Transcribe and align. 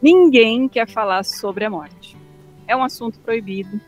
Ninguém 0.00 0.68
quer 0.68 0.88
falar 0.88 1.24
sobre 1.24 1.64
a 1.64 1.70
morte. 1.70 2.16
É 2.66 2.76
um 2.76 2.82
assunto 2.82 3.18
proibido. 3.20 3.80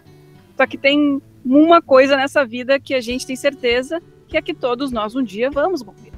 Só 0.56 0.66
que 0.66 0.76
tem 0.76 1.22
uma 1.44 1.80
coisa 1.80 2.16
nessa 2.16 2.44
vida 2.44 2.78
que 2.80 2.94
a 2.94 3.00
gente 3.00 3.26
tem 3.26 3.36
certeza 3.36 4.02
que 4.28 4.36
é 4.36 4.42
que 4.42 4.54
todos 4.54 4.92
nós 4.92 5.14
um 5.14 5.22
dia 5.22 5.50
vamos 5.50 5.82
morrer. 5.82 6.12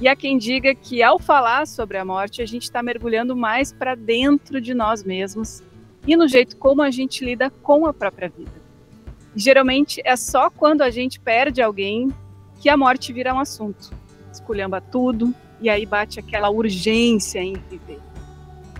E 0.00 0.08
há 0.08 0.16
quem 0.16 0.36
diga 0.36 0.74
que 0.74 1.02
ao 1.02 1.18
falar 1.18 1.66
sobre 1.66 1.96
a 1.96 2.04
morte, 2.04 2.42
a 2.42 2.46
gente 2.46 2.64
está 2.64 2.82
mergulhando 2.82 3.36
mais 3.36 3.72
para 3.72 3.94
dentro 3.94 4.60
de 4.60 4.74
nós 4.74 5.04
mesmos 5.04 5.62
e 6.06 6.16
no 6.16 6.26
jeito 6.26 6.56
como 6.56 6.82
a 6.82 6.90
gente 6.90 7.24
lida 7.24 7.48
com 7.48 7.86
a 7.86 7.94
própria 7.94 8.28
vida. 8.28 8.64
Geralmente 9.36 10.02
é 10.04 10.16
só 10.16 10.50
quando 10.50 10.82
a 10.82 10.90
gente 10.90 11.20
perde 11.20 11.62
alguém 11.62 12.12
que 12.60 12.68
a 12.68 12.76
morte 12.76 13.12
vira 13.12 13.32
um 13.32 13.38
assunto. 13.38 13.92
Esculhamba 14.32 14.80
tudo 14.80 15.32
e 15.60 15.70
aí 15.70 15.86
bate 15.86 16.18
aquela 16.18 16.50
urgência 16.50 17.40
em 17.40 17.54
viver. 17.70 18.00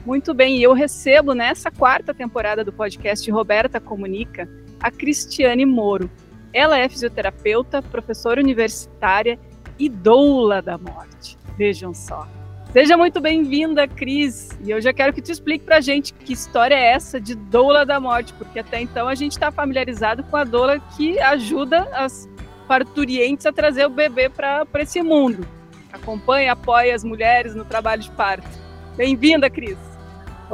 Muito 0.05 0.35
bem, 0.35 0.59
e 0.59 0.63
eu 0.63 0.75
recebo 0.75 1.33
nessa 1.33 1.71
quarta 1.71 2.13
temporada 2.13 2.63
do 2.63 2.73
podcast 2.73 3.31
Roberta 3.31 3.81
Comunica 3.81 4.47
a 4.79 4.91
Cristiane 4.91 5.65
Moro. 5.65 6.11
Ela 6.53 6.79
é 6.79 6.87
fisioterapeuta, 6.91 7.81
professora 7.81 8.39
universitária 8.39 9.39
e 9.79 9.89
doula 9.89 10.61
da 10.61 10.77
morte. 10.77 11.39
Vejam 11.57 11.95
só. 11.95 12.29
Seja 12.71 12.99
muito 12.99 13.19
bem-vinda, 13.19 13.89
Cris. 13.89 14.51
E 14.63 14.71
eu 14.71 14.79
já 14.79 14.93
quero 14.93 15.13
que 15.15 15.23
tu 15.23 15.33
explique 15.33 15.65
pra 15.65 15.81
gente 15.81 16.13
que 16.13 16.35
história 16.35 16.75
é 16.75 16.93
essa 16.93 17.19
de 17.19 17.35
doula 17.35 17.87
da 17.87 17.99
morte, 17.99 18.35
porque 18.35 18.59
até 18.59 18.83
então 18.83 19.09
a 19.09 19.15
gente 19.15 19.33
está 19.33 19.51
familiarizado 19.51 20.23
com 20.25 20.37
a 20.37 20.45
doula 20.45 20.79
que 20.97 21.19
ajuda 21.19 21.89
as 21.95 22.29
parturientes 22.69 23.47
a 23.47 23.53
trazer 23.53 23.87
o 23.87 23.91
bebê 23.91 24.29
para 24.29 24.67
esse 24.81 25.01
mundo. 25.03 25.49
Acompanha, 25.91 26.53
apoia 26.53 26.95
as 26.95 27.03
mulheres 27.03 27.55
no 27.55 27.65
trabalho 27.65 28.03
de 28.03 28.11
parto. 28.11 28.49
Bem-vinda, 28.97 29.49
Cris. 29.49 29.94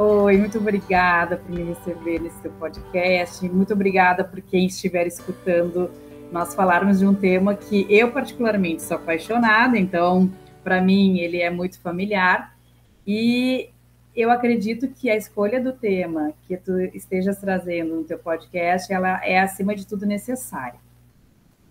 Oi, 0.03 0.35
muito 0.35 0.57
obrigada 0.57 1.37
por 1.37 1.51
me 1.51 1.61
receber 1.61 2.19
nesse 2.19 2.41
seu 2.41 2.49
podcast. 2.53 3.47
Muito 3.47 3.71
obrigada 3.71 4.23
por 4.23 4.41
quem 4.41 4.65
estiver 4.65 5.05
escutando 5.05 5.91
nós 6.31 6.55
falarmos 6.55 6.97
de 6.97 7.05
um 7.05 7.13
tema 7.13 7.53
que 7.53 7.85
eu 7.87 8.11
particularmente 8.11 8.81
sou 8.81 8.97
apaixonada, 8.97 9.77
então 9.77 10.27
para 10.63 10.81
mim 10.81 11.19
ele 11.19 11.39
é 11.39 11.51
muito 11.51 11.79
familiar 11.79 12.57
e 13.05 13.69
eu 14.15 14.31
acredito 14.31 14.87
que 14.87 15.07
a 15.07 15.15
escolha 15.15 15.61
do 15.61 15.71
tema 15.71 16.33
que 16.47 16.57
tu 16.57 16.79
estejas 16.95 17.37
trazendo 17.37 17.97
no 17.97 18.03
teu 18.03 18.17
podcast, 18.17 18.91
ela 18.91 19.23
é 19.23 19.39
acima 19.39 19.75
de 19.75 19.85
tudo 19.85 20.07
necessária. 20.07 20.79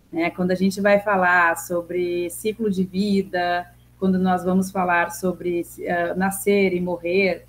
Né? 0.09 0.29
Quando 0.29 0.51
a 0.51 0.55
gente 0.55 0.79
vai 0.79 1.01
falar 1.01 1.57
sobre 1.57 2.29
ciclo 2.29 2.71
de 2.71 2.85
vida, 2.85 3.69
quando 3.99 4.17
nós 4.17 4.45
vamos 4.45 4.71
falar 4.71 5.11
sobre 5.11 5.63
uh, 5.79 6.17
nascer 6.17 6.73
e 6.73 6.79
morrer, 6.79 7.45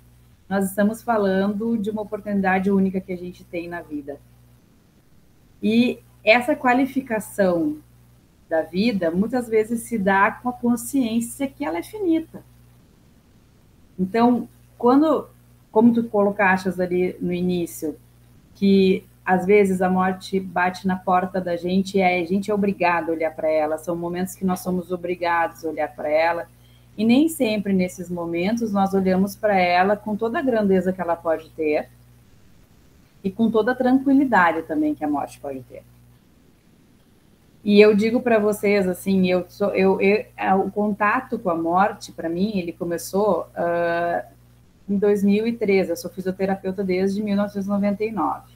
nós 0.49 0.69
estamos 0.69 1.01
falando 1.01 1.77
de 1.77 1.89
uma 1.89 2.01
oportunidade 2.01 2.69
única 2.69 3.01
que 3.01 3.13
a 3.13 3.17
gente 3.17 3.43
tem 3.43 3.67
na 3.67 3.81
vida. 3.81 4.19
E 5.61 5.99
essa 6.23 6.55
qualificação 6.55 7.77
da 8.49 8.61
vida 8.61 9.09
muitas 9.09 9.47
vezes 9.47 9.81
se 9.81 9.97
dá 9.97 10.31
com 10.31 10.49
a 10.49 10.53
consciência 10.53 11.47
que 11.47 11.65
ela 11.65 11.77
é 11.77 11.83
finita. 11.83 12.43
Então, 13.97 14.47
quando, 14.77 15.27
como 15.71 15.93
tu 15.93 16.03
colocaste 16.03 16.69
ali 16.81 17.15
no 17.19 17.31
início, 17.31 17.97
que 18.55 19.05
às 19.25 19.45
vezes 19.45 19.81
a 19.81 19.89
morte 19.89 20.39
bate 20.39 20.85
na 20.85 20.97
porta 20.97 21.39
da 21.39 21.55
gente 21.55 21.97
e 21.97 22.03
a 22.03 22.25
gente 22.25 22.51
é 22.51 22.53
obrigado 22.53 23.09
a 23.09 23.13
olhar 23.13 23.33
para 23.33 23.49
ela, 23.49 23.77
são 23.77 23.95
momentos 23.95 24.35
que 24.35 24.45
nós 24.45 24.59
somos 24.59 24.91
obrigados 24.91 25.63
a 25.63 25.69
olhar 25.69 25.87
para 25.95 26.09
ela 26.09 26.47
e 26.97 27.03
nem 27.03 27.27
sempre 27.27 27.73
nesses 27.73 28.09
momentos 28.09 28.71
nós 28.71 28.93
olhamos 28.93 29.35
para 29.35 29.57
ela 29.57 29.95
com 29.95 30.15
toda 30.15 30.39
a 30.39 30.41
grandeza 30.41 30.93
que 30.93 31.01
ela 31.01 31.15
pode 31.15 31.49
ter 31.51 31.89
e 33.23 33.31
com 33.31 33.49
toda 33.49 33.71
a 33.71 33.75
tranquilidade 33.75 34.63
também 34.63 34.93
que 34.93 35.03
a 35.03 35.07
morte 35.07 35.39
pode 35.39 35.61
ter. 35.63 35.83
E 37.63 37.79
eu 37.79 37.95
digo 37.95 38.21
para 38.21 38.37
vocês 38.37 38.87
assim, 38.87 39.25
eu 39.29 39.45
sou 39.47 39.69
eu, 39.69 39.99
eu, 40.01 40.25
é, 40.35 40.53
o 40.53 40.69
contato 40.69 41.39
com 41.39 41.49
a 41.49 41.55
morte 41.55 42.11
para 42.11 42.27
mim 42.27 42.57
ele 42.57 42.73
começou 42.73 43.47
uh, 43.55 44.33
em 44.87 44.97
2013. 44.97 45.91
Eu 45.91 45.95
sou 45.95 46.11
fisioterapeuta 46.11 46.83
desde 46.83 47.23
1999. 47.23 48.53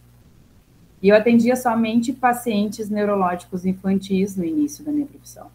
E 1.01 1.09
eu 1.09 1.15
atendia 1.15 1.55
somente 1.55 2.11
pacientes 2.11 2.89
neurológicos 2.89 3.65
infantis 3.65 4.35
no 4.35 4.43
início 4.43 4.83
da 4.83 4.91
minha 4.91 5.05
profissão. 5.05 5.49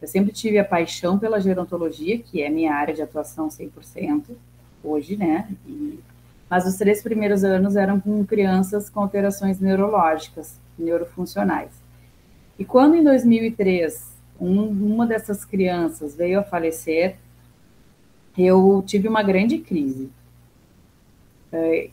Eu 0.00 0.08
sempre 0.08 0.32
tive 0.32 0.58
a 0.58 0.64
paixão 0.64 1.18
pela 1.18 1.40
gerontologia, 1.40 2.18
que 2.18 2.42
é 2.42 2.48
minha 2.48 2.72
área 2.72 2.94
de 2.94 3.02
atuação 3.02 3.48
100%, 3.48 4.24
hoje, 4.82 5.16
né? 5.16 5.48
E, 5.66 5.98
mas 6.48 6.66
os 6.66 6.76
três 6.76 7.02
primeiros 7.02 7.44
anos 7.44 7.76
eram 7.76 8.00
com 8.00 8.24
crianças 8.24 8.88
com 8.88 9.00
alterações 9.00 9.60
neurológicas, 9.60 10.58
neurofuncionais. 10.78 11.70
E 12.58 12.64
quando 12.64 12.94
em 12.94 13.04
2003 13.04 14.16
um, 14.40 14.62
uma 14.68 15.06
dessas 15.06 15.44
crianças 15.44 16.14
veio 16.14 16.40
a 16.40 16.44
falecer, 16.44 17.16
eu 18.36 18.82
tive 18.86 19.08
uma 19.08 19.22
grande 19.22 19.58
crise. 19.58 20.10
É, 21.52 21.90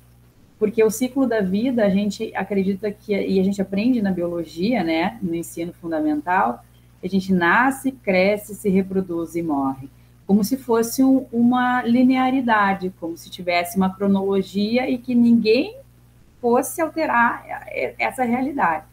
porque 0.59 0.83
o 0.83 0.89
ciclo 0.89 1.27
da 1.27 1.41
vida, 1.41 1.85
a 1.85 1.89
gente 1.89 2.31
acredita 2.35 2.91
que, 2.91 3.13
e 3.13 3.39
a 3.39 3.43
gente 3.43 3.61
aprende 3.61 4.01
na 4.01 4.11
biologia, 4.11 4.83
né, 4.83 5.17
no 5.21 5.35
ensino 5.35 5.73
fundamental, 5.73 6.63
a 7.03 7.07
gente 7.07 7.33
nasce, 7.33 7.91
cresce, 7.91 8.55
se 8.55 8.69
reproduz 8.69 9.35
e 9.35 9.41
morre. 9.41 9.89
Como 10.25 10.43
se 10.43 10.57
fosse 10.57 11.03
um, 11.03 11.25
uma 11.31 11.83
linearidade, 11.83 12.91
como 12.99 13.15
se 13.15 13.29
tivesse 13.29 13.77
uma 13.77 13.93
cronologia 13.93 14.89
e 14.89 14.97
que 14.97 15.13
ninguém 15.13 15.77
fosse 16.41 16.81
alterar 16.81 17.45
essa 17.99 18.23
realidade. 18.23 18.85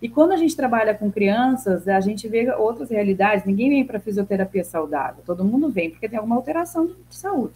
E 0.00 0.08
quando 0.08 0.32
a 0.32 0.36
gente 0.36 0.54
trabalha 0.54 0.94
com 0.94 1.10
crianças, 1.10 1.88
a 1.88 2.00
gente 2.00 2.28
vê 2.28 2.50
outras 2.52 2.90
realidades. 2.90 3.44
Ninguém 3.44 3.70
vem 3.70 3.84
para 3.84 3.98
fisioterapia 3.98 4.62
saudável, 4.62 5.22
todo 5.24 5.44
mundo 5.44 5.70
vem 5.70 5.90
porque 5.90 6.08
tem 6.08 6.18
alguma 6.18 6.36
alteração 6.36 6.86
de 6.86 7.16
saúde. 7.16 7.54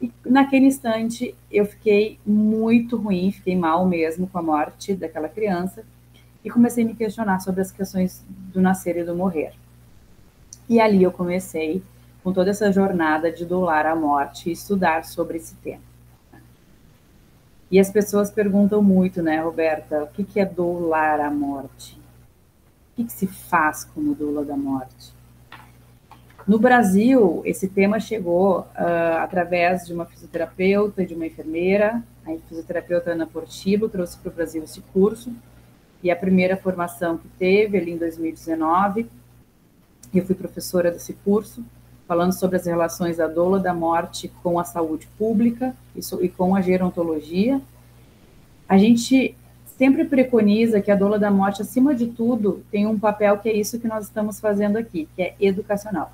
E 0.00 0.12
naquele 0.24 0.66
instante 0.66 1.34
eu 1.50 1.64
fiquei 1.64 2.18
muito 2.26 2.96
ruim, 2.96 3.32
fiquei 3.32 3.56
mal 3.56 3.86
mesmo 3.86 4.26
com 4.26 4.38
a 4.38 4.42
morte 4.42 4.94
daquela 4.94 5.28
criança 5.28 5.84
e 6.48 6.50
comecei 6.50 6.82
a 6.82 6.86
me 6.86 6.94
questionar 6.94 7.40
sobre 7.40 7.60
as 7.60 7.70
questões 7.70 8.24
do 8.26 8.58
nascer 8.58 8.96
e 8.96 9.04
do 9.04 9.14
morrer. 9.14 9.52
E 10.66 10.80
ali 10.80 11.02
eu 11.02 11.12
comecei 11.12 11.82
com 12.24 12.32
toda 12.32 12.48
essa 12.50 12.72
jornada 12.72 13.30
de 13.30 13.44
dolar 13.44 13.84
a 13.84 13.94
morte 13.94 14.48
e 14.48 14.52
estudar 14.52 15.04
sobre 15.04 15.36
esse 15.36 15.54
tema. 15.56 15.82
E 17.70 17.78
as 17.78 17.90
pessoas 17.90 18.30
perguntam 18.30 18.82
muito, 18.82 19.22
né, 19.22 19.42
Roberta, 19.42 20.04
o 20.04 20.06
que, 20.06 20.40
é 20.40 20.46
dolar 20.46 21.20
a 21.20 21.30
morte? 21.30 22.00
O 22.92 22.96
que, 22.96 23.04
que 23.04 23.12
se 23.12 23.26
faz 23.26 23.84
como 23.84 24.14
doula 24.14 24.42
da 24.42 24.56
morte? 24.56 25.12
No 26.46 26.58
Brasil, 26.58 27.42
esse 27.44 27.68
tema 27.68 28.00
chegou 28.00 28.60
uh, 28.60 29.18
através 29.18 29.86
de 29.86 29.92
uma 29.92 30.06
fisioterapeuta 30.06 31.02
e 31.02 31.06
de 31.06 31.12
uma 31.12 31.26
enfermeira. 31.26 32.02
A 32.24 32.34
fisioterapeuta 32.48 33.10
Ana 33.10 33.26
Portillo 33.26 33.86
trouxe 33.86 34.16
para 34.16 34.30
o 34.30 34.34
Brasil 34.34 34.64
esse 34.64 34.80
curso 34.80 35.30
e 36.02 36.10
a 36.10 36.16
primeira 36.16 36.56
formação 36.56 37.18
que 37.18 37.28
teve 37.38 37.78
ali 37.78 37.92
em 37.92 37.98
2019. 37.98 39.06
Eu 40.14 40.24
fui 40.24 40.34
professora 40.34 40.90
desse 40.90 41.12
curso, 41.12 41.64
falando 42.06 42.32
sobre 42.32 42.56
as 42.56 42.66
relações 42.66 43.18
da 43.18 43.26
doula 43.26 43.58
da 43.58 43.74
morte 43.74 44.28
com 44.42 44.58
a 44.58 44.64
saúde 44.64 45.08
pública 45.18 45.74
e 46.20 46.28
com 46.28 46.54
a 46.54 46.60
gerontologia. 46.60 47.60
A 48.68 48.78
gente 48.78 49.36
sempre 49.78 50.04
preconiza 50.04 50.80
que 50.80 50.90
a 50.90 50.96
doula 50.96 51.18
da 51.18 51.30
morte, 51.30 51.62
acima 51.62 51.94
de 51.94 52.06
tudo, 52.06 52.64
tem 52.70 52.86
um 52.86 52.98
papel 52.98 53.38
que 53.38 53.48
é 53.48 53.56
isso 53.56 53.78
que 53.78 53.86
nós 53.86 54.04
estamos 54.04 54.40
fazendo 54.40 54.76
aqui, 54.76 55.08
que 55.14 55.22
é 55.22 55.34
educacional. 55.40 56.12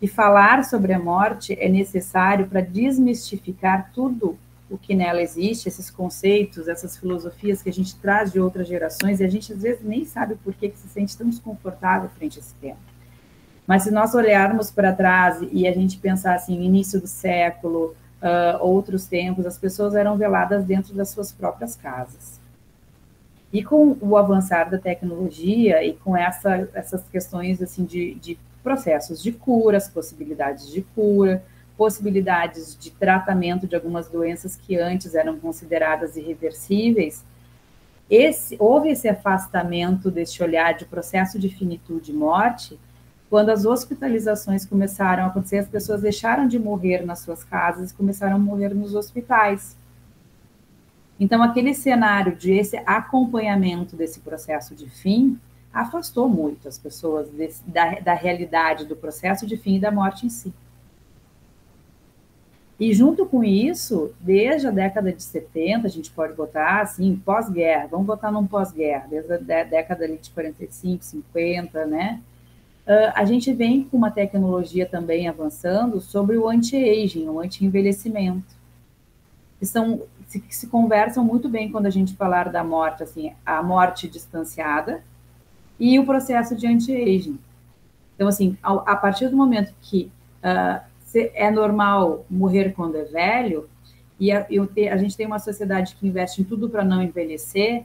E 0.00 0.08
falar 0.08 0.64
sobre 0.64 0.94
a 0.94 0.98
morte 0.98 1.54
é 1.60 1.68
necessário 1.68 2.46
para 2.46 2.62
desmistificar 2.62 3.90
tudo 3.92 4.38
o 4.70 4.78
que 4.78 4.94
nela 4.94 5.20
existe, 5.20 5.68
esses 5.68 5.90
conceitos, 5.90 6.68
essas 6.68 6.96
filosofias 6.96 7.60
que 7.62 7.68
a 7.68 7.72
gente 7.72 7.96
traz 7.96 8.32
de 8.32 8.38
outras 8.38 8.68
gerações, 8.68 9.20
e 9.20 9.24
a 9.24 9.28
gente 9.28 9.52
às 9.52 9.62
vezes 9.62 9.82
nem 9.82 10.04
sabe 10.04 10.36
por 10.36 10.54
que, 10.54 10.68
que 10.68 10.78
se 10.78 10.88
sente 10.88 11.16
tão 11.16 11.28
desconfortável 11.28 12.08
frente 12.10 12.38
a 12.38 12.40
esse 12.40 12.54
tema. 12.54 12.78
Mas 13.66 13.82
se 13.82 13.90
nós 13.90 14.14
olharmos 14.14 14.70
para 14.70 14.92
trás 14.92 15.38
e 15.52 15.66
a 15.66 15.72
gente 15.72 15.98
pensar 15.98 16.34
assim, 16.34 16.60
início 16.62 17.00
do 17.00 17.06
século, 17.06 17.94
uh, 18.20 18.64
outros 18.64 19.06
tempos, 19.06 19.46
as 19.46 19.58
pessoas 19.58 19.94
eram 19.94 20.16
veladas 20.16 20.64
dentro 20.64 20.94
das 20.94 21.10
suas 21.10 21.32
próprias 21.32 21.76
casas. 21.76 22.40
E 23.52 23.64
com 23.64 23.96
o 24.00 24.16
avançar 24.16 24.70
da 24.70 24.78
tecnologia 24.78 25.84
e 25.84 25.94
com 25.94 26.16
essa, 26.16 26.68
essas 26.72 27.02
questões 27.08 27.60
assim 27.60 27.84
de, 27.84 28.14
de 28.14 28.38
processos 28.62 29.20
de 29.22 29.32
cura, 29.32 29.76
as 29.76 29.88
possibilidades 29.88 30.70
de 30.70 30.82
cura, 30.82 31.42
possibilidades 31.80 32.76
de 32.78 32.90
tratamento 32.90 33.66
de 33.66 33.74
algumas 33.74 34.06
doenças 34.06 34.54
que 34.54 34.76
antes 34.76 35.14
eram 35.14 35.40
consideradas 35.40 36.14
irreversíveis, 36.14 37.24
esse, 38.10 38.54
houve 38.58 38.90
esse 38.90 39.08
afastamento 39.08 40.10
deste 40.10 40.42
olhar 40.42 40.74
de 40.74 40.84
processo 40.84 41.38
de 41.38 41.48
finitude 41.48 42.10
e 42.10 42.14
morte, 42.14 42.78
quando 43.30 43.48
as 43.48 43.64
hospitalizações 43.64 44.66
começaram 44.66 45.24
a 45.24 45.26
acontecer, 45.28 45.56
as 45.56 45.68
pessoas 45.68 46.02
deixaram 46.02 46.46
de 46.46 46.58
morrer 46.58 47.02
nas 47.02 47.20
suas 47.20 47.42
casas 47.42 47.92
e 47.92 47.94
começaram 47.94 48.36
a 48.36 48.38
morrer 48.38 48.74
nos 48.74 48.94
hospitais. 48.94 49.74
Então, 51.18 51.42
aquele 51.42 51.72
cenário 51.72 52.36
de 52.36 52.52
esse 52.52 52.76
acompanhamento 52.84 53.96
desse 53.96 54.20
processo 54.20 54.74
de 54.74 54.90
fim 54.90 55.40
afastou 55.72 56.28
muito 56.28 56.68
as 56.68 56.78
pessoas 56.78 57.30
desse, 57.30 57.62
da, 57.66 58.00
da 58.00 58.12
realidade 58.12 58.84
do 58.84 58.94
processo 58.94 59.46
de 59.46 59.56
fim 59.56 59.76
e 59.76 59.80
da 59.80 59.90
morte 59.90 60.26
em 60.26 60.28
si. 60.28 60.52
E 62.80 62.94
junto 62.94 63.26
com 63.26 63.44
isso, 63.44 64.10
desde 64.18 64.66
a 64.66 64.70
década 64.70 65.12
de 65.12 65.22
70, 65.22 65.86
a 65.86 65.90
gente 65.90 66.10
pode 66.10 66.32
botar 66.32 66.80
assim, 66.80 67.14
pós-guerra, 67.14 67.88
vamos 67.90 68.06
botar 68.06 68.32
num 68.32 68.46
pós-guerra, 68.46 69.06
desde 69.10 69.34
a 69.34 69.36
década 69.36 70.08
de 70.08 70.30
45, 70.30 71.04
50, 71.04 71.84
né? 71.84 72.22
Uh, 72.86 73.12
a 73.14 73.26
gente 73.26 73.52
vem 73.52 73.84
com 73.84 73.98
uma 73.98 74.10
tecnologia 74.10 74.86
também 74.86 75.28
avançando 75.28 76.00
sobre 76.00 76.38
o 76.38 76.48
anti-aging, 76.48 77.28
o 77.28 77.38
anti-envelhecimento. 77.38 78.56
Que 79.58 79.66
são, 79.66 80.00
se, 80.26 80.42
se 80.48 80.66
conversam 80.66 81.22
muito 81.22 81.50
bem 81.50 81.70
quando 81.70 81.84
a 81.84 81.90
gente 81.90 82.16
falar 82.16 82.48
da 82.48 82.64
morte, 82.64 83.02
assim, 83.02 83.34
a 83.44 83.62
morte 83.62 84.08
distanciada 84.08 85.04
e 85.78 85.98
o 85.98 86.06
processo 86.06 86.56
de 86.56 86.66
anti-aging. 86.66 87.38
Então, 88.14 88.26
assim, 88.26 88.56
a, 88.62 88.72
a, 88.92 88.96
partir 88.96 89.28
do 89.28 89.36
momento 89.36 89.74
que 89.82 90.10
uh, 90.42 90.89
é 91.14 91.50
normal 91.50 92.24
morrer 92.30 92.72
quando 92.72 92.96
é 92.96 93.04
velho, 93.04 93.68
e 94.18 94.30
a, 94.30 94.46
a 94.92 94.96
gente 94.98 95.16
tem 95.16 95.26
uma 95.26 95.38
sociedade 95.38 95.96
que 95.96 96.06
investe 96.06 96.42
em 96.42 96.44
tudo 96.44 96.68
para 96.68 96.84
não 96.84 97.02
envelhecer, 97.02 97.84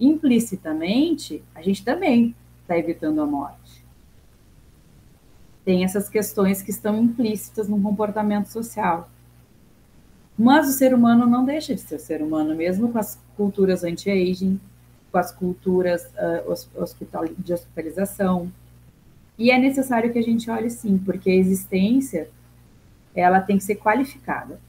implicitamente, 0.00 1.44
a 1.54 1.62
gente 1.62 1.84
também 1.84 2.34
está 2.62 2.78
evitando 2.78 3.20
a 3.20 3.26
morte. 3.26 3.84
Tem 5.64 5.84
essas 5.84 6.08
questões 6.08 6.62
que 6.62 6.70
estão 6.70 6.98
implícitas 6.98 7.68
no 7.68 7.80
comportamento 7.80 8.46
social. 8.46 9.08
Mas 10.36 10.68
o 10.68 10.72
ser 10.72 10.92
humano 10.92 11.26
não 11.26 11.44
deixa 11.44 11.74
de 11.74 11.80
ser 11.80 11.98
ser 11.98 12.20
humano, 12.20 12.54
mesmo 12.54 12.90
com 12.90 12.98
as 12.98 13.20
culturas 13.36 13.84
anti-aging, 13.84 14.60
com 15.12 15.18
as 15.18 15.30
culturas 15.30 16.04
uh, 16.06 16.80
hospital, 16.82 17.24
de 17.38 17.52
hospitalização, 17.52 18.50
e 19.38 19.50
é 19.50 19.58
necessário 19.58 20.12
que 20.12 20.18
a 20.18 20.22
gente 20.22 20.50
olhe 20.50 20.70
sim, 20.70 20.98
porque 20.98 21.30
a 21.30 21.34
existência 21.34 22.28
ela 23.14 23.40
tem 23.40 23.58
que 23.58 23.64
ser 23.64 23.76
qualificada. 23.76 24.60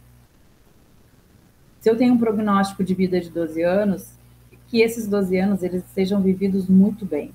Se 1.80 1.90
eu 1.90 1.98
tenho 1.98 2.14
um 2.14 2.18
prognóstico 2.18 2.84
de 2.84 2.96
vida 2.96 3.20
de 3.22 3.30
12 3.30 3.62
anos, 3.62 4.14
que 4.68 4.82
esses 4.82 5.08
12 5.08 5.38
anos 5.38 5.64
eles 5.64 5.84
sejam 5.94 6.22
vividos 6.22 6.68
muito 6.68 7.06
bem. 7.06 7.32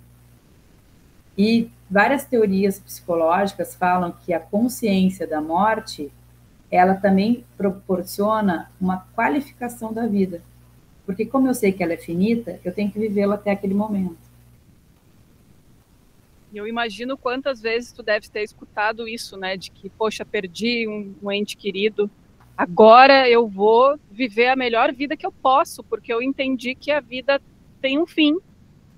E 1.38 1.70
várias 1.88 2.24
teorias 2.24 2.78
psicológicas 2.78 3.74
falam 3.74 4.12
que 4.12 4.32
a 4.32 4.40
consciência 4.40 5.26
da 5.26 5.40
morte, 5.40 6.12
ela 6.70 6.94
também 6.94 7.44
proporciona 7.56 8.70
uma 8.80 9.06
qualificação 9.14 9.92
da 9.92 10.06
vida. 10.06 10.42
Porque 11.06 11.24
como 11.24 11.48
eu 11.48 11.54
sei 11.54 11.72
que 11.72 11.82
ela 11.82 11.92
é 11.92 11.96
finita, 11.96 12.60
eu 12.64 12.72
tenho 12.72 12.90
que 12.90 12.98
vivê-la 12.98 13.36
até 13.36 13.52
aquele 13.52 13.74
momento. 13.74 14.29
Eu 16.52 16.66
imagino 16.66 17.16
quantas 17.16 17.60
vezes 17.60 17.92
tu 17.92 18.02
deve 18.02 18.28
ter 18.28 18.42
escutado 18.42 19.06
isso, 19.06 19.36
né? 19.36 19.56
De 19.56 19.70
que, 19.70 19.88
poxa, 19.88 20.24
perdi 20.24 20.88
um, 20.88 21.14
um 21.22 21.30
ente 21.30 21.56
querido, 21.56 22.10
agora 22.56 23.28
eu 23.28 23.48
vou 23.48 23.98
viver 24.10 24.48
a 24.48 24.56
melhor 24.56 24.92
vida 24.92 25.16
que 25.16 25.26
eu 25.26 25.32
posso, 25.32 25.82
porque 25.84 26.12
eu 26.12 26.20
entendi 26.20 26.74
que 26.74 26.90
a 26.90 27.00
vida 27.00 27.40
tem 27.80 27.98
um 27.98 28.06
fim. 28.06 28.36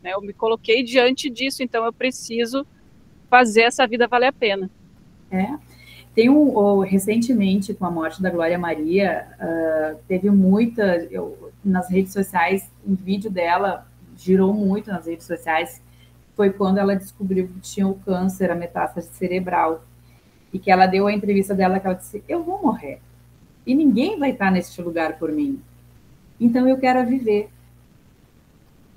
Né? 0.03 0.13
Eu 0.15 0.21
me 0.21 0.33
coloquei 0.33 0.83
diante 0.83 1.31
disso, 1.31 1.63
então 1.63 1.85
eu 1.85 1.93
preciso 1.93 2.67
fazer 3.29 3.63
essa 3.63 3.87
vida 3.87 4.09
valer 4.09 4.27
a 4.27 4.33
pena. 4.33 4.71
É. 5.31 5.49
Tem 6.15 6.29
um, 6.29 6.55
oh, 6.55 6.81
recentemente, 6.81 7.73
com 7.73 7.87
a 7.87 7.91
morte 7.91 8.21
da 8.21 8.29
Glória 8.29 8.59
Maria, 8.59 9.29
uh, 9.41 9.99
teve 10.07 10.29
muita, 10.29 11.07
eu, 11.11 11.51
nas 11.65 11.91
redes 11.91 12.13
sociais, 12.13 12.71
um 12.87 12.95
vídeo 12.95 13.31
dela 13.31 13.87
girou 14.17 14.53
muito 14.53 14.91
nas 14.91 15.07
redes 15.07 15.27
sociais, 15.27 15.81
foi 16.35 16.51
quando 16.51 16.79
ela 16.79 16.97
descobriu 16.97 17.49
que 17.49 17.61
tinha 17.61 17.87
o 17.87 17.95
câncer, 17.95 18.51
a 18.51 18.55
metástase 18.55 19.09
cerebral. 19.09 19.85
E 20.53 20.59
que 20.59 20.71
ela 20.71 20.87
deu 20.87 21.07
a 21.07 21.13
entrevista 21.13 21.55
dela 21.55 21.81
que 21.81 21.87
ela 21.87 21.97
disse: 21.97 22.23
Eu 22.29 22.43
vou 22.43 22.61
morrer. 22.61 23.01
E 23.67 23.75
ninguém 23.75 24.19
vai 24.19 24.31
estar 24.31 24.51
neste 24.51 24.83
lugar 24.83 25.19
por 25.19 25.33
mim. 25.33 25.61
Então 26.39 26.69
eu 26.69 26.77
quero 26.79 27.07
viver. 27.07 27.49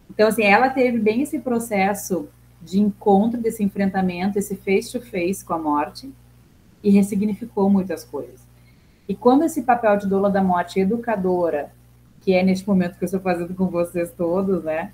Então, 0.09 0.27
assim, 0.27 0.43
ela 0.43 0.69
teve 0.69 0.97
bem 0.97 1.21
esse 1.21 1.39
processo 1.39 2.29
de 2.61 2.79
encontro, 2.79 3.39
desse 3.39 3.63
enfrentamento, 3.63 4.39
esse 4.39 4.55
face-to-face 4.55 5.41
-face 5.41 5.45
com 5.45 5.53
a 5.53 5.59
morte, 5.59 6.11
e 6.83 6.89
ressignificou 6.89 7.69
muitas 7.69 8.03
coisas. 8.03 8.41
E 9.07 9.15
quando 9.15 9.43
esse 9.43 9.61
papel 9.61 9.97
de 9.97 10.07
doula 10.07 10.29
da 10.29 10.43
morte 10.43 10.79
educadora, 10.79 11.71
que 12.21 12.33
é 12.33 12.41
neste 12.41 12.67
momento 12.67 12.97
que 12.97 13.03
eu 13.03 13.07
estou 13.07 13.19
fazendo 13.19 13.53
com 13.53 13.67
vocês 13.67 14.11
todos, 14.11 14.63
né? 14.63 14.91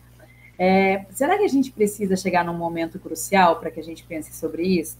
É, 0.63 1.07
será 1.09 1.39
que 1.39 1.43
a 1.43 1.47
gente 1.47 1.71
precisa 1.71 2.15
chegar 2.15 2.45
num 2.45 2.55
momento 2.55 2.99
crucial 2.99 3.55
para 3.59 3.71
que 3.71 3.79
a 3.79 3.83
gente 3.83 4.03
pense 4.03 4.31
sobre 4.31 4.61
isso? 4.61 4.99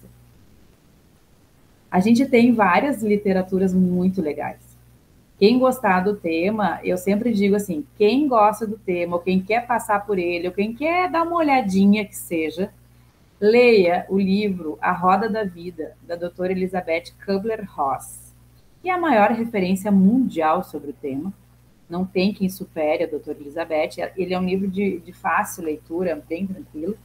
A 1.91 1.99
gente 1.99 2.25
tem 2.25 2.51
várias 2.51 3.03
literaturas 3.03 3.71
muito 3.71 4.23
legais. 4.23 4.57
Quem 5.37 5.59
gostar 5.59 5.99
do 5.99 6.15
tema, 6.15 6.79
eu 6.83 6.97
sempre 6.97 7.31
digo 7.31 7.55
assim: 7.55 7.85
quem 7.95 8.27
gosta 8.27 8.65
do 8.65 8.75
tema, 8.75 9.17
ou 9.17 9.21
quem 9.21 9.39
quer 9.39 9.67
passar 9.67 10.03
por 10.03 10.17
ele, 10.17 10.47
ou 10.47 10.53
quem 10.53 10.73
quer 10.73 11.11
dar 11.11 11.21
uma 11.21 11.35
olhadinha 11.35 12.05
que 12.05 12.17
seja, 12.17 12.73
leia 13.39 14.07
o 14.09 14.17
livro 14.17 14.79
A 14.81 14.91
Roda 14.91 15.29
da 15.29 15.43
Vida, 15.43 15.95
da 16.01 16.15
doutora 16.15 16.53
Elizabeth 16.53 17.13
Kubler-Ross, 17.23 18.33
que 18.81 18.89
é 18.89 18.93
a 18.93 18.97
maior 18.97 19.29
referência 19.29 19.91
mundial 19.91 20.63
sobre 20.63 20.89
o 20.89 20.93
tema 20.93 21.31
não 21.91 22.05
tem 22.05 22.33
quem 22.33 22.49
supere 22.49 23.03
a 23.03 23.07
doutora 23.07 23.37
Elizabeth. 23.37 24.11
Ele 24.15 24.33
é 24.33 24.39
um 24.39 24.45
livro 24.45 24.67
de, 24.67 24.99
de 24.99 25.11
fácil 25.11 25.65
leitura, 25.65 26.23
bem 26.27 26.47
tranquilo, 26.47 26.97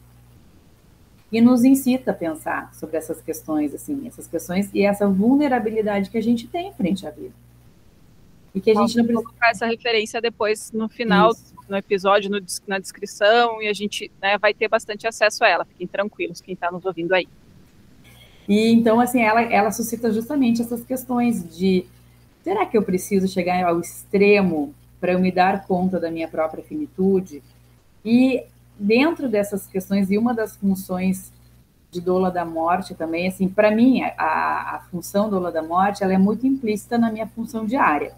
e 1.30 1.40
nos 1.40 1.64
incita 1.64 2.12
a 2.12 2.14
pensar 2.14 2.72
sobre 2.72 2.96
essas 2.96 3.20
questões, 3.20 3.74
assim, 3.74 4.06
essas 4.06 4.28
questões 4.28 4.70
e 4.72 4.86
essa 4.86 5.08
vulnerabilidade 5.08 6.08
que 6.08 6.16
a 6.16 6.22
gente 6.22 6.46
tem 6.46 6.72
frente 6.72 7.04
à 7.04 7.10
vida. 7.10 7.34
E 8.54 8.60
que 8.60 8.70
a 8.70 8.74
gente 8.74 8.96
não 8.96 9.04
precisa 9.04 9.24
colocar 9.24 9.50
essa 9.50 9.66
referência 9.66 10.20
depois 10.20 10.70
no 10.72 10.88
final, 10.88 11.32
Isso. 11.32 11.52
no 11.68 11.76
episódio, 11.76 12.30
no, 12.30 12.40
na 12.66 12.78
descrição, 12.78 13.60
e 13.60 13.68
a 13.68 13.72
gente 13.72 14.10
né, 14.22 14.38
vai 14.38 14.54
ter 14.54 14.68
bastante 14.68 15.06
acesso 15.06 15.44
a 15.44 15.48
ela. 15.48 15.64
Fiquem 15.64 15.86
tranquilos, 15.86 16.40
quem 16.40 16.54
está 16.54 16.70
nos 16.70 16.86
ouvindo 16.86 17.12
aí. 17.12 17.28
E 18.48 18.70
então, 18.70 19.00
assim, 19.00 19.20
ela, 19.20 19.42
ela 19.42 19.72
suscita 19.72 20.12
justamente 20.12 20.62
essas 20.62 20.84
questões 20.84 21.54
de 21.58 21.84
será 22.46 22.64
que 22.64 22.78
eu 22.78 22.82
preciso 22.82 23.26
chegar 23.26 23.64
ao 23.64 23.80
extremo 23.80 24.72
para 25.00 25.10
eu 25.10 25.18
me 25.18 25.32
dar 25.32 25.66
conta 25.66 25.98
da 25.98 26.12
minha 26.12 26.28
própria 26.28 26.62
finitude? 26.62 27.42
E 28.04 28.44
dentro 28.78 29.28
dessas 29.28 29.66
questões, 29.66 30.12
e 30.12 30.16
uma 30.16 30.32
das 30.32 30.54
funções 30.54 31.32
de 31.90 32.00
doula 32.00 32.30
da 32.30 32.44
morte 32.44 32.94
também, 32.94 33.26
assim, 33.26 33.48
para 33.48 33.72
mim, 33.72 34.00
a, 34.16 34.76
a 34.76 34.80
função 34.92 35.28
doula 35.28 35.50
da 35.50 35.60
morte, 35.60 36.04
ela 36.04 36.12
é 36.12 36.18
muito 36.18 36.46
implícita 36.46 36.96
na 36.96 37.10
minha 37.10 37.26
função 37.26 37.66
diária. 37.66 38.14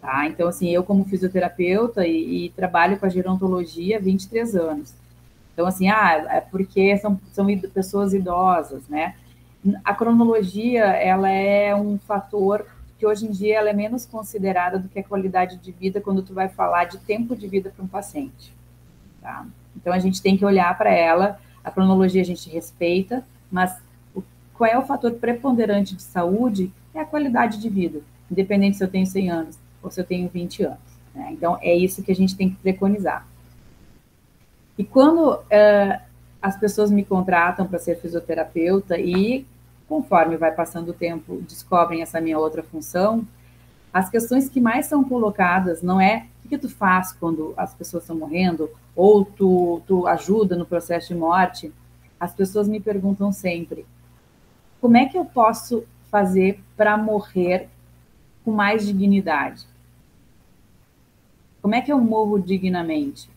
Tá? 0.00 0.26
Então, 0.26 0.48
assim, 0.48 0.70
eu 0.70 0.82
como 0.82 1.04
fisioterapeuta 1.04 2.06
e, 2.06 2.46
e 2.46 2.48
trabalho 2.48 2.98
com 2.98 3.04
a 3.04 3.10
gerontologia 3.10 3.98
há 3.98 4.00
23 4.00 4.56
anos. 4.56 4.94
Então, 5.52 5.66
assim, 5.66 5.90
ah, 5.90 6.12
é 6.30 6.40
porque 6.40 6.96
são, 6.96 7.20
são 7.30 7.46
pessoas 7.74 8.14
idosas, 8.14 8.88
né? 8.88 9.16
A 9.84 9.94
cronologia, 9.94 10.84
ela 10.84 11.28
é 11.28 11.74
um 11.74 11.98
fator 11.98 12.64
que 13.04 13.06
hoje 13.06 13.26
em 13.26 13.30
dia 13.30 13.58
ela 13.58 13.68
é 13.68 13.72
menos 13.74 14.06
considerada 14.06 14.78
do 14.78 14.88
que 14.88 14.98
a 14.98 15.04
qualidade 15.04 15.58
de 15.58 15.70
vida 15.70 16.00
quando 16.00 16.22
tu 16.22 16.32
vai 16.32 16.48
falar 16.48 16.84
de 16.84 16.96
tempo 16.96 17.36
de 17.36 17.46
vida 17.46 17.68
para 17.68 17.84
um 17.84 17.88
paciente. 17.88 18.54
Tá? 19.20 19.46
Então 19.76 19.92
a 19.92 19.98
gente 19.98 20.22
tem 20.22 20.38
que 20.38 20.44
olhar 20.44 20.76
para 20.78 20.90
ela, 20.90 21.38
a 21.62 21.70
cronologia 21.70 22.22
a 22.22 22.24
gente 22.24 22.48
respeita, 22.48 23.22
mas 23.52 23.78
o, 24.14 24.22
qual 24.54 24.70
é 24.70 24.78
o 24.78 24.86
fator 24.86 25.12
preponderante 25.12 25.94
de 25.94 26.02
saúde? 26.02 26.72
É 26.94 27.00
a 27.00 27.04
qualidade 27.04 27.60
de 27.60 27.68
vida, 27.68 28.00
independente 28.30 28.78
se 28.78 28.84
eu 28.84 28.88
tenho 28.88 29.06
100 29.06 29.30
anos 29.30 29.58
ou 29.82 29.90
se 29.90 30.00
eu 30.00 30.04
tenho 30.04 30.26
20 30.30 30.62
anos. 30.62 30.78
Né? 31.14 31.28
Então 31.32 31.58
é 31.60 31.74
isso 31.74 32.02
que 32.02 32.10
a 32.10 32.16
gente 32.16 32.34
tem 32.34 32.48
que 32.48 32.56
preconizar. 32.56 33.28
E 34.78 34.84
quando 34.84 35.34
uh, 35.34 36.00
as 36.40 36.56
pessoas 36.58 36.90
me 36.90 37.04
contratam 37.04 37.66
para 37.66 37.78
ser 37.78 38.00
fisioterapeuta 38.00 38.98
e 38.98 39.44
conforme 39.88 40.36
vai 40.36 40.52
passando 40.52 40.90
o 40.90 40.94
tempo, 40.94 41.42
descobrem 41.48 42.02
essa 42.02 42.20
minha 42.20 42.38
outra 42.38 42.62
função, 42.62 43.26
as 43.94 44.10
questões 44.10 44.48
que 44.48 44.60
mais 44.60 44.86
são 44.86 45.04
colocadas 45.04 45.80
não 45.80 46.00
é 46.00 46.26
o 46.44 46.48
que 46.48 46.58
tu 46.58 46.68
faz 46.68 47.12
quando 47.12 47.54
as 47.56 47.72
pessoas 47.74 48.02
estão 48.02 48.16
morrendo, 48.16 48.68
ou 48.96 49.24
tu, 49.24 49.80
tu 49.86 50.06
ajuda 50.08 50.56
no 50.56 50.66
processo 50.66 51.08
de 51.08 51.14
morte. 51.14 51.72
As 52.18 52.34
pessoas 52.34 52.66
me 52.66 52.80
perguntam 52.80 53.30
sempre: 53.30 53.86
como 54.80 54.96
é 54.96 55.06
que 55.06 55.16
eu 55.16 55.24
posso 55.24 55.84
fazer 56.10 56.60
para 56.76 56.96
morrer 56.96 57.68
com 58.44 58.50
mais 58.50 58.84
dignidade? 58.84 59.64
Como 61.62 61.74
é 61.76 61.80
que 61.80 61.92
eu 61.92 62.00
morro 62.00 62.38
dignamente? 62.38 63.30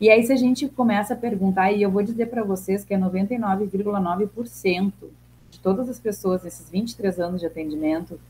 E 0.00 0.08
aí, 0.08 0.22
se 0.24 0.32
a 0.32 0.36
gente 0.36 0.68
começa 0.68 1.14
a 1.14 1.16
perguntar, 1.16 1.72
e 1.72 1.82
eu 1.82 1.90
vou 1.90 2.02
dizer 2.02 2.26
para 2.26 2.44
vocês 2.44 2.84
que 2.84 2.94
é 2.94 2.98
99,9% 2.98 4.92
de 4.92 5.25
todas 5.66 5.88
as 5.88 5.98
pessoas, 5.98 6.44
nesses 6.44 6.70
23 6.70 7.18
anos 7.18 7.40
de 7.40 7.46
atendimento, 7.48 8.20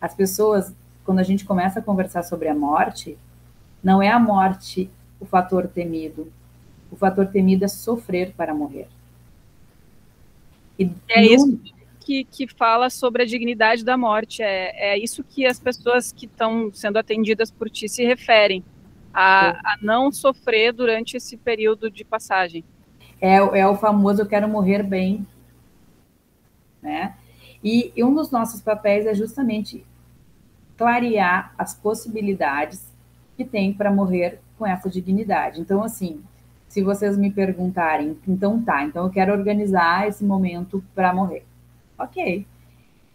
as 0.00 0.14
pessoas, 0.14 0.72
quando 1.04 1.18
a 1.18 1.22
gente 1.22 1.44
começa 1.44 1.80
a 1.80 1.82
conversar 1.82 2.22
sobre 2.22 2.48
a 2.48 2.54
morte, 2.54 3.18
não 3.84 4.02
é 4.02 4.08
a 4.08 4.18
morte 4.18 4.90
o 5.20 5.26
fator 5.26 5.68
temido. 5.68 6.32
O 6.90 6.96
fator 6.96 7.26
temido 7.26 7.66
é 7.66 7.68
sofrer 7.68 8.32
para 8.34 8.54
morrer. 8.54 8.88
E 10.78 10.90
é 11.10 11.20
no... 11.20 11.26
isso 11.26 11.60
que, 12.00 12.24
que 12.24 12.48
fala 12.48 12.88
sobre 12.88 13.22
a 13.22 13.26
dignidade 13.26 13.84
da 13.84 13.98
morte. 13.98 14.42
É, 14.42 14.92
é 14.92 14.98
isso 14.98 15.22
que 15.22 15.44
as 15.44 15.60
pessoas 15.60 16.10
que 16.10 16.24
estão 16.24 16.72
sendo 16.72 16.96
atendidas 16.96 17.50
por 17.50 17.68
ti 17.68 17.86
se 17.86 18.02
referem 18.02 18.64
a, 19.12 19.50
a 19.50 19.76
não 19.82 20.10
sofrer 20.10 20.72
durante 20.72 21.18
esse 21.18 21.36
período 21.36 21.90
de 21.90 22.02
passagem. 22.02 22.64
É, 23.20 23.36
é 23.36 23.66
o 23.68 23.76
famoso 23.76 24.22
eu 24.22 24.26
quero 24.26 24.48
morrer 24.48 24.82
bem, 24.82 25.26
né? 26.82 27.14
E, 27.62 27.92
um 28.02 28.14
dos 28.14 28.30
nossos 28.30 28.60
papéis 28.60 29.06
é 29.06 29.14
justamente 29.14 29.84
clarear 30.76 31.52
as 31.58 31.74
possibilidades 31.74 32.86
que 33.36 33.44
tem 33.44 33.72
para 33.72 33.90
morrer 33.90 34.40
com 34.56 34.66
essa 34.66 34.88
dignidade. 34.88 35.60
Então, 35.60 35.82
assim, 35.82 36.22
se 36.68 36.82
vocês 36.82 37.16
me 37.16 37.30
perguntarem, 37.30 38.16
então 38.26 38.62
tá, 38.62 38.84
então 38.84 39.04
eu 39.04 39.10
quero 39.10 39.32
organizar 39.32 40.06
esse 40.06 40.24
momento 40.24 40.84
para 40.94 41.12
morrer. 41.12 41.44
Ok. 41.98 42.46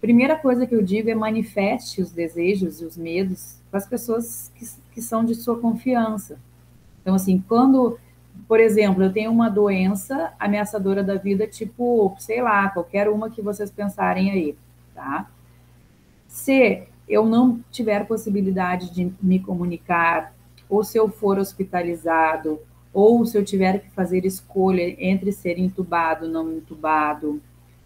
Primeira 0.02 0.36
coisa 0.36 0.68
que 0.68 0.76
eu 0.76 0.82
digo 0.82 1.10
é 1.10 1.16
manifeste 1.16 2.02
os 2.02 2.12
desejos 2.12 2.82
e 2.82 2.86
os 2.86 2.98
medos 2.98 3.62
para 3.72 3.78
as 3.78 3.88
pessoas 3.88 4.52
que, 4.56 4.66
que 4.94 5.02
são 5.02 5.24
de 5.24 5.34
sua 5.34 5.58
confiança. 5.60 6.38
Então, 7.02 7.16
assim, 7.16 7.42
quando, 7.48 7.98
por 8.48 8.60
exemplo, 8.60 9.04
eu 9.04 9.14
tenho 9.14 9.32
uma 9.32 9.50
doença 9.50 10.34
ameaçadora 10.40 11.04
da 11.04 11.16
vida, 11.16 11.48
tipo, 11.48 12.16
sei 12.20 12.42
lá, 12.42 12.70
qualquer 12.70 13.10
uma 13.10 13.30
que 13.30 13.42
vocês 13.42 13.72
pensarem 13.72 14.32
aí, 14.32 14.58
tá? 14.94 15.30
Se 16.28 16.84
eu 17.08 17.26
não 17.26 17.60
tiver 17.72 18.06
possibilidade 18.06 18.92
de 18.92 19.12
me 19.22 19.40
comunicar, 19.40 20.34
ou 20.70 20.84
se 20.84 20.98
eu 20.98 21.10
for 21.10 21.38
hospitalizado, 21.38 22.60
ou 22.94 23.26
se 23.26 23.38
eu 23.38 23.44
tiver 23.44 23.80
que 23.80 23.90
fazer 23.92 24.26
escolha 24.26 24.96
entre 25.00 25.32
ser 25.32 25.58
entubado, 25.58 26.28
não 26.28 26.52
entubado, 26.52 27.42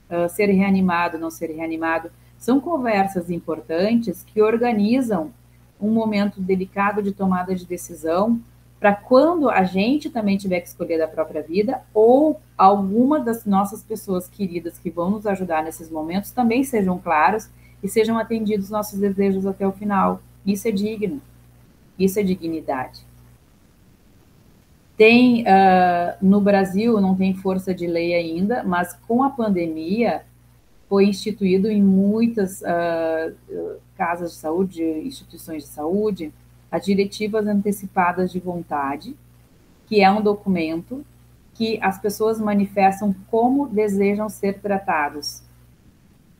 uh, 0.10 0.30
ser 0.30 0.48
reanimado, 0.48 1.18
não 1.18 1.30
ser 1.30 1.48
reanimado, 1.48 2.12
são 2.38 2.60
conversas 2.60 3.30
importantes 3.30 4.24
que 4.24 4.42
organizam 4.42 5.32
um 5.80 5.92
momento 5.92 6.42
delicado 6.42 7.02
de 7.02 7.12
tomada 7.12 7.56
de 7.56 7.66
decisão 7.66 8.40
para 8.80 8.94
quando 8.94 9.50
a 9.50 9.64
gente 9.64 10.10
também 10.10 10.38
tiver 10.38 10.62
que 10.62 10.68
escolher 10.68 11.00
da 11.00 11.08
própria 11.08 11.42
vida 11.42 11.82
ou 11.94 12.40
alguma 12.58 13.20
das 13.20 13.46
nossas 13.46 13.82
pessoas 13.84 14.28
queridas 14.28 14.78
que 14.78 14.90
vão 14.92 15.10
nos 15.10 15.26
ajudar 15.26 15.64
nesses 15.64 15.90
momentos 15.90 16.32
também 16.32 16.64
sejam 16.64 17.00
claros 17.00 17.50
e 17.82 17.88
sejam 17.88 18.18
atendidos 18.18 18.70
nossos 18.70 19.00
desejos 19.00 19.46
até 19.46 19.68
o 19.68 19.72
final. 19.72 20.22
Isso 20.46 20.68
é 20.68 20.72
digno. 20.72 21.22
Isso 21.98 22.20
é 22.20 22.24
dignidade. 22.24 23.02
Tem 24.96 25.44
uh, 25.44 26.18
no 26.22 26.42
Brasil 26.42 27.00
não 27.00 27.16
tem 27.16 27.34
força 27.36 27.74
de 27.74 27.86
lei 27.88 28.14
ainda, 28.14 28.64
mas 28.64 28.94
com 29.08 29.24
a 29.24 29.30
pandemia 29.30 30.24
foi 30.90 31.06
instituído 31.06 31.70
em 31.70 31.82
muitas 31.84 32.62
uh, 32.62 33.78
casas 33.96 34.32
de 34.32 34.38
saúde, 34.38 34.84
instituições 34.84 35.64
de 35.64 35.70
saúde, 35.70 36.34
as 36.72 36.86
diretivas 36.86 37.48
antecipadas 37.48 38.32
de 38.32 38.40
vontade, 38.40 39.16
que 39.88 40.02
é 40.02 40.12
um 40.12 40.22
documento 40.22 41.06
que 41.54 41.80
as 41.82 42.00
pessoas 42.00 42.40
manifestam 42.40 43.16
como 43.32 43.68
desejam 43.68 44.30
ser 44.30 44.60
tratados 44.60 45.42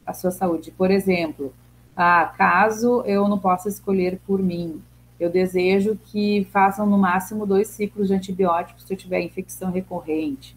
a 0.06 0.14
sua 0.14 0.32
saúde. 0.32 0.72
Por 0.72 0.92
exemplo, 0.92 1.54
ah, 1.96 2.32
caso 2.38 3.02
eu 3.06 3.28
não 3.28 3.40
possa 3.40 3.68
escolher 3.68 4.20
por 4.28 4.42
mim, 4.42 4.82
eu 5.20 5.30
desejo 5.30 5.98
que 6.06 6.48
façam 6.52 6.86
no 6.86 6.98
máximo 6.98 7.46
dois 7.46 7.70
ciclos 7.70 8.08
de 8.08 8.14
antibióticos 8.14 8.84
se 8.84 8.94
eu 8.94 8.98
tiver 8.98 9.22
infecção 9.22 9.72
recorrente. 9.72 10.56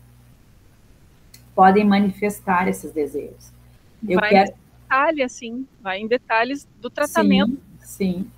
Podem 1.54 1.84
manifestar 1.84 2.68
esses 2.68 2.92
desejos. 2.92 3.50
Eu 4.06 4.20
vai 4.20 4.30
quero... 4.30 4.50
em 4.50 4.54
detalhe, 4.82 5.22
assim, 5.22 5.66
vai 5.80 6.00
em 6.00 6.06
detalhes 6.06 6.68
do 6.78 6.90
tratamento. 6.90 7.58
Sim, 7.80 8.24
sim. 8.24 8.30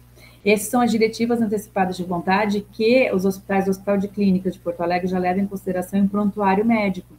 Essas 0.45 0.69
são 0.69 0.81
as 0.81 0.91
diretivas 0.91 1.41
antecipadas 1.41 1.97
de 1.97 2.05
vontade 2.05 2.67
que 2.73 3.11
os 3.13 3.25
hospitais, 3.25 3.67
o 3.69 3.71
Hospital 3.71 3.97
de 3.97 4.09
Clínicas 4.09 4.55
de 4.55 4.61
Porto 4.61 4.83
Alegre 4.83 5.07
já 5.07 5.19
levam 5.19 5.43
em 5.43 5.47
consideração 5.47 5.99
em 5.99 6.09
prontuário 6.09 6.65
médico. 6.65 7.15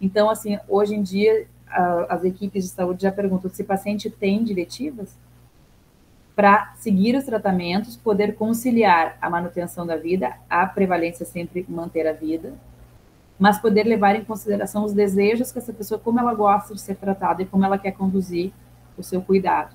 Então, 0.00 0.28
assim, 0.28 0.58
hoje 0.68 0.94
em 0.94 1.02
dia, 1.02 1.46
as 2.08 2.24
equipes 2.24 2.64
de 2.64 2.70
saúde 2.70 3.02
já 3.02 3.12
perguntam 3.12 3.50
se 3.50 3.62
o 3.62 3.64
paciente 3.64 4.10
tem 4.10 4.42
diretivas 4.42 5.16
para 6.34 6.74
seguir 6.76 7.16
os 7.16 7.24
tratamentos, 7.24 7.96
poder 7.96 8.34
conciliar 8.34 9.16
a 9.22 9.30
manutenção 9.30 9.86
da 9.86 9.96
vida, 9.96 10.36
a 10.50 10.66
prevalência 10.66 11.24
sempre 11.24 11.64
manter 11.68 12.06
a 12.06 12.12
vida, 12.12 12.52
mas 13.38 13.58
poder 13.58 13.84
levar 13.84 14.16
em 14.16 14.24
consideração 14.24 14.84
os 14.84 14.92
desejos 14.92 15.50
que 15.50 15.58
essa 15.58 15.72
pessoa, 15.72 15.98
como 15.98 16.20
ela 16.20 16.34
gosta 16.34 16.74
de 16.74 16.80
ser 16.80 16.96
tratada 16.96 17.42
e 17.42 17.46
como 17.46 17.64
ela 17.64 17.78
quer 17.78 17.92
conduzir 17.92 18.52
o 18.98 19.02
seu 19.02 19.22
cuidado. 19.22 19.74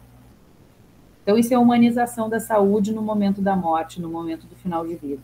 Então, 1.23 1.37
isso 1.37 1.53
é 1.53 1.57
a 1.57 1.59
humanização 1.59 2.29
da 2.29 2.39
saúde 2.39 2.93
no 2.93 3.01
momento 3.01 3.41
da 3.41 3.55
morte, 3.55 4.01
no 4.01 4.09
momento 4.09 4.47
do 4.47 4.55
final 4.55 4.85
de 4.85 4.95
vida. 4.95 5.21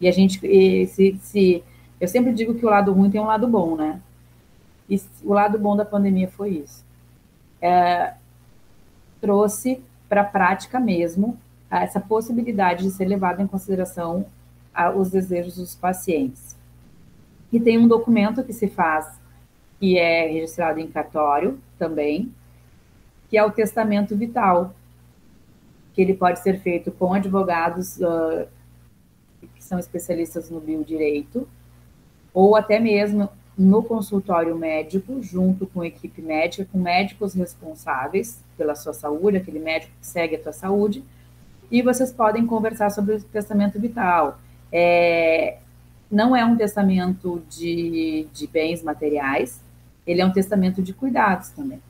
E 0.00 0.08
a 0.08 0.12
gente, 0.12 0.40
e 0.46 0.86
se, 0.86 1.18
se, 1.20 1.64
eu 2.00 2.08
sempre 2.08 2.32
digo 2.32 2.54
que 2.54 2.64
o 2.64 2.70
lado 2.70 2.92
ruim 2.92 3.10
tem 3.10 3.20
um 3.20 3.26
lado 3.26 3.46
bom, 3.46 3.76
né? 3.76 4.00
E 4.88 5.00
o 5.22 5.34
lado 5.34 5.58
bom 5.58 5.76
da 5.76 5.84
pandemia 5.84 6.28
foi 6.28 6.50
isso. 6.50 6.84
É, 7.60 8.14
trouxe 9.20 9.82
para 10.08 10.22
a 10.22 10.24
prática 10.24 10.80
mesmo 10.80 11.38
essa 11.70 12.00
possibilidade 12.00 12.84
de 12.84 12.90
ser 12.90 13.04
levado 13.04 13.42
em 13.42 13.46
consideração 13.46 14.24
os 14.96 15.10
desejos 15.10 15.56
dos 15.56 15.74
pacientes. 15.74 16.56
E 17.52 17.58
tem 17.58 17.78
um 17.78 17.88
documento 17.88 18.44
que 18.44 18.52
se 18.52 18.68
faz, 18.68 19.18
que 19.80 19.98
é 19.98 20.26
registrado 20.28 20.78
em 20.78 20.86
cartório 20.86 21.58
também, 21.78 22.32
que 23.28 23.36
é 23.36 23.44
o 23.44 23.50
testamento 23.50 24.16
vital, 24.16 24.74
que 25.98 26.02
ele 26.02 26.14
pode 26.14 26.38
ser 26.38 26.60
feito 26.60 26.92
com 26.92 27.12
advogados 27.12 27.96
uh, 27.96 28.46
que 29.52 29.64
são 29.64 29.80
especialistas 29.80 30.48
no 30.48 30.60
biodireito, 30.60 31.48
ou 32.32 32.54
até 32.54 32.78
mesmo 32.78 33.28
no 33.58 33.82
consultório 33.82 34.56
médico, 34.56 35.20
junto 35.20 35.66
com 35.66 35.84
equipe 35.84 36.22
médica, 36.22 36.68
com 36.70 36.78
médicos 36.78 37.34
responsáveis 37.34 38.40
pela 38.56 38.76
sua 38.76 38.92
saúde, 38.92 39.38
aquele 39.38 39.58
médico 39.58 39.92
que 40.00 40.06
segue 40.06 40.36
a 40.36 40.38
tua 40.40 40.52
saúde, 40.52 41.02
e 41.68 41.82
vocês 41.82 42.12
podem 42.12 42.46
conversar 42.46 42.90
sobre 42.90 43.16
o 43.16 43.22
testamento 43.24 43.80
vital. 43.80 44.38
É, 44.70 45.58
não 46.08 46.36
é 46.36 46.44
um 46.44 46.56
testamento 46.56 47.42
de, 47.50 48.28
de 48.32 48.46
bens 48.46 48.84
materiais, 48.84 49.60
ele 50.06 50.20
é 50.20 50.24
um 50.24 50.32
testamento 50.32 50.80
de 50.80 50.94
cuidados 50.94 51.48
também. 51.48 51.82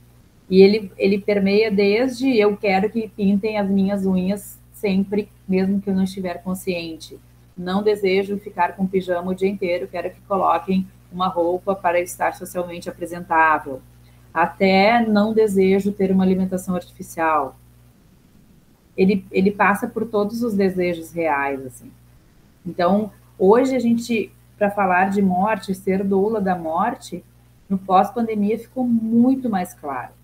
E 0.50 0.62
ele, 0.62 0.90
ele 0.96 1.18
permeia 1.18 1.70
desde 1.70 2.36
eu 2.36 2.56
quero 2.56 2.88
que 2.90 3.08
pintem 3.08 3.58
as 3.58 3.68
minhas 3.68 4.06
unhas 4.06 4.58
sempre, 4.72 5.28
mesmo 5.46 5.80
que 5.80 5.90
eu 5.90 5.94
não 5.94 6.04
estiver 6.04 6.42
consciente. 6.42 7.18
Não 7.56 7.82
desejo 7.82 8.38
ficar 8.38 8.76
com 8.76 8.86
pijama 8.86 9.32
o 9.32 9.34
dia 9.34 9.48
inteiro, 9.48 9.88
quero 9.88 10.10
que 10.10 10.20
coloquem 10.22 10.86
uma 11.12 11.28
roupa 11.28 11.74
para 11.74 12.00
estar 12.00 12.34
socialmente 12.34 12.88
apresentável, 12.88 13.82
até 14.32 15.04
não 15.04 15.32
desejo 15.32 15.92
ter 15.92 16.12
uma 16.12 16.24
alimentação 16.24 16.74
artificial. 16.74 17.56
Ele, 18.96 19.24
ele 19.30 19.50
passa 19.50 19.86
por 19.86 20.06
todos 20.06 20.42
os 20.42 20.54
desejos 20.54 21.12
reais, 21.12 21.64
assim. 21.64 21.90
Então, 22.64 23.12
hoje 23.38 23.74
a 23.74 23.78
gente, 23.78 24.32
para 24.56 24.70
falar 24.70 25.10
de 25.10 25.22
morte, 25.22 25.74
ser 25.74 26.04
doula 26.04 26.40
da 26.40 26.56
morte, 26.56 27.24
no 27.68 27.78
pós-pandemia 27.78 28.58
ficou 28.58 28.84
muito 28.84 29.48
mais 29.48 29.74
claro. 29.74 30.17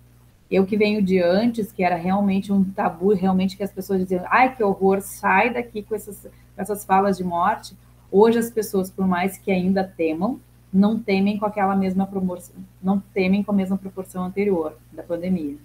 Eu 0.50 0.66
que 0.66 0.76
venho 0.76 1.02
de 1.02 1.20
antes, 1.22 1.72
que 1.72 1.82
era 1.82 1.96
realmente 1.96 2.52
um 2.52 2.64
tabu, 2.64 3.14
realmente 3.14 3.56
que 3.56 3.62
as 3.62 3.72
pessoas 3.72 4.00
diziam, 4.00 4.24
ai, 4.28 4.54
que 4.54 4.62
horror, 4.62 5.00
sai 5.00 5.52
daqui 5.52 5.82
com 5.82 5.94
essas, 5.94 6.22
com 6.22 6.62
essas 6.62 6.84
falas 6.84 7.16
de 7.16 7.24
morte. 7.24 7.76
Hoje 8.10 8.38
as 8.38 8.50
pessoas, 8.50 8.90
por 8.90 9.06
mais 9.06 9.38
que 9.38 9.50
ainda 9.50 9.82
temam, 9.82 10.40
não 10.72 10.98
temem 10.98 11.38
com 11.38 11.46
aquela 11.46 11.76
mesma 11.76 12.06
proporção, 12.06 12.56
não 12.82 13.00
temem 13.12 13.42
com 13.42 13.52
a 13.52 13.54
mesma 13.54 13.78
proporção 13.78 14.24
anterior 14.24 14.76
da 14.92 15.02
pandemia. 15.02 15.56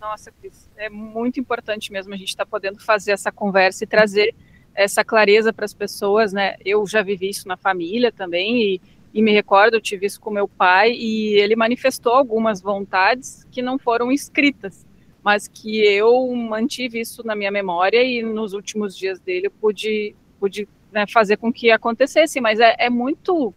Nossa, 0.00 0.32
Cris, 0.32 0.68
é 0.76 0.90
muito 0.90 1.38
importante 1.38 1.92
mesmo 1.92 2.12
a 2.12 2.16
gente 2.16 2.30
estar 2.30 2.44
tá 2.44 2.50
podendo 2.50 2.80
fazer 2.80 3.12
essa 3.12 3.30
conversa 3.30 3.84
e 3.84 3.86
trazer 3.86 4.34
essa 4.74 5.04
clareza 5.04 5.52
para 5.52 5.64
as 5.64 5.72
pessoas, 5.72 6.32
né? 6.32 6.56
Eu 6.64 6.84
já 6.86 7.02
vivi 7.02 7.30
isso 7.30 7.46
na 7.46 7.56
família 7.56 8.10
também 8.10 8.60
e, 8.60 8.80
e 9.16 9.22
me 9.22 9.32
recordo, 9.32 9.72
eu 9.72 9.80
tive 9.80 10.04
isso 10.04 10.20
com 10.20 10.30
meu 10.30 10.46
pai 10.46 10.92
e 10.92 11.38
ele 11.38 11.56
manifestou 11.56 12.12
algumas 12.12 12.60
vontades 12.60 13.46
que 13.50 13.62
não 13.62 13.78
foram 13.78 14.12
escritas, 14.12 14.86
mas 15.24 15.48
que 15.48 15.82
eu 15.86 16.30
mantive 16.34 17.00
isso 17.00 17.26
na 17.26 17.34
minha 17.34 17.50
memória 17.50 18.04
e 18.04 18.22
nos 18.22 18.52
últimos 18.52 18.94
dias 18.94 19.18
dele 19.18 19.46
eu 19.46 19.50
pude, 19.50 20.14
pude 20.38 20.68
né, 20.92 21.06
fazer 21.06 21.38
com 21.38 21.50
que 21.50 21.70
acontecesse, 21.70 22.42
mas 22.42 22.60
é, 22.60 22.76
é 22.78 22.90
muito 22.90 23.54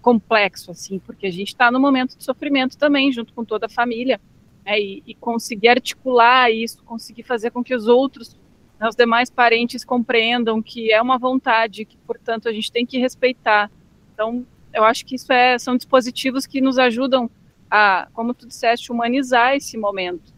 complexo, 0.00 0.70
assim, 0.70 1.00
porque 1.00 1.26
a 1.26 1.32
gente 1.32 1.48
está 1.48 1.72
no 1.72 1.80
momento 1.80 2.16
de 2.16 2.22
sofrimento 2.22 2.78
também, 2.78 3.10
junto 3.10 3.34
com 3.34 3.44
toda 3.44 3.66
a 3.66 3.68
família, 3.68 4.20
né, 4.64 4.80
e, 4.80 5.02
e, 5.04 5.12
conseguir 5.16 5.70
articular 5.70 6.52
isso, 6.52 6.84
conseguir 6.84 7.24
fazer 7.24 7.50
com 7.50 7.64
que 7.64 7.74
os 7.74 7.88
outros, 7.88 8.36
né, 8.78 8.88
os 8.88 8.94
demais 8.94 9.28
parentes 9.28 9.84
compreendam 9.84 10.62
que 10.62 10.92
é 10.92 11.02
uma 11.02 11.18
vontade, 11.18 11.84
que, 11.84 11.96
portanto, 12.06 12.48
a 12.48 12.52
gente 12.52 12.70
tem 12.70 12.86
que 12.86 12.96
respeitar. 12.96 13.68
Então, 14.14 14.46
eu 14.72 14.84
acho 14.84 15.04
que 15.04 15.14
isso 15.14 15.32
é, 15.32 15.58
são 15.58 15.76
dispositivos 15.76 16.46
que 16.46 16.60
nos 16.60 16.78
ajudam 16.78 17.30
a, 17.70 18.08
como 18.12 18.34
tu 18.34 18.46
disseste, 18.46 18.90
humanizar 18.90 19.54
esse 19.54 19.76
momento, 19.76 20.32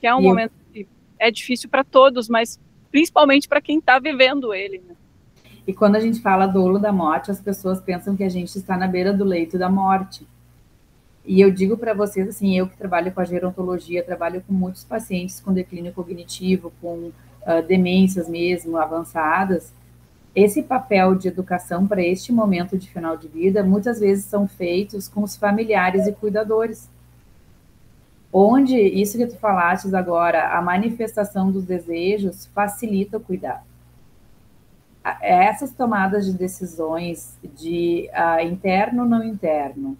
que 0.00 0.06
é 0.06 0.14
um 0.14 0.20
e 0.20 0.24
momento 0.24 0.52
que 0.72 0.86
é 1.18 1.30
difícil 1.30 1.68
para 1.68 1.84
todos, 1.84 2.28
mas 2.28 2.58
principalmente 2.90 3.48
para 3.48 3.60
quem 3.60 3.78
está 3.78 3.98
vivendo 3.98 4.54
ele. 4.54 4.82
Né? 4.86 4.94
E 5.66 5.72
quando 5.72 5.96
a 5.96 6.00
gente 6.00 6.20
fala 6.20 6.46
dolo 6.46 6.78
da 6.78 6.92
morte, 6.92 7.30
as 7.30 7.40
pessoas 7.40 7.80
pensam 7.80 8.16
que 8.16 8.24
a 8.24 8.28
gente 8.28 8.56
está 8.56 8.76
na 8.76 8.86
beira 8.86 9.12
do 9.12 9.24
leito 9.24 9.58
da 9.58 9.68
morte. 9.68 10.26
E 11.24 11.40
eu 11.40 11.50
digo 11.50 11.76
para 11.76 11.92
vocês, 11.92 12.28
assim, 12.28 12.58
eu 12.58 12.66
que 12.66 12.76
trabalho 12.76 13.12
com 13.12 13.20
a 13.20 13.24
gerontologia, 13.24 14.02
trabalho 14.02 14.42
com 14.46 14.52
muitos 14.52 14.84
pacientes 14.84 15.38
com 15.38 15.52
declínio 15.52 15.92
cognitivo, 15.92 16.72
com 16.80 17.12
uh, 17.42 17.62
demências 17.68 18.28
mesmo 18.28 18.78
avançadas, 18.78 19.72
esse 20.34 20.62
papel 20.62 21.16
de 21.16 21.28
educação 21.28 21.86
para 21.86 22.02
este 22.02 22.32
momento 22.32 22.78
de 22.78 22.88
final 22.88 23.16
de 23.16 23.26
vida, 23.26 23.64
muitas 23.64 23.98
vezes 23.98 24.24
são 24.24 24.46
feitos 24.46 25.08
com 25.08 25.22
os 25.22 25.36
familiares 25.36 26.06
e 26.06 26.12
cuidadores. 26.12 26.88
Onde, 28.32 28.76
isso 28.78 29.18
que 29.18 29.26
tu 29.26 29.36
falaste 29.36 29.92
agora, 29.94 30.56
a 30.56 30.62
manifestação 30.62 31.50
dos 31.50 31.64
desejos 31.64 32.46
facilita 32.54 33.16
o 33.16 33.20
cuidado. 33.20 33.64
Essas 35.20 35.72
tomadas 35.72 36.26
de 36.26 36.34
decisões 36.34 37.36
de 37.56 38.08
uh, 38.12 38.40
interno 38.46 39.02
ou 39.02 39.08
não 39.08 39.24
interno, 39.24 39.98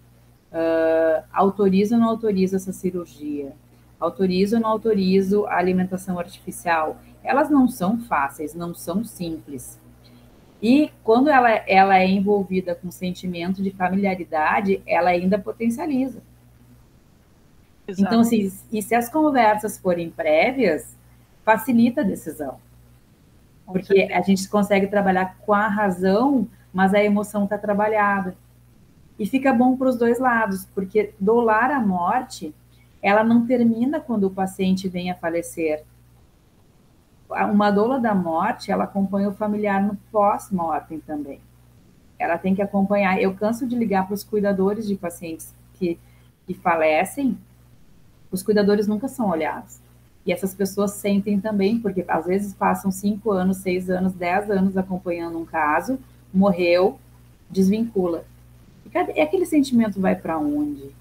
uh, 0.53 1.23
autorizo 1.33 1.95
ou 1.95 1.99
não 1.99 2.07
autorizo 2.07 2.55
essa 2.55 2.71
cirurgia, 2.71 3.51
autorizo 3.99 4.55
ou 4.55 4.61
não 4.61 4.69
autorizo 4.69 5.45
a 5.47 5.57
alimentação 5.57 6.17
artificial, 6.17 7.01
elas 7.21 7.49
não 7.49 7.67
são 7.67 7.97
fáceis, 7.97 8.53
não 8.53 8.73
são 8.73 9.03
simples 9.03 9.80
e 10.61 10.91
quando 11.03 11.29
ela, 11.29 11.49
ela 11.67 11.97
é 11.97 12.07
envolvida 12.07 12.75
com 12.75 12.91
sentimento 12.91 13.63
de 13.63 13.71
familiaridade, 13.71 14.81
ela 14.85 15.09
ainda 15.09 15.39
potencializa. 15.39 16.21
Exato. 17.87 18.07
Então, 18.07 18.19
assim, 18.21 18.51
e 18.71 18.81
se 18.81 18.93
as 18.93 19.09
conversas 19.09 19.77
forem 19.77 20.11
prévias, 20.11 20.95
facilita 21.43 22.01
a 22.01 22.03
decisão. 22.03 22.59
Porque 23.65 24.07
a 24.11 24.21
gente 24.21 24.47
consegue 24.49 24.85
trabalhar 24.85 25.37
com 25.39 25.53
a 25.53 25.67
razão, 25.67 26.47
mas 26.71 26.93
a 26.93 27.03
emoção 27.03 27.45
está 27.45 27.57
trabalhada. 27.57 28.35
E 29.17 29.25
fica 29.25 29.51
bom 29.51 29.75
para 29.75 29.89
os 29.89 29.97
dois 29.97 30.19
lados, 30.19 30.67
porque 30.75 31.13
dolar 31.19 31.71
a 31.71 31.79
morte, 31.79 32.53
ela 33.01 33.23
não 33.23 33.47
termina 33.47 33.99
quando 33.99 34.25
o 34.25 34.31
paciente 34.31 34.87
vem 34.87 35.09
a 35.09 35.15
falecer 35.15 35.83
uma 37.31 37.71
doula 37.71 37.99
da 37.99 38.13
morte, 38.13 38.71
ela 38.71 38.83
acompanha 38.83 39.29
o 39.29 39.33
familiar 39.33 39.81
no 39.81 39.95
pós-mortem 40.11 40.99
também. 40.99 41.39
Ela 42.19 42.37
tem 42.37 42.53
que 42.53 42.61
acompanhar. 42.61 43.19
Eu 43.21 43.33
canso 43.33 43.67
de 43.67 43.75
ligar 43.75 44.05
para 44.05 44.13
os 44.13 44.23
cuidadores 44.23 44.87
de 44.87 44.95
pacientes 44.95 45.53
que, 45.73 45.97
que 46.45 46.53
falecem, 46.53 47.37
os 48.31 48.43
cuidadores 48.43 48.87
nunca 48.87 49.07
são 49.07 49.29
olhados. 49.29 49.79
E 50.25 50.31
essas 50.31 50.53
pessoas 50.53 50.91
sentem 50.91 51.39
também, 51.39 51.79
porque 51.79 52.05
às 52.07 52.25
vezes 52.25 52.53
passam 52.53 52.91
cinco 52.91 53.31
anos, 53.31 53.57
seis 53.57 53.89
anos, 53.89 54.13
dez 54.13 54.49
anos 54.51 54.77
acompanhando 54.77 55.39
um 55.39 55.45
caso, 55.45 55.99
morreu, 56.33 56.99
desvincula. 57.49 58.23
E 59.15 59.21
aquele 59.21 59.45
sentimento 59.45 59.99
vai 59.99 60.15
para 60.15 60.37
onde? 60.37 60.91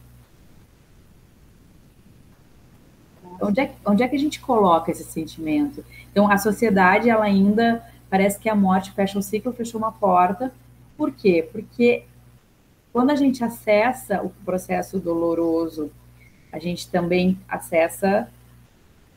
Onde 3.40 3.60
é, 3.60 3.72
onde 3.84 4.02
é 4.02 4.08
que 4.08 4.16
a 4.16 4.18
gente 4.18 4.40
coloca 4.40 4.90
esse 4.90 5.04
sentimento? 5.04 5.84
Então, 6.10 6.30
a 6.30 6.38
sociedade, 6.38 7.08
ela 7.08 7.24
ainda 7.24 7.84
parece 8.08 8.38
que 8.38 8.48
a 8.48 8.54
morte 8.54 8.92
fecha 8.92 9.18
um 9.18 9.22
ciclo, 9.22 9.52
fechou 9.52 9.78
uma 9.78 9.92
porta. 9.92 10.52
Por 10.96 11.12
quê? 11.12 11.48
Porque 11.50 12.04
quando 12.92 13.10
a 13.10 13.16
gente 13.16 13.42
acessa 13.44 14.22
o 14.22 14.30
processo 14.44 14.98
doloroso, 14.98 15.90
a 16.52 16.58
gente 16.58 16.90
também 16.90 17.38
acessa 17.48 18.28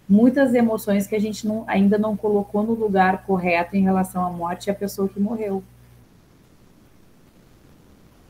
muitas 0.07 0.53
emoções 0.53 1.07
que 1.07 1.15
a 1.15 1.19
gente 1.19 1.47
não, 1.47 1.63
ainda 1.67 1.97
não 1.97 2.15
colocou 2.15 2.63
no 2.63 2.73
lugar 2.73 3.25
correto 3.25 3.75
em 3.75 3.81
relação 3.81 4.23
à 4.23 4.29
morte 4.29 4.67
e 4.67 4.71
à 4.71 4.75
pessoa 4.75 5.09
que 5.09 5.19
morreu. 5.19 5.63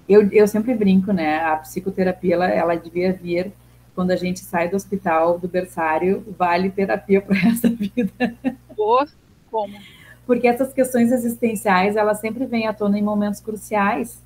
Eu, 0.08 0.30
eu 0.32 0.48
sempre 0.48 0.74
brinco, 0.74 1.12
né? 1.12 1.40
A 1.40 1.58
psicoterapia, 1.58 2.36
ela, 2.36 2.48
ela 2.50 2.76
devia 2.76 3.14
vir 3.14 3.52
quando 3.96 4.12
a 4.12 4.16
gente 4.16 4.40
sai 4.40 4.70
do 4.70 4.76
hospital, 4.76 5.38
do 5.38 5.48
berçário, 5.48 6.24
vale 6.38 6.70
terapia 6.70 7.22
para 7.22 7.38
essa 7.48 7.70
vida. 7.70 8.36
Por 8.76 9.10
como? 9.52 9.78
Porque 10.26 10.48
essas 10.48 10.74
questões 10.74 11.12
existenciais, 11.12 11.96
elas 11.96 12.20
sempre 12.20 12.46
vêm 12.46 12.68
à 12.68 12.74
tona 12.74 12.98
em 12.98 13.04
momentos 13.04 13.40
cruciais. 13.40 14.22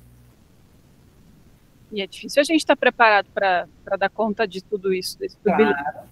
E 1.90 2.00
é 2.00 2.06
difícil 2.06 2.40
a 2.40 2.44
gente 2.44 2.60
estar 2.60 2.76
tá 2.76 2.80
preparado 2.80 3.28
para 3.34 3.66
dar 3.98 4.10
conta 4.10 4.46
de 4.46 4.62
tudo 4.62 4.92
isso, 4.92 5.18
desse 5.18 5.36
claro. 5.38 6.08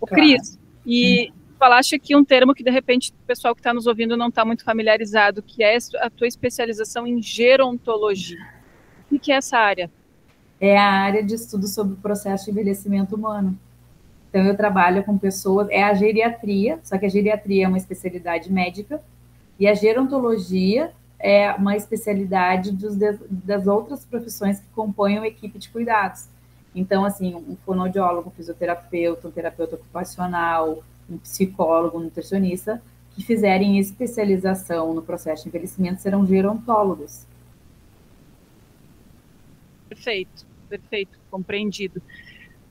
O 0.00 0.06
Cris, 0.06 0.58
e 0.84 1.30
hum. 1.30 1.34
falaste 1.58 1.94
aqui 1.94 2.14
um 2.14 2.24
termo 2.24 2.54
que, 2.54 2.62
de 2.62 2.70
repente, 2.70 3.10
o 3.10 3.26
pessoal 3.26 3.54
que 3.54 3.60
está 3.60 3.72
nos 3.72 3.86
ouvindo 3.86 4.16
não 4.16 4.28
está 4.28 4.44
muito 4.44 4.62
familiarizado, 4.62 5.42
que 5.42 5.64
é 5.64 5.76
a 6.00 6.10
tua 6.10 6.26
especialização 6.26 7.06
em 7.06 7.20
gerontologia. 7.20 8.38
O 9.10 9.18
que 9.18 9.32
é 9.32 9.36
essa 9.36 9.58
área? 9.58 9.90
É 10.60 10.76
a 10.76 10.90
área 10.90 11.22
de 11.22 11.34
estudo 11.34 11.66
sobre 11.66 11.94
o 11.94 11.96
processo 11.96 12.46
de 12.46 12.50
envelhecimento 12.50 13.14
humano. 13.14 13.58
Então, 14.28 14.44
eu 14.44 14.56
trabalho 14.56 15.04
com 15.04 15.16
pessoas, 15.16 15.68
é 15.70 15.82
a 15.82 15.94
geriatria, 15.94 16.78
só 16.82 16.98
que 16.98 17.06
a 17.06 17.08
geriatria 17.08 17.64
é 17.64 17.68
uma 17.68 17.78
especialidade 17.78 18.52
médica, 18.52 19.00
e 19.58 19.66
a 19.66 19.74
gerontologia 19.74 20.92
é 21.18 21.52
uma 21.54 21.76
especialidade 21.76 22.70
dos, 22.72 22.96
das 23.30 23.66
outras 23.66 24.04
profissões 24.04 24.60
que 24.60 24.66
compõem 24.74 25.18
a 25.18 25.26
equipe 25.26 25.58
de 25.58 25.68
cuidados. 25.70 26.28
Então, 26.74 27.04
assim, 27.04 27.34
um 27.34 27.56
fonoaudiólogo, 27.64 28.28
um 28.28 28.32
fisioterapeuta, 28.32 29.28
um 29.28 29.30
terapeuta 29.30 29.76
ocupacional, 29.76 30.82
um 31.08 31.16
psicólogo, 31.16 31.98
um 31.98 32.02
nutricionista, 32.02 32.82
que 33.14 33.24
fizerem 33.24 33.78
especialização 33.78 34.92
no 34.92 35.00
processo 35.00 35.44
de 35.44 35.48
envelhecimento 35.48 36.02
serão 36.02 36.26
gerontólogos. 36.26 37.26
Perfeito, 39.88 40.45
perfeito, 40.66 41.18
compreendido. 41.30 42.02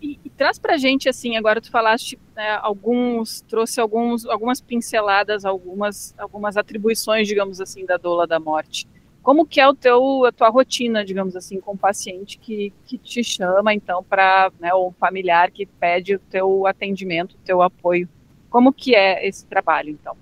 E, 0.01 0.19
e 0.23 0.29
traz 0.29 0.59
para 0.59 0.75
a 0.75 0.77
gente 0.77 1.09
assim, 1.09 1.35
agora 1.37 1.61
tu 1.61 1.71
falaste 1.71 2.19
né, 2.35 2.59
alguns, 2.61 3.41
trouxe 3.41 3.79
alguns, 3.79 4.25
algumas 4.25 4.61
pinceladas, 4.61 5.45
algumas, 5.45 6.13
algumas 6.17 6.57
atribuições, 6.57 7.27
digamos 7.27 7.61
assim, 7.61 7.85
da 7.85 7.97
doula 7.97 8.27
da 8.27 8.39
morte. 8.39 8.87
Como 9.23 9.47
que 9.47 9.59
é 9.59 9.67
o 9.67 9.73
teu, 9.73 10.25
a 10.25 10.31
tua 10.31 10.49
rotina, 10.49 11.03
digamos 11.03 11.35
assim, 11.35 11.59
com 11.59 11.73
o 11.73 11.77
paciente 11.77 12.37
que, 12.37 12.71
que 12.85 12.97
te 12.97 13.23
chama, 13.23 13.73
então, 13.73 14.03
para, 14.03 14.51
né, 14.59 14.71
ou 14.73 14.91
familiar 14.91 15.49
que 15.49 15.65
pede 15.65 16.15
o 16.15 16.19
teu 16.19 16.67
atendimento, 16.67 17.33
o 17.33 17.39
teu 17.43 17.61
apoio. 17.63 18.07
Como 18.49 18.71
que 18.71 18.93
é 18.93 19.27
esse 19.27 19.45
trabalho, 19.47 19.89
então? 19.89 20.15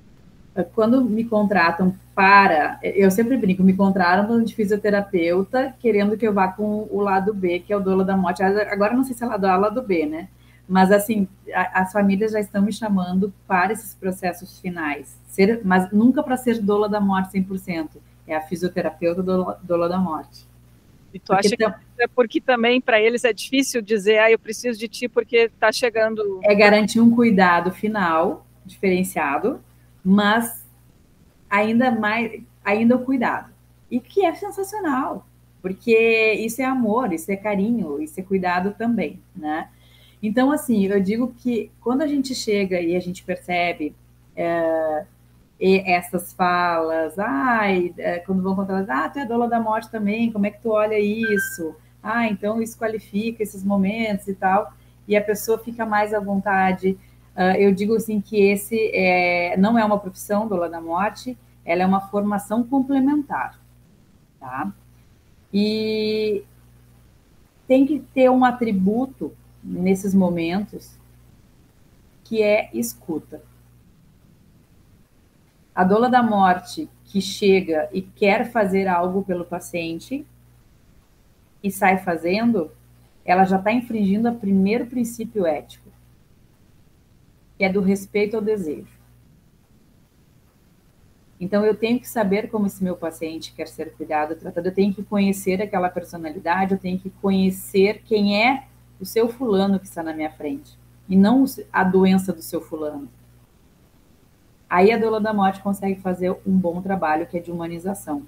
Quando 0.73 1.03
me 1.03 1.23
contratam 1.23 1.95
para, 2.13 2.79
eu 2.83 3.09
sempre 3.09 3.35
brinco, 3.37 3.63
me 3.63 3.73
contratam 3.73 4.43
de 4.43 4.53
fisioterapeuta, 4.53 5.73
querendo 5.79 6.15
que 6.15 6.27
eu 6.27 6.33
vá 6.33 6.47
com 6.47 6.87
o 6.91 7.01
lado 7.01 7.33
B, 7.33 7.59
que 7.59 7.73
é 7.73 7.77
o 7.77 7.79
dolo 7.79 8.03
da 8.03 8.15
morte. 8.15 8.43
Agora 8.43 8.93
não 8.93 9.03
sei 9.03 9.15
se 9.15 9.23
é 9.23 9.27
lado 9.27 9.45
A 9.45 9.55
ou 9.55 9.61
lado 9.61 9.81
B, 9.81 10.05
né? 10.05 10.27
Mas 10.67 10.91
assim, 10.91 11.27
a, 11.53 11.81
as 11.81 11.91
famílias 11.91 12.31
já 12.31 12.39
estão 12.39 12.61
me 12.61 12.71
chamando 12.71 13.33
para 13.47 13.73
esses 13.73 13.95
processos 13.95 14.59
finais. 14.59 15.17
Ser, 15.27 15.61
mas 15.63 15.91
nunca 15.91 16.21
para 16.21 16.37
ser 16.37 16.61
doula 16.61 16.87
da 16.87 17.01
morte 17.01 17.37
100%. 17.37 17.89
É 18.27 18.35
a 18.35 18.41
fisioterapeuta 18.41 19.21
doula, 19.21 19.59
doula 19.63 19.89
da 19.89 19.97
morte. 19.97 20.45
E 21.13 21.19
tu 21.19 21.27
porque 21.27 21.47
acha 21.47 21.57
que 21.57 21.63
é 22.01 22.07
porque 22.07 22.41
também 22.41 22.81
para 22.81 22.99
eles 22.99 23.23
é 23.23 23.33
difícil 23.33 23.81
dizer, 23.81 24.19
ah, 24.19 24.31
eu 24.31 24.39
preciso 24.39 24.79
de 24.79 24.87
ti 24.87 25.07
porque 25.07 25.37
está 25.37 25.71
chegando. 25.71 26.39
É 26.43 26.55
garantir 26.55 26.99
um 26.99 27.11
cuidado 27.13 27.71
final 27.71 28.45
diferenciado, 28.65 29.59
mas 30.03 30.65
ainda 31.49 31.91
mais, 31.91 32.41
ainda 32.63 32.95
o 32.95 33.05
cuidado. 33.05 33.53
E 33.89 33.99
que 33.99 34.25
é 34.25 34.33
sensacional, 34.33 35.25
porque 35.61 36.33
isso 36.33 36.61
é 36.61 36.65
amor, 36.65 37.13
isso 37.13 37.31
é 37.31 37.35
carinho, 37.35 38.01
isso 38.01 38.19
é 38.19 38.23
cuidado 38.23 38.73
também, 38.77 39.21
né? 39.35 39.69
Então, 40.21 40.51
assim, 40.51 40.85
eu 40.85 40.99
digo 41.01 41.33
que 41.37 41.69
quando 41.81 42.01
a 42.01 42.07
gente 42.07 42.33
chega 42.33 42.79
e 42.79 42.95
a 42.95 42.99
gente 42.99 43.23
percebe 43.23 43.93
é, 44.35 45.05
essas 45.59 46.33
falas, 46.33 47.19
ai, 47.19 47.93
é, 47.97 48.19
quando 48.19 48.41
vão 48.41 48.55
contar, 48.55 48.85
ah, 48.87 49.09
tu 49.09 49.19
é 49.19 49.25
doula 49.25 49.47
da 49.47 49.59
morte 49.59 49.91
também, 49.91 50.31
como 50.31 50.45
é 50.45 50.49
que 50.49 50.61
tu 50.61 50.71
olha 50.71 50.97
isso? 50.99 51.75
Ah, 52.01 52.27
então 52.27 52.61
isso 52.61 52.77
qualifica 52.77 53.43
esses 53.43 53.63
momentos 53.63 54.27
e 54.27 54.33
tal, 54.33 54.73
e 55.07 55.15
a 55.15 55.21
pessoa 55.21 55.57
fica 55.59 55.85
mais 55.85 56.13
à 56.13 56.19
vontade, 56.19 56.97
Uh, 57.35 57.57
eu 57.57 57.73
digo 57.73 57.95
assim 57.95 58.21
que 58.21 58.39
esse 58.39 58.91
é, 58.93 59.57
não 59.57 59.77
é 59.77 59.83
uma 59.83 59.97
profissão 59.97 60.47
do 60.47 60.69
da 60.69 60.79
morte, 60.79 61.37
ela 61.65 61.81
é 61.81 61.85
uma 61.85 62.01
formação 62.01 62.63
complementar, 62.63 63.59
tá? 64.39 64.71
E 65.51 66.43
tem 67.67 67.85
que 67.85 67.99
ter 67.99 68.29
um 68.29 68.45
atributo 68.45 69.33
nesses 69.63 70.13
momentos 70.13 70.95
que 72.23 72.41
é 72.41 72.69
escuta. 72.73 73.41
A 75.73 75.83
doula 75.83 76.09
da 76.09 76.21
morte 76.21 76.87
que 77.05 77.19
chega 77.19 77.89
e 77.91 78.01
quer 78.01 78.51
fazer 78.51 78.87
algo 78.87 79.23
pelo 79.23 79.45
paciente 79.45 80.25
e 81.63 81.71
sai 81.71 81.97
fazendo, 81.97 82.71
ela 83.25 83.45
já 83.45 83.57
está 83.57 83.71
infringindo 83.71 84.29
o 84.29 84.35
primeiro 84.35 84.85
princípio 84.85 85.45
ético, 85.45 85.82
que 87.57 87.63
é 87.63 87.69
do 87.69 87.81
respeito 87.81 88.35
ao 88.35 88.41
desejo. 88.41 89.03
Então, 91.39 91.65
eu 91.65 91.75
tenho 91.75 91.99
que 91.99 92.07
saber 92.07 92.49
como 92.49 92.67
esse 92.67 92.83
meu 92.83 92.95
paciente 92.95 93.53
quer 93.53 93.67
ser 93.67 93.93
cuidado, 93.93 94.35
tratado, 94.35 94.67
eu 94.67 94.73
tenho 94.73 94.93
que 94.93 95.03
conhecer 95.03 95.61
aquela 95.61 95.89
personalidade, 95.89 96.73
eu 96.73 96.79
tenho 96.79 96.97
que 96.97 97.09
conhecer 97.09 98.01
quem 98.05 98.41
é 98.41 98.65
o 98.99 99.05
seu 99.05 99.27
fulano 99.27 99.79
que 99.79 99.85
está 99.85 100.01
na 100.01 100.13
minha 100.13 100.31
frente, 100.31 100.77
e 101.09 101.17
não 101.17 101.43
a 101.71 101.83
doença 101.83 102.31
do 102.31 102.41
seu 102.41 102.61
fulano. 102.61 103.09
Aí 104.69 104.91
a 104.91 104.97
doula 104.97 105.19
da 105.19 105.33
morte 105.33 105.61
consegue 105.61 105.99
fazer 105.99 106.31
um 106.47 106.57
bom 106.57 106.81
trabalho, 106.81 107.27
que 107.27 107.37
é 107.37 107.41
de 107.41 107.51
humanização. 107.51 108.23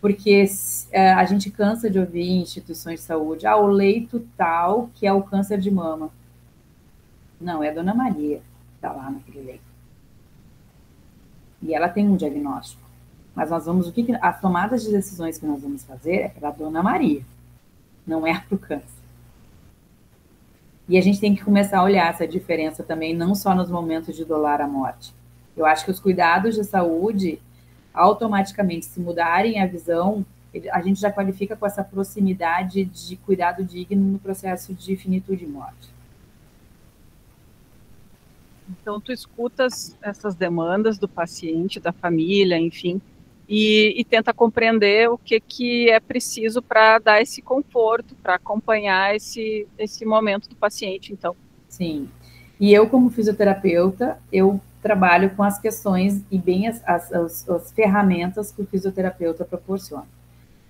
Porque 0.00 0.44
é, 0.90 1.12
a 1.12 1.24
gente 1.24 1.50
cansa 1.50 1.90
de 1.90 1.98
ouvir 1.98 2.40
instituições 2.40 3.00
de 3.00 3.06
saúde, 3.06 3.46
ah, 3.46 3.56
o 3.56 3.66
leito 3.66 4.26
tal, 4.36 4.90
que 4.94 5.06
é 5.06 5.12
o 5.12 5.22
câncer 5.22 5.58
de 5.58 5.70
mama. 5.70 6.10
Não, 7.42 7.62
é 7.62 7.70
a 7.70 7.74
dona 7.74 7.92
Maria 7.92 8.38
que 8.38 8.74
está 8.76 8.92
lá 8.92 9.10
naquele 9.10 9.44
leito. 9.44 9.72
E 11.60 11.74
ela 11.74 11.88
tem 11.88 12.08
um 12.08 12.16
diagnóstico. 12.16 12.82
Mas 13.34 13.50
nós 13.50 13.66
vamos, 13.66 13.88
o 13.88 13.92
que, 13.92 14.04
que 14.04 14.14
as 14.14 14.40
tomadas 14.40 14.82
de 14.82 14.90
decisões 14.90 15.38
que 15.38 15.46
nós 15.46 15.60
vamos 15.60 15.84
fazer 15.84 16.16
é 16.16 16.28
para 16.28 16.48
a 16.48 16.52
dona 16.52 16.82
Maria, 16.82 17.22
não 18.06 18.26
é 18.26 18.38
para 18.38 18.54
o 18.54 18.58
câncer. 18.58 19.02
E 20.88 20.98
a 20.98 21.00
gente 21.00 21.20
tem 21.20 21.34
que 21.34 21.44
começar 21.44 21.78
a 21.78 21.84
olhar 21.84 22.10
essa 22.10 22.26
diferença 22.26 22.82
também, 22.82 23.14
não 23.14 23.34
só 23.34 23.54
nos 23.54 23.70
momentos 23.70 24.14
de 24.14 24.24
dolar 24.24 24.60
a 24.60 24.68
morte. 24.68 25.14
Eu 25.56 25.64
acho 25.64 25.84
que 25.84 25.90
os 25.90 26.00
cuidados 26.00 26.54
de 26.54 26.64
saúde, 26.64 27.40
automaticamente, 27.94 28.86
se 28.86 29.00
mudarem 29.00 29.60
a 29.60 29.66
visão, 29.66 30.24
a 30.70 30.82
gente 30.82 31.00
já 31.00 31.10
qualifica 31.10 31.56
com 31.56 31.66
essa 31.66 31.82
proximidade 31.82 32.84
de 32.84 33.16
cuidado 33.16 33.64
digno 33.64 34.12
no 34.12 34.18
processo 34.18 34.74
de 34.74 34.96
finitude 34.96 35.44
e 35.44 35.48
morte. 35.48 35.91
Então, 38.80 39.00
tu 39.00 39.12
escutas 39.12 39.96
essas 40.02 40.34
demandas 40.34 40.98
do 40.98 41.08
paciente, 41.08 41.80
da 41.80 41.92
família, 41.92 42.58
enfim, 42.58 43.00
e, 43.48 43.94
e 43.96 44.04
tenta 44.04 44.32
compreender 44.32 45.10
o 45.10 45.18
que, 45.18 45.38
que 45.40 45.90
é 45.90 46.00
preciso 46.00 46.62
para 46.62 46.98
dar 46.98 47.20
esse 47.20 47.42
conforto, 47.42 48.14
para 48.22 48.36
acompanhar 48.36 49.14
esse, 49.14 49.66
esse 49.78 50.04
momento 50.04 50.48
do 50.48 50.56
paciente, 50.56 51.12
então. 51.12 51.36
Sim. 51.68 52.08
E 52.58 52.72
eu, 52.72 52.88
como 52.88 53.10
fisioterapeuta, 53.10 54.18
eu 54.32 54.60
trabalho 54.80 55.30
com 55.30 55.42
as 55.42 55.58
questões 55.58 56.22
e 56.30 56.38
bem 56.38 56.66
as, 56.66 56.82
as, 56.86 57.12
as, 57.12 57.48
as 57.48 57.72
ferramentas 57.72 58.50
que 58.50 58.62
o 58.62 58.66
fisioterapeuta 58.66 59.44
proporciona. 59.44 60.06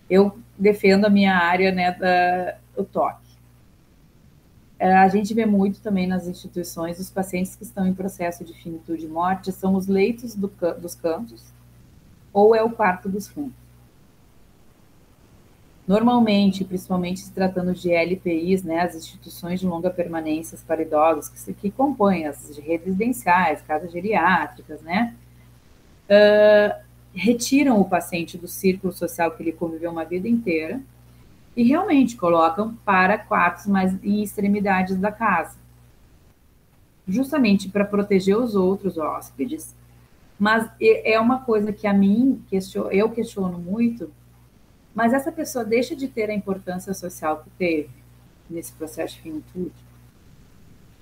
Eu 0.09 0.39
defendo 0.59 1.07
a 1.07 1.11
minha 1.11 1.37
área, 1.37 1.73
né, 1.73 1.93
da, 1.93 2.57
o 2.77 2.85
toque. 2.85 3.22
É, 4.83 4.95
a 4.95 5.07
gente 5.07 5.33
vê 5.33 5.47
muito 5.47 5.81
também 5.81 6.09
nas 6.09 6.27
instituições 6.27 6.99
os 6.99 7.09
pacientes 7.09 7.55
que 7.55 7.63
estão 7.63 7.87
em 7.87 7.95
processo 7.95 8.45
de 8.45 8.53
finitude 8.53 9.05
e 9.05 9.09
morte 9.09 9.53
são 9.53 9.77
os 9.77 9.87
leitos 9.87 10.35
do, 10.35 10.53
dos 10.77 10.97
cantos 10.97 11.53
ou 12.33 12.53
é 12.53 12.65
o 12.65 12.71
quarto 12.71 13.09
dos 13.09 13.29
fundos. 13.29 13.55
Normalmente, 15.87 16.65
principalmente 16.65 17.21
se 17.21 17.31
tratando 17.31 17.73
de 17.73 17.93
LPIs, 17.93 18.65
né, 18.65 18.81
as 18.81 18.97
instituições 18.97 19.61
de 19.61 19.69
longa 19.69 19.89
permanência 19.89 20.59
para 20.67 20.83
idosos, 20.83 21.29
que, 21.29 21.55
que 21.55 21.71
compõem 21.71 22.27
as 22.27 22.59
residenciais, 22.59 23.63
casas 23.63 23.93
geriátricas, 23.93 24.83
né, 24.83 25.15
uh, 26.11 26.83
retiram 27.15 27.81
o 27.81 27.85
paciente 27.85 28.37
do 28.37 28.49
círculo 28.49 28.93
social 28.93 29.31
que 29.31 29.45
ele 29.45 29.53
conviveu 29.53 29.93
uma 29.93 30.05
vida 30.05 30.27
inteira 30.27 30.81
e 31.57 31.63
realmente 31.63 32.17
colocam 32.17 32.75
para 32.85 33.19
quartos 33.19 33.67
mais 33.67 33.93
em 34.03 34.23
extremidades 34.23 34.97
da 34.97 35.13
casa, 35.13 35.57
justamente 37.07 37.69
para 37.69 37.85
proteger 37.85 38.37
os 38.37 38.55
outros 38.55 38.97
hóspedes. 38.97 39.75
Mas 40.39 40.69
é 40.81 41.21
uma 41.21 41.41
coisa 41.41 41.73
que 41.73 41.87
a 41.87 41.93
mim 41.93 42.43
eu 42.91 43.11
questiono 43.11 43.59
muito, 43.59 44.11
mas 44.95 45.13
essa 45.13 45.31
pessoa 45.31 45.65
deixa 45.65 45.95
de 45.95 46.09
ter 46.09 46.31
a 46.31 46.35
importância 46.35 46.93
social 46.95 47.43
que 47.45 47.51
teve 47.51 47.91
nesse 48.51 48.73
processo 48.73 49.15
de 49.17 49.23
finitude. 49.23 49.93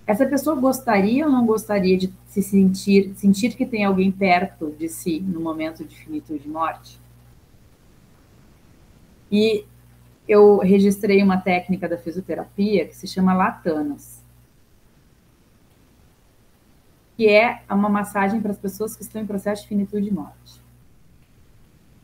Essa 0.06 0.26
pessoa 0.26 0.56
gostaria 0.56 1.24
ou 1.24 1.30
não 1.30 1.46
gostaria 1.46 1.96
de 1.96 2.12
se 2.26 2.42
sentir 2.42 3.14
sentir 3.16 3.54
que 3.54 3.64
tem 3.64 3.84
alguém 3.84 4.10
perto 4.10 4.74
de 4.76 4.88
si 4.88 5.20
no 5.20 5.40
momento 5.40 5.84
de 5.84 5.96
finitude 5.96 6.46
e 6.46 6.50
morte? 6.50 7.00
E 9.30 9.64
eu 10.30 10.58
registrei 10.58 11.20
uma 11.24 11.38
técnica 11.38 11.88
da 11.88 11.98
fisioterapia 11.98 12.86
que 12.86 12.94
se 12.94 13.08
chama 13.08 13.34
latanas, 13.34 14.24
que 17.16 17.28
é 17.28 17.64
uma 17.68 17.88
massagem 17.88 18.40
para 18.40 18.52
as 18.52 18.58
pessoas 18.58 18.94
que 18.94 19.02
estão 19.02 19.20
em 19.20 19.26
processo 19.26 19.62
de 19.62 19.68
finitude 19.68 20.06
e 20.06 20.12
morte. 20.12 20.62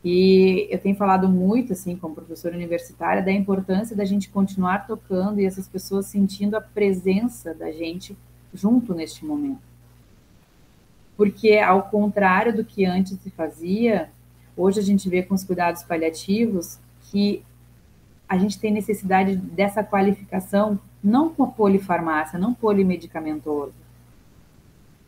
E 0.04 0.66
eu 0.68 0.78
tenho 0.80 0.96
falado 0.96 1.28
muito, 1.28 1.72
assim, 1.72 1.96
como 1.96 2.16
professora 2.16 2.56
universitária, 2.56 3.22
da 3.22 3.30
importância 3.30 3.94
da 3.94 4.04
gente 4.04 4.28
continuar 4.28 4.88
tocando 4.88 5.40
e 5.40 5.46
essas 5.46 5.68
pessoas 5.68 6.06
sentindo 6.06 6.56
a 6.56 6.60
presença 6.60 7.54
da 7.54 7.70
gente 7.70 8.18
junto 8.52 8.92
neste 8.92 9.24
momento. 9.24 9.62
Porque, 11.16 11.58
ao 11.58 11.84
contrário 11.84 12.52
do 12.56 12.64
que 12.64 12.84
antes 12.84 13.20
se 13.20 13.30
fazia, 13.30 14.10
hoje 14.56 14.80
a 14.80 14.82
gente 14.82 15.08
vê 15.08 15.22
com 15.22 15.34
os 15.34 15.44
cuidados 15.44 15.84
paliativos 15.84 16.80
que 17.02 17.44
a 18.28 18.36
gente 18.36 18.58
tem 18.58 18.72
necessidade 18.72 19.36
dessa 19.36 19.84
qualificação 19.84 20.78
não 21.02 21.28
com 21.28 21.44
a 21.44 21.48
polifarmácia, 21.48 22.38
não 22.38 22.52
polimedicamentoso. 22.52 23.72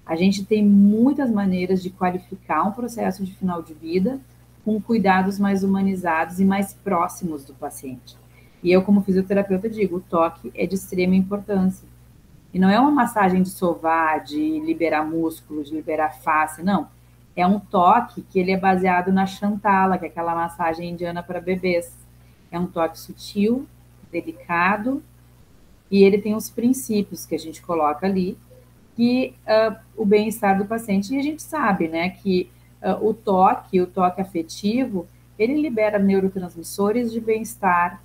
A 0.07 0.14
gente 0.14 0.44
tem 0.44 0.64
muitas 0.64 1.31
maneiras 1.31 1.83
de 1.83 1.90
qualificar 1.90 2.62
um 2.62 2.72
processo 2.72 3.24
de 3.24 3.35
final 3.35 3.62
de 3.62 3.74
vida 3.74 4.20
com 4.64 4.81
cuidados 4.81 5.38
mais 5.38 5.64
humanizados 5.64 6.40
e 6.40 6.44
mais 6.44 6.72
próximos 6.72 7.44
do 7.44 7.52
paciente. 7.54 8.16
E 8.62 8.72
eu, 8.72 8.83
como 8.83 9.02
fisioterapeuta, 9.02 9.68
digo: 9.68 9.96
o 9.96 10.00
toque 10.00 10.52
é 10.54 10.66
de 10.66 10.76
extrema 10.76 11.14
importância. 11.14 11.87
E 12.54 12.59
não 12.59 12.70
é 12.70 12.81
uma 12.81 12.90
massagem 12.90 13.42
de 13.42 13.50
sovar, 13.50 14.24
de 14.24 14.61
liberar 14.61 15.04
músculos, 15.04 15.68
de 15.68 15.74
liberar 15.74 16.11
face, 16.20 16.62
não. 16.62 16.88
É 17.37 17.46
um 17.46 17.61
toque 17.61 18.22
que 18.22 18.38
ele 18.38 18.50
é 18.50 18.57
baseado 18.57 19.12
na 19.12 19.26
chantala, 19.26 19.98
que 19.98 20.07
é 20.07 20.09
aquela 20.09 20.35
massagem 20.35 20.90
indiana 20.90 21.22
para 21.22 21.40
bebês 21.40 21.92
é 22.50 22.58
um 22.58 22.66
toque 22.66 22.98
sutil, 22.98 23.66
delicado, 24.11 25.02
e 25.90 26.02
ele 26.02 26.18
tem 26.18 26.34
os 26.34 26.50
princípios 26.50 27.24
que 27.24 27.34
a 27.34 27.38
gente 27.38 27.62
coloca 27.62 28.06
ali, 28.06 28.37
que 28.94 29.34
uh, 29.46 29.76
o 29.96 30.04
bem-estar 30.04 30.58
do 30.58 30.66
paciente, 30.66 31.14
e 31.14 31.18
a 31.18 31.22
gente 31.22 31.42
sabe, 31.42 31.88
né, 31.88 32.11
que 32.11 32.50
uh, 32.82 33.06
o 33.06 33.14
toque, 33.14 33.80
o 33.80 33.87
toque 33.87 34.20
afetivo, 34.20 35.06
ele 35.38 35.61
libera 35.61 35.98
neurotransmissores 35.98 37.12
de 37.12 37.20
bem-estar, 37.20 38.02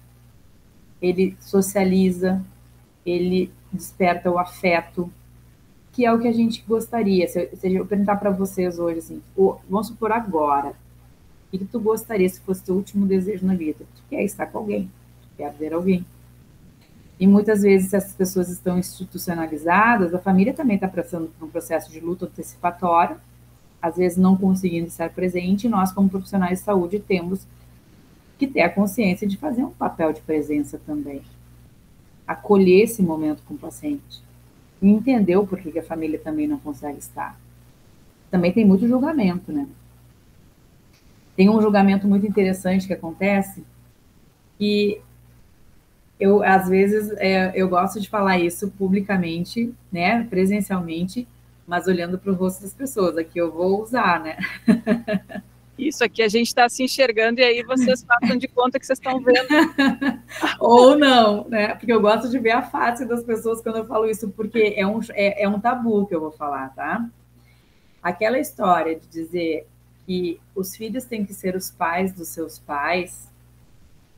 ele 1.02 1.36
socializa, 1.40 2.44
ele 3.06 3.52
desperta 3.72 4.30
o 4.30 4.38
afeto, 4.38 5.12
que 5.92 6.06
é 6.06 6.14
o 6.14 6.20
que 6.20 6.28
a 6.28 6.34
gente 6.34 6.64
gostaria. 6.68 7.28
Se 7.28 7.40
eu, 7.40 7.58
se 7.58 7.74
eu 7.74 7.86
perguntar 7.86 8.16
para 8.16 8.30
vocês 8.30 8.80
hoje, 8.80 9.00
assim, 9.00 9.22
vamos 9.70 9.88
supor 9.88 10.12
agora, 10.12 10.74
o 11.56 11.60
que 11.60 11.66
tu 11.66 11.80
gostaria 11.80 12.28
se 12.28 12.40
fosse 12.40 12.64
teu 12.64 12.76
último 12.76 13.06
desejo 13.06 13.46
na 13.46 13.56
vida? 13.56 13.86
Tu 13.96 14.04
quer 14.10 14.24
estar 14.24 14.48
com 14.48 14.58
alguém, 14.58 14.90
tu 15.22 15.28
quer 15.38 15.54
ver 15.54 15.74
alguém. 15.74 16.06
E 17.20 17.28
muitas 17.28 17.62
vezes, 17.62 17.94
essas 17.94 18.14
pessoas 18.14 18.50
estão 18.50 18.78
institucionalizadas, 18.78 20.14
a 20.14 20.20
família 20.20 20.54
também 20.54 20.76
está 20.76 20.88
passando 20.88 21.32
por 21.38 21.46
um 21.46 21.50
processo 21.50 21.92
de 21.92 22.00
luta 22.00 22.26
antecipatório, 22.26 23.18
às 23.82 23.98
vezes 23.98 24.18
não 24.18 24.36
conseguindo 24.36 24.88
estar 24.88 25.10
presente, 25.12 25.68
e 25.68 25.70
nós, 25.70 25.92
como 25.92 26.10
profissionais 26.10 26.60
de 26.60 26.66
saúde, 26.66 27.00
temos 27.00 27.46
que 28.38 28.48
ter 28.48 28.62
a 28.62 28.70
consciência 28.70 29.28
de 29.28 29.38
fazer 29.38 29.64
um 29.64 29.70
papel 29.70 30.12
de 30.12 30.22
presença 30.22 30.82
também. 30.86 31.22
Acolher 32.28 32.84
esse 32.84 33.02
momento 33.04 33.44
com 33.44 33.54
o 33.54 33.58
paciente. 33.58 34.22
E 34.82 34.90
entender 34.90 35.38
o 35.38 35.46
porquê 35.46 35.72
que 35.72 35.80
a 35.80 35.84
família 35.84 36.20
também 36.20 36.48
não 36.48 36.58
consegue 36.58 36.98
estar. 36.98 37.40
Também 38.32 38.52
tem 38.52 38.66
muito 38.66 38.88
julgamento, 38.88 39.52
né? 39.52 39.68
Tem 41.36 41.50
um 41.50 41.62
julgamento 41.62 42.08
muito 42.08 42.26
interessante 42.28 42.88
que 42.88 42.94
acontece 42.94 43.64
que 44.58 45.02
eu 46.20 46.44
às 46.44 46.70
vezes 46.70 47.12
é, 47.18 47.52
eu 47.56 47.68
gosto 47.68 48.00
de 48.00 48.10
falar 48.10 48.40
isso 48.40 48.70
publicamente, 48.72 49.74
né, 49.92 50.24
presencialmente, 50.30 51.28
mas 51.68 51.88
olhando 51.88 52.18
para 52.18 52.32
o 52.32 52.36
rosto 52.36 52.62
das 52.62 52.74
pessoas. 52.74 53.18
Aqui 53.18 53.40
eu 53.40 53.52
vou 53.52 53.82
usar, 53.82 54.22
né? 54.22 54.38
Isso 55.78 56.04
aqui 56.04 56.22
a 56.22 56.28
gente 56.28 56.48
está 56.48 56.70
se 56.70 56.84
enxergando 56.84 57.40
e 57.40 57.44
aí 57.44 57.64
vocês 57.64 58.04
façam 58.08 58.38
de 58.38 58.48
conta 58.48 58.80
que 58.80 58.86
vocês 58.86 59.00
estão 59.00 59.20
vendo. 59.20 59.48
Ou 60.60 60.96
não, 60.98 61.48
né? 61.50 61.74
Porque 61.76 61.92
eu 61.92 62.00
gosto 62.00 62.30
de 62.30 62.38
ver 62.38 62.52
a 62.52 62.62
face 62.62 63.06
das 63.06 63.24
pessoas 63.24 63.60
quando 63.62 63.78
eu 63.78 63.86
falo 63.86 64.08
isso, 64.08 64.30
porque 64.30 64.76
é 64.78 64.86
um, 64.86 65.00
é, 65.14 65.44
é 65.44 65.50
um 65.50 65.60
tabu 65.60 66.06
que 66.06 66.14
eu 66.14 66.22
vou 66.22 66.32
falar, 66.32 66.70
tá? 66.76 67.10
Aquela 68.04 68.38
história 68.38 69.00
de 69.00 69.08
dizer 69.08 69.68
que 70.06 70.40
os 70.56 70.76
filhos 70.76 71.06
têm 71.06 71.26
que 71.26 71.34
ser 71.34 71.56
os 71.56 71.70
pais 71.70 72.14
dos 72.14 72.30
seus 72.30 72.60
pais, 72.60 73.28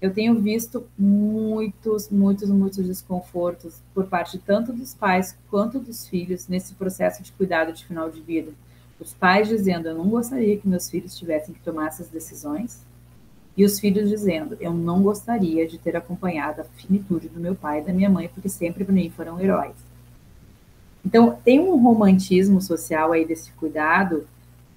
eu 0.01 0.13
tenho 0.13 0.39
visto 0.39 0.85
muitos, 0.97 2.09
muitos, 2.09 2.49
muitos 2.49 2.85
desconfortos 2.85 3.81
por 3.93 4.07
parte 4.07 4.37
tanto 4.37 4.73
dos 4.73 4.93
pais 4.93 5.37
quanto 5.49 5.79
dos 5.79 6.07
filhos 6.07 6.47
nesse 6.47 6.73
processo 6.75 7.23
de 7.23 7.31
cuidado 7.31 7.71
de 7.71 7.85
final 7.85 8.09
de 8.09 8.21
vida 8.21 8.51
os 8.99 9.13
pais 9.13 9.47
dizendo, 9.47 9.87
eu 9.87 9.95
não 9.95 10.07
gostaria 10.07 10.57
que 10.57 10.67
meus 10.67 10.89
filhos 10.89 11.17
tivessem 11.17 11.53
que 11.53 11.61
tomar 11.61 11.87
essas 11.87 12.07
decisões, 12.07 12.81
e 13.57 13.63
os 13.63 13.79
filhos 13.79 14.09
dizendo, 14.09 14.57
eu 14.59 14.73
não 14.73 15.01
gostaria 15.01 15.67
de 15.67 15.77
ter 15.77 15.95
acompanhado 15.95 16.61
a 16.61 16.65
finitude 16.65 17.29
do 17.29 17.39
meu 17.39 17.55
pai 17.55 17.79
e 17.79 17.83
da 17.85 17.93
minha 17.93 18.09
mãe, 18.09 18.27
porque 18.27 18.49
sempre 18.49 18.83
para 18.83 18.93
mim 18.93 19.09
foram 19.09 19.39
heróis. 19.39 19.75
Então, 21.05 21.37
tem 21.43 21.59
um 21.59 21.81
romantismo 21.81 22.61
social 22.61 23.13
aí 23.13 23.25
desse 23.25 23.51
cuidado 23.53 24.27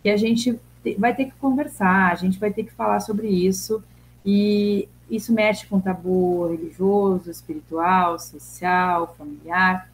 que 0.02 0.08
a 0.08 0.16
gente 0.16 0.58
vai 0.98 1.14
ter 1.14 1.26
que 1.26 1.32
conversar, 1.32 2.12
a 2.12 2.14
gente 2.14 2.38
vai 2.38 2.52
ter 2.52 2.64
que 2.64 2.72
falar 2.72 3.00
sobre 3.00 3.28
isso, 3.28 3.82
e 4.24 4.88
isso 5.10 5.32
mexe 5.32 5.66
com 5.66 5.80
tabu 5.80 6.48
religioso, 6.48 7.30
espiritual, 7.30 8.18
social, 8.18 9.14
familiar, 9.16 9.90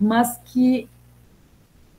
mas 0.00 0.38
que 0.44 0.88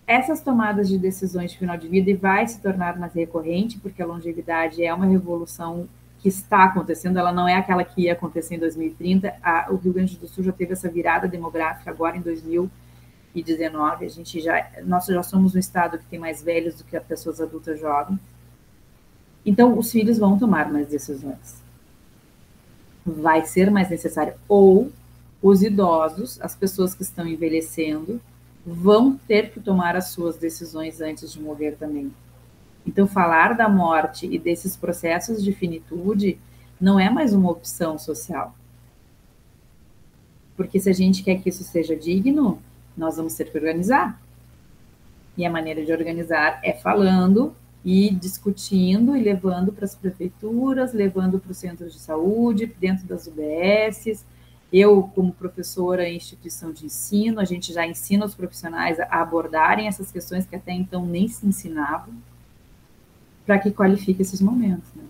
essas 0.08 0.42
tomadas 0.42 0.88
de 0.88 0.98
decisões 0.98 1.52
de 1.52 1.58
final 1.58 1.78
de 1.78 1.88
vida 1.88 2.12
e 2.12 2.14
vai 2.14 2.48
se 2.48 2.60
tornar 2.60 2.98
mais 3.00 3.14
recorrente, 3.14 3.80
porque 3.80 4.02
a 4.02 4.06
longevidade 4.06 4.84
é 4.84 4.94
uma 4.94 5.06
revolução 5.06 5.88
que 6.20 6.30
está 6.30 6.66
acontecendo, 6.66 7.18
ela 7.18 7.32
não 7.32 7.48
é 7.48 7.56
aquela 7.56 7.84
que 7.84 8.04
ia 8.04 8.14
acontecer 8.14 8.56
em 8.56 8.60
2030. 8.60 9.34
A, 9.42 9.68
o 9.70 9.76
Rio 9.76 9.94
Grande 9.94 10.18
do 10.18 10.28
Sul 10.28 10.44
já 10.44 10.52
teve 10.52 10.74
essa 10.74 10.90
virada 10.90 11.28
demográfica 11.28 11.90
agora 11.90 12.18
em 12.18 12.22
2019. 13.44 14.06
A 14.06 14.10
gente 14.10 14.42
já, 14.42 14.70
nós 14.84 15.06
já 15.06 15.24
somos 15.24 15.56
um 15.56 15.60
estado 15.60 15.98
que 15.98 16.06
tem 16.06 16.20
mais 16.20 16.42
velhos 16.42 16.76
do 16.76 16.84
que 16.84 17.00
pessoas 17.00 17.42
adultas 17.42 17.80
jovens. 17.80 18.20
Então, 19.46 19.78
os 19.78 19.92
filhos 19.92 20.18
vão 20.18 20.38
tomar 20.38 20.72
mais 20.72 20.88
decisões. 20.88 21.62
Vai 23.06 23.46
ser 23.46 23.70
mais 23.70 23.90
necessário. 23.90 24.34
Ou 24.48 24.92
os 25.42 25.62
idosos, 25.62 26.42
as 26.42 26.56
pessoas 26.56 26.96
que 26.96 27.04
estão 27.04 27.28
envelhecendo, 27.28 28.20
vão 28.66 29.16
ter 29.28 29.52
que 29.52 29.60
tomar 29.60 29.96
as 29.96 30.08
suas 30.08 30.38
decisões 30.38 31.00
antes 31.00 31.32
de 31.32 31.40
morrer 31.40 31.74
também. 31.74 32.12
Então, 32.86 33.08
falar 33.08 33.56
da 33.56 33.70
morte 33.70 34.26
e 34.26 34.40
desses 34.40 34.76
processos 34.76 35.44
de 35.44 35.52
finitude 35.52 36.40
não 36.80 37.00
é 37.00 37.10
mais 37.10 37.34
uma 37.34 37.52
opção 37.52 37.98
social. 37.98 38.56
Porque 40.58 40.80
se 40.80 40.90
a 40.90 40.94
gente 40.94 41.24
quer 41.24 41.42
que 41.42 41.50
isso 41.50 41.64
seja 41.64 41.96
digno, 41.96 42.60
nós 42.98 43.18
vamos 43.18 43.34
ter 43.36 43.52
que 43.52 43.58
organizar. 43.58 44.22
E 45.38 45.46
a 45.46 45.50
maneira 45.50 45.84
de 45.84 45.92
organizar 45.92 46.60
é 46.64 46.74
falando 46.74 47.56
e 47.84 48.10
discutindo 48.10 49.16
e 49.16 49.22
levando 49.22 49.72
para 49.72 49.86
as 49.86 49.94
prefeituras, 49.94 50.94
levando 50.94 51.40
para 51.40 51.52
os 51.52 51.58
centros 51.58 51.94
de 51.94 52.00
saúde, 52.00 52.66
dentro 52.80 53.06
das 53.06 53.28
UBSs, 53.28 54.26
eu, 54.74 55.04
como 55.14 55.32
professora 55.32 56.08
em 56.10 56.18
instituição 56.18 56.72
de 56.72 56.86
ensino, 56.86 57.40
a 57.40 57.46
gente 57.46 57.72
já 57.72 57.86
ensina 57.86 58.26
os 58.26 58.34
profissionais 58.34 59.00
a 59.00 59.22
abordarem 59.22 59.88
essas 59.88 60.12
questões 60.12 60.46
que 60.46 60.56
até 60.56 60.72
então 60.74 61.06
nem 61.06 61.28
se 61.28 61.46
ensinavam, 61.46 62.14
para 63.46 63.60
que 63.60 63.72
qualifique 63.72 64.22
esses 64.22 64.42
momentos. 64.42 64.90
Né? 64.96 65.04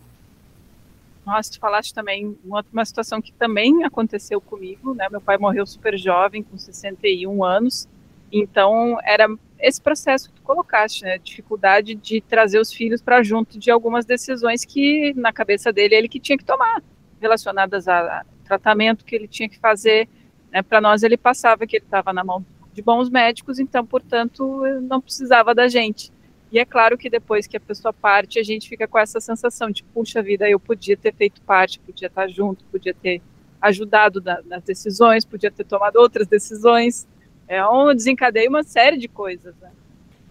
Nossa, 1.25 1.51
tu 1.51 1.59
falaste 1.59 1.93
também 1.93 2.38
uma, 2.43 2.63
uma 2.71 2.85
situação 2.85 3.21
que 3.21 3.33
também 3.33 3.83
aconteceu 3.83 4.39
comigo, 4.39 4.93
né? 4.93 5.07
Meu 5.09 5.21
pai 5.21 5.38
morreu 5.38 5.65
super 5.65 5.97
jovem, 5.97 6.43
com 6.43 6.57
61 6.57 7.43
anos, 7.43 7.88
então 8.31 8.97
era 9.03 9.27
esse 9.59 9.81
processo 9.81 10.29
que 10.29 10.35
tu 10.35 10.41
colocaste, 10.43 11.03
né? 11.03 11.17
Dificuldade 11.17 11.95
de 11.95 12.21
trazer 12.21 12.59
os 12.59 12.71
filhos 12.71 13.01
para 13.01 13.23
junto 13.23 13.57
de 13.57 13.71
algumas 13.71 14.05
decisões 14.05 14.63
que 14.63 15.13
na 15.15 15.33
cabeça 15.33 15.73
dele 15.73 15.95
ele 15.95 16.09
que 16.09 16.19
tinha 16.19 16.38
que 16.38 16.45
tomar, 16.45 16.83
relacionadas 17.19 17.88
a, 17.88 18.23
tratamento 18.45 19.03
que 19.03 19.15
ele 19.15 19.27
tinha 19.27 19.49
que 19.49 19.59
fazer. 19.59 20.07
Né, 20.51 20.61
Para 20.61 20.79
nós, 20.79 21.03
ele 21.03 21.17
passava 21.17 21.65
que 21.67 21.77
ele 21.77 21.85
estava 21.85 22.13
na 22.13 22.23
mão 22.23 22.45
de 22.71 22.81
bons 22.81 23.09
médicos, 23.09 23.59
então, 23.59 23.85
portanto, 23.85 24.61
não 24.81 25.01
precisava 25.01 25.55
da 25.55 25.67
gente. 25.67 26.11
E 26.56 26.60
é 26.60 26.63
claro 26.63 26.98
que 26.98 27.10
depois 27.10 27.46
que 27.48 27.58
a 27.58 27.60
pessoa 27.60 27.91
parte, 27.91 28.39
a 28.39 28.44
gente 28.44 28.70
fica 28.70 28.88
com 28.88 28.98
essa 28.98 29.20
sensação 29.20 29.70
de, 29.70 29.84
puxa 29.84 30.24
vida, 30.24 30.50
eu 30.50 30.58
podia 30.58 30.96
ter 30.96 31.13
feito 31.13 31.41
parte, 31.41 31.82
podia 31.82 32.08
estar 32.08 32.30
junto, 32.30 32.63
podia 32.72 32.94
ter 32.94 33.22
ajudado 33.62 34.22
na, 34.22 34.41
nas 34.44 34.63
decisões, 34.63 35.26
podia 35.26 35.52
ter 35.52 35.65
tomado 35.65 35.98
outras 35.98 36.26
decisões. 36.26 37.06
É 37.46 37.68
um 37.68 37.94
desencadeia 37.94 38.50
uma 38.50 38.63
série 38.63 38.98
de 38.98 39.10
coisas. 39.10 39.54
Né? 39.62 39.70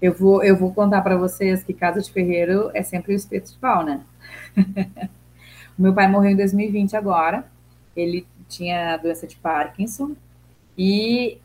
Eu 0.01 0.15
vou, 0.15 0.43
eu 0.43 0.57
vou 0.57 0.73
contar 0.73 1.03
para 1.03 1.15
vocês 1.15 1.63
que 1.63 1.75
casa 1.75 2.01
de 2.01 2.11
ferreiro 2.11 2.71
é 2.73 2.83
sempre 2.83 3.13
o 3.13 3.15
espeto 3.15 3.53
de 3.53 3.59
pau, 3.59 3.85
né? 3.85 4.01
o 5.79 5.83
meu 5.83 5.93
pai 5.93 6.09
morreu 6.09 6.31
em 6.31 6.37
2020 6.37 6.97
agora, 6.97 7.45
ele 7.95 8.27
tinha 8.49 8.97
doença 8.97 9.27
de 9.27 9.37
Parkinson 9.37 10.17
e 10.79 11.37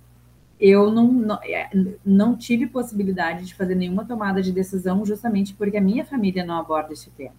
eu 0.59 0.91
não, 0.91 1.11
não, 1.11 1.39
é, 1.43 1.69
não, 2.05 2.35
tive 2.35 2.67
possibilidade 2.67 3.45
de 3.45 3.55
fazer 3.55 3.75
nenhuma 3.75 4.05
tomada 4.05 4.41
de 4.41 4.51
decisão 4.51 5.05
justamente 5.05 5.53
porque 5.53 5.77
a 5.77 5.81
minha 5.81 6.03
família 6.03 6.45
não 6.45 6.57
aborda 6.57 6.91
esse 6.91 7.09
tema. 7.11 7.35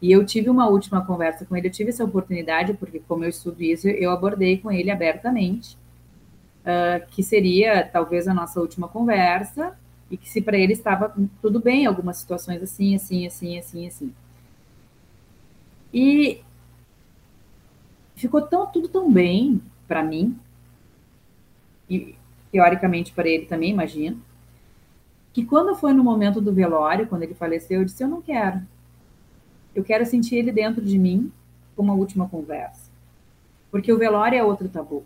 E 0.00 0.12
eu 0.12 0.24
tive 0.24 0.50
uma 0.50 0.68
última 0.68 1.04
conversa 1.04 1.44
com 1.44 1.56
ele, 1.56 1.68
eu 1.68 1.72
tive 1.72 1.90
essa 1.90 2.04
oportunidade, 2.04 2.74
porque 2.74 3.00
como 3.00 3.24
eu 3.24 3.30
estudo 3.30 3.62
isso, 3.62 3.88
eu 3.88 4.10
abordei 4.10 4.58
com 4.58 4.70
ele 4.70 4.90
abertamente, 4.90 5.76
uh, 6.60 7.04
que 7.10 7.22
seria 7.22 7.82
talvez 7.84 8.28
a 8.28 8.34
nossa 8.34 8.60
última 8.60 8.86
conversa, 8.86 9.76
e 10.10 10.16
que 10.16 10.28
se 10.28 10.42
para 10.42 10.58
ele 10.58 10.74
estava 10.74 11.14
tudo 11.40 11.58
bem, 11.58 11.86
algumas 11.86 12.18
situações 12.18 12.62
assim, 12.62 12.94
assim, 12.94 13.26
assim, 13.26 13.58
assim, 13.58 13.86
assim. 13.86 14.14
E 15.92 16.42
ficou 18.14 18.42
tão, 18.42 18.66
tudo 18.66 18.88
tão 18.88 19.10
bem 19.10 19.60
para 19.88 20.02
mim, 20.02 20.38
e 21.88 22.14
teoricamente 22.50 23.12
para 23.12 23.28
ele 23.28 23.46
também, 23.46 23.70
imagino, 23.70 24.20
que 25.32 25.44
quando 25.44 25.74
foi 25.74 25.92
no 25.92 26.04
momento 26.04 26.40
do 26.40 26.52
velório, 26.52 27.06
quando 27.06 27.24
ele 27.24 27.34
faleceu, 27.34 27.80
eu 27.80 27.84
disse: 27.84 28.02
Eu 28.02 28.08
não 28.08 28.22
quero. 28.22 28.62
Eu 29.74 29.82
quero 29.82 30.06
sentir 30.06 30.36
ele 30.36 30.52
dentro 30.52 30.84
de 30.84 30.98
mim 30.98 31.32
como 31.74 31.92
uma 31.92 31.98
última 31.98 32.28
conversa. 32.28 32.90
Porque 33.70 33.92
o 33.92 33.98
velório 33.98 34.38
é 34.38 34.44
outro 34.44 34.68
tabu. 34.68 35.04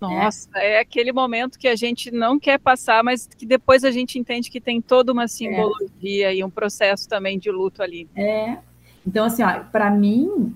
Nossa, 0.00 0.48
é. 0.56 0.74
é. 0.74 0.80
aquele 0.80 1.12
momento 1.12 1.58
que 1.58 1.68
a 1.68 1.76
gente 1.76 2.10
não 2.10 2.38
quer 2.38 2.58
passar, 2.58 3.02
mas 3.02 3.26
que 3.26 3.46
depois 3.46 3.84
a 3.84 3.90
gente 3.90 4.18
entende 4.18 4.50
que 4.50 4.60
tem 4.60 4.80
toda 4.80 5.12
uma 5.12 5.28
simbologia 5.28 6.32
é. 6.32 6.36
e 6.36 6.44
um 6.44 6.50
processo 6.50 7.08
também 7.08 7.38
de 7.38 7.50
luto 7.50 7.82
ali. 7.82 8.08
É. 8.16 8.58
Então, 9.06 9.24
assim, 9.24 9.42
para 9.72 9.90
mim, 9.90 10.54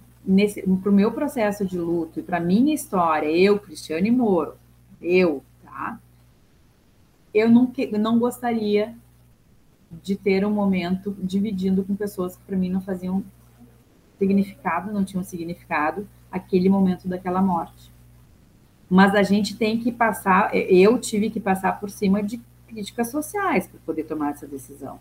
para 0.82 0.90
o 0.90 0.94
meu 0.94 1.12
processo 1.12 1.64
de 1.64 1.78
luto 1.78 2.20
e 2.20 2.22
para 2.22 2.38
minha 2.38 2.74
história, 2.74 3.26
eu, 3.26 3.58
Cristiane 3.58 4.10
Moro, 4.10 4.54
eu, 5.00 5.42
tá? 5.64 5.98
Eu 7.34 7.50
não, 7.50 7.72
não 7.98 8.18
gostaria 8.18 8.94
de 10.02 10.16
ter 10.16 10.44
um 10.44 10.50
momento 10.50 11.14
dividindo 11.18 11.84
com 11.84 11.94
pessoas 11.94 12.36
que 12.36 12.42
para 12.44 12.56
mim 12.56 12.70
não 12.70 12.80
faziam 12.80 13.24
significado, 14.18 14.92
não 14.92 15.04
tinham 15.04 15.24
significado 15.24 16.08
aquele 16.30 16.68
momento 16.68 17.08
daquela 17.08 17.42
morte. 17.42 17.92
Mas 18.88 19.14
a 19.14 19.22
gente 19.22 19.56
tem 19.56 19.78
que 19.78 19.90
passar, 19.90 20.54
eu 20.54 20.98
tive 20.98 21.30
que 21.30 21.40
passar 21.40 21.80
por 21.80 21.90
cima 21.90 22.22
de 22.22 22.40
críticas 22.68 23.10
sociais 23.10 23.66
para 23.66 23.80
poder 23.84 24.04
tomar 24.04 24.30
essa 24.30 24.46
decisão. 24.46 24.98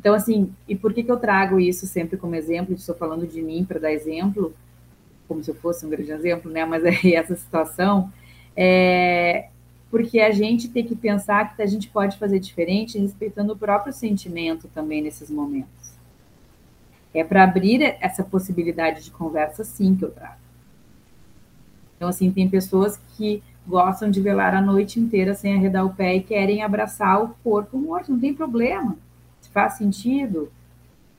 Então, 0.00 0.14
assim, 0.14 0.50
e 0.66 0.74
por 0.74 0.94
que, 0.94 1.02
que 1.02 1.12
eu 1.12 1.18
trago 1.18 1.60
isso 1.60 1.86
sempre 1.86 2.16
como 2.16 2.34
exemplo? 2.34 2.74
Estou 2.74 2.94
falando 2.94 3.26
de 3.26 3.42
mim 3.42 3.66
para 3.66 3.78
dar 3.78 3.92
exemplo, 3.92 4.54
como 5.28 5.44
se 5.44 5.50
eu 5.50 5.54
fosse 5.54 5.84
um 5.84 5.90
grande 5.90 6.10
exemplo, 6.10 6.50
né? 6.50 6.64
Mas 6.64 6.82
é 6.88 7.12
essa 7.12 7.36
situação, 7.36 8.10
é 8.56 9.48
porque 9.90 10.20
a 10.20 10.30
gente 10.30 10.68
tem 10.68 10.86
que 10.86 10.94
pensar 10.96 11.54
que 11.54 11.60
a 11.60 11.66
gente 11.66 11.88
pode 11.88 12.16
fazer 12.16 12.38
diferente 12.38 12.96
respeitando 12.96 13.52
o 13.52 13.58
próprio 13.58 13.92
sentimento 13.92 14.68
também 14.68 15.02
nesses 15.02 15.28
momentos. 15.28 15.92
É 17.12 17.22
para 17.22 17.44
abrir 17.44 17.82
essa 18.00 18.24
possibilidade 18.24 19.04
de 19.04 19.10
conversa, 19.10 19.64
sim, 19.64 19.96
que 19.96 20.04
eu 20.04 20.12
trago. 20.12 20.40
Então, 21.96 22.08
assim, 22.08 22.30
tem 22.30 22.48
pessoas 22.48 22.98
que 23.18 23.42
gostam 23.66 24.10
de 24.10 24.20
velar 24.20 24.54
a 24.54 24.62
noite 24.62 24.98
inteira 24.98 25.34
sem 25.34 25.54
arredar 25.54 25.84
o 25.84 25.92
pé 25.92 26.14
e 26.14 26.22
querem 26.22 26.62
abraçar 26.62 27.22
o 27.22 27.34
corpo 27.44 27.76
morto, 27.76 28.12
não 28.12 28.20
tem 28.20 28.32
problema 28.32 28.96
faz 29.52 29.74
sentido, 29.74 30.50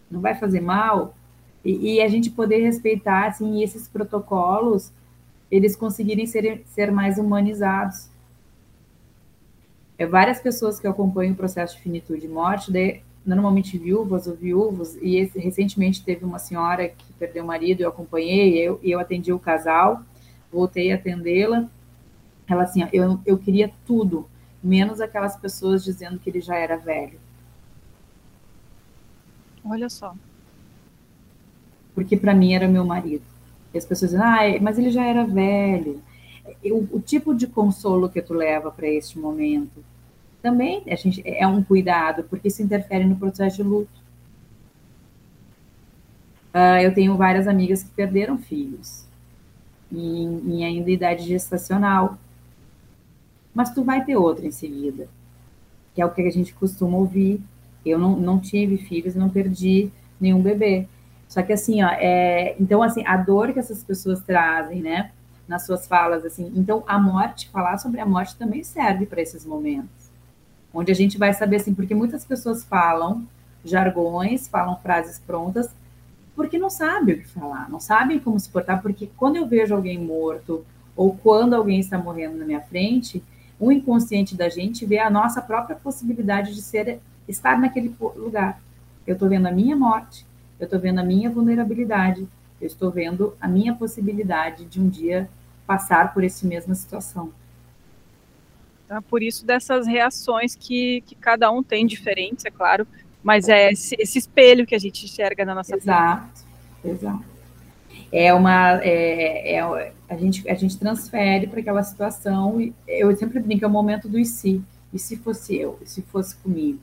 não 0.09 0.21
vai 0.21 0.35
fazer 0.35 0.61
mal, 0.61 1.15
e, 1.63 1.95
e, 1.95 2.01
a 2.01 2.07
gente 2.07 2.31
poder 2.31 2.57
respeitar, 2.57 3.27
assim, 3.27 3.61
esses 3.61 3.87
protocolos, 3.87 4.91
eles 5.49 5.75
conseguirem 5.75 6.25
ser, 6.25 6.63
ser 6.65 6.91
mais 6.91 7.17
humanizados. 7.17 8.09
é, 9.97 10.05
várias 10.07 10.39
pessoas 10.39 10.79
que 10.79 10.87
acompanham 10.87 11.33
o 11.33 11.35
processo 11.35 11.75
de 11.75 11.83
finitude 11.83 12.25
e 12.25 12.29
morte, 12.29 12.71
de, 12.71 13.01
normalmente 13.23 13.77
viúvas 13.77 14.25
ou 14.25 14.35
viúvos, 14.35 14.95
e 14.95 15.17
esse, 15.17 15.37
recentemente 15.37 16.03
teve 16.03 16.25
uma 16.25 16.39
senhora 16.39 16.89
que 16.89 17.13
perdeu 17.13 17.43
o 17.43 17.47
marido, 17.47 17.81
eu 17.81 17.89
acompanhei, 17.89 18.57
eu, 18.57 18.79
eu 18.81 18.99
atendi 18.99 19.31
o 19.31 19.37
casal, 19.37 20.01
voltei 20.51 20.91
a 20.91 20.95
atendê-la, 20.95 21.69
ela 22.47 22.63
assim, 22.63 22.87
eu, 22.91 23.19
eu 23.25 23.37
queria 23.37 23.71
tudo, 23.85 24.27
menos 24.63 24.99
aquelas 24.99 25.35
pessoas 25.35 25.83
dizendo 25.83 26.19
que 26.19 26.29
ele 26.29 26.41
já 26.41 26.57
era 26.57 26.77
velho. 26.77 27.19
Olha 29.63 29.89
só. 29.89 30.15
Porque 31.93 32.17
para 32.17 32.33
mim 32.33 32.53
era 32.53 32.67
meu 32.67 32.85
marido. 32.85 33.23
E 33.73 33.77
as 33.77 33.85
pessoas 33.85 34.11
dizem, 34.11 34.25
ah, 34.25 34.59
mas 34.61 34.77
ele 34.77 34.91
já 34.91 35.05
era 35.05 35.25
velho. 35.25 36.01
O, 36.65 36.97
o 36.97 36.99
tipo 36.99 37.33
de 37.33 37.47
consolo 37.47 38.09
que 38.09 38.21
tu 38.21 38.33
leva 38.33 38.71
para 38.71 38.87
este 38.87 39.19
momento 39.19 39.83
também 40.41 40.83
a 40.87 40.95
gente, 40.95 41.21
é 41.23 41.45
um 41.45 41.63
cuidado, 41.63 42.23
porque 42.23 42.47
isso 42.47 42.63
interfere 42.63 43.05
no 43.05 43.15
processo 43.15 43.57
de 43.57 43.63
luto. 43.63 44.01
Uh, 46.53 46.81
eu 46.81 46.93
tenho 46.93 47.15
várias 47.15 47.47
amigas 47.47 47.83
que 47.83 47.91
perderam 47.91 48.37
filhos, 48.37 49.05
em, 49.91 50.41
em 50.51 50.65
ainda 50.65 50.89
idade 50.89 51.23
gestacional. 51.23 52.17
Mas 53.53 53.73
tu 53.73 53.83
vai 53.83 54.03
ter 54.03 54.15
outra 54.15 54.45
em 54.45 54.51
seguida, 54.51 55.07
que 55.93 56.01
é 56.01 56.05
o 56.05 56.11
que 56.11 56.21
a 56.21 56.31
gente 56.31 56.53
costuma 56.53 56.97
ouvir. 56.97 57.39
Eu 57.85 57.97
não, 57.97 58.15
não 58.15 58.39
tive 58.39 58.77
filhos, 58.77 59.15
não 59.15 59.29
perdi 59.29 59.91
nenhum 60.19 60.41
bebê. 60.41 60.87
Só 61.27 61.41
que 61.41 61.53
assim, 61.53 61.81
ó, 61.81 61.87
é, 61.87 62.55
então 62.59 62.83
assim, 62.83 63.05
a 63.05 63.15
dor 63.17 63.53
que 63.53 63.59
essas 63.59 63.83
pessoas 63.83 64.21
trazem, 64.21 64.81
né, 64.81 65.11
nas 65.47 65.65
suas 65.65 65.87
falas, 65.87 66.25
assim, 66.25 66.51
então 66.55 66.83
a 66.85 66.99
morte, 66.99 67.49
falar 67.49 67.77
sobre 67.77 67.99
a 67.99 68.05
morte 68.05 68.35
também 68.35 68.63
serve 68.63 69.05
para 69.05 69.21
esses 69.21 69.45
momentos, 69.45 70.11
onde 70.73 70.91
a 70.91 70.95
gente 70.95 71.17
vai 71.17 71.33
saber 71.33 71.57
assim, 71.57 71.73
porque 71.73 71.95
muitas 71.95 72.25
pessoas 72.25 72.63
falam 72.63 73.25
jargões, 73.63 74.47
falam 74.47 74.77
frases 74.77 75.19
prontas, 75.19 75.69
porque 76.35 76.57
não 76.57 76.69
sabem 76.69 77.15
o 77.15 77.19
que 77.19 77.27
falar, 77.27 77.69
não 77.69 77.79
sabem 77.79 78.19
como 78.19 78.39
se 78.39 78.49
portar, 78.49 78.81
porque 78.81 79.09
quando 79.17 79.35
eu 79.35 79.47
vejo 79.47 79.75
alguém 79.75 79.99
morto 79.99 80.65
ou 80.95 81.15
quando 81.15 81.53
alguém 81.53 81.79
está 81.79 81.97
morrendo 81.97 82.37
na 82.37 82.45
minha 82.45 82.61
frente, 82.61 83.23
o 83.59 83.71
inconsciente 83.71 84.35
da 84.35 84.49
gente 84.49 84.85
vê 84.85 84.99
a 84.99 85.09
nossa 85.09 85.41
própria 85.41 85.75
possibilidade 85.75 86.53
de 86.53 86.61
ser 86.61 86.99
estar 87.31 87.59
naquele 87.59 87.95
lugar. 88.15 88.61
Eu 89.05 89.13
estou 89.13 89.27
vendo 89.27 89.47
a 89.47 89.51
minha 89.51 89.75
morte, 89.75 90.25
eu 90.59 90.65
estou 90.65 90.79
vendo 90.79 90.99
a 90.99 91.03
minha 91.03 91.29
vulnerabilidade, 91.29 92.27
eu 92.59 92.67
estou 92.67 92.91
vendo 92.91 93.35
a 93.41 93.47
minha 93.47 93.73
possibilidade 93.73 94.65
de 94.65 94.79
um 94.79 94.87
dia 94.87 95.27
passar 95.65 96.13
por 96.13 96.23
essa 96.23 96.45
mesma 96.45 96.75
situação. 96.75 97.31
Tá? 98.87 99.01
Por 99.01 99.23
isso 99.23 99.45
dessas 99.45 99.87
reações 99.87 100.53
que, 100.53 101.01
que 101.01 101.15
cada 101.15 101.49
um 101.49 101.63
tem 101.63 101.87
diferentes, 101.87 102.45
é 102.45 102.51
claro, 102.51 102.85
mas 103.23 103.47
é 103.49 103.71
esse, 103.71 103.95
esse 103.97 104.19
espelho 104.19 104.65
que 104.65 104.75
a 104.75 104.79
gente 104.79 105.05
enxerga 105.05 105.45
na 105.45 105.55
nossa 105.55 105.75
exato, 105.75 106.45
vida. 106.83 106.93
Exato, 106.93 107.25
É 108.11 108.33
uma. 108.33 108.81
É, 108.83 109.55
é, 109.55 109.93
a, 110.09 110.17
gente, 110.17 110.49
a 110.49 110.55
gente 110.55 110.77
transfere 110.77 111.47
para 111.47 111.61
aquela 111.61 111.81
situação, 111.83 112.59
e 112.59 112.73
eu 112.87 113.15
sempre 113.15 113.39
brinco, 113.39 113.63
é 113.63 113.67
o 113.67 113.71
momento 113.71 114.09
do 114.09 114.19
e 114.19 114.25
se. 114.25 114.61
E 114.93 114.99
se 114.99 115.15
fosse 115.15 115.55
eu? 115.55 115.79
E 115.81 115.87
se 115.87 116.01
fosse 116.01 116.35
comigo? 116.35 116.79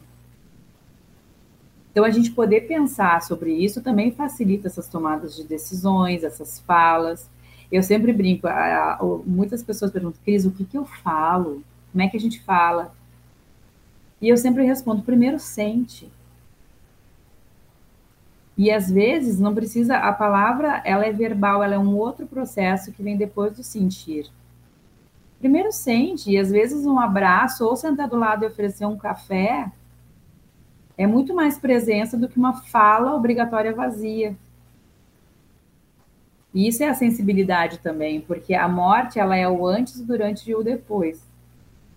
Então, 1.91 2.05
a 2.05 2.11
gente 2.11 2.31
poder 2.31 2.63
pensar 2.63 3.23
sobre 3.23 3.53
isso 3.53 3.83
também 3.83 4.13
facilita 4.13 4.69
essas 4.69 4.89
tomadas 4.89 5.35
de 5.35 5.45
decisões, 5.45 6.23
essas 6.23 6.61
falas. 6.61 7.29
Eu 7.71 7.83
sempre 7.83 8.13
brinco, 8.13 8.47
muitas 9.27 9.63
pessoas 9.63 9.91
perguntam, 9.91 10.21
Cris, 10.25 10.45
o 10.45 10.51
que, 10.51 10.65
que 10.65 10.79
eu 10.79 10.85
falo? 10.85 11.63
Como 11.93 12.03
é 12.03 12.09
que 12.09 12.17
a 12.17 12.21
gente 12.21 12.41
fala? 12.43 12.95
E 14.21 14.29
eu 14.29 14.37
sempre 14.37 14.65
respondo, 14.65 15.03
primeiro 15.03 15.39
sente. 15.39 16.11
E 18.57 18.73
às 18.73 18.91
vezes 18.91 19.39
não 19.39 19.55
precisa, 19.55 19.97
a 19.99 20.13
palavra, 20.13 20.83
ela 20.85 21.07
é 21.07 21.13
verbal, 21.13 21.63
ela 21.63 21.75
é 21.75 21.79
um 21.79 21.97
outro 21.97 22.27
processo 22.27 22.91
que 22.91 23.03
vem 23.03 23.17
depois 23.17 23.57
do 23.57 23.63
sentir. 23.63 24.29
Primeiro 25.39 25.71
sente, 25.71 26.33
e 26.33 26.37
às 26.37 26.51
vezes 26.51 26.85
um 26.85 26.99
abraço, 26.99 27.65
ou 27.65 27.77
sentar 27.77 28.09
do 28.09 28.17
lado 28.17 28.45
e 28.45 28.49
oferecer 28.49 28.85
um 28.85 28.97
café, 28.97 29.71
é 30.99 31.07
muito 31.07 31.33
mais 31.33 31.57
presença 31.57 32.17
do 32.17 32.29
que 32.29 32.37
uma 32.37 32.61
fala 32.61 33.15
obrigatória 33.15 33.73
vazia. 33.73 34.37
E 36.53 36.67
isso 36.67 36.83
é 36.83 36.89
a 36.89 36.95
sensibilidade 36.95 37.79
também, 37.79 38.21
porque 38.21 38.53
a 38.53 38.69
morte 38.69 39.21
ela 39.21 39.37
é 39.37 39.49
o 39.49 39.65
antes, 39.65 40.01
o 40.01 40.05
durante 40.05 40.51
e 40.51 40.57
o 40.57 40.63
depois. 40.63 41.25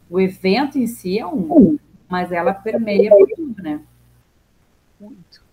O 0.08 0.20
evento 0.20 0.78
em 0.78 0.86
si 0.86 1.18
é 1.18 1.26
um, 1.26 1.80
mas 2.08 2.32
ela 2.32 2.54
permeia 2.54 3.10
por 3.10 3.28
tudo, 3.30 3.64
né? 3.64 3.82
Muito. 5.00 5.44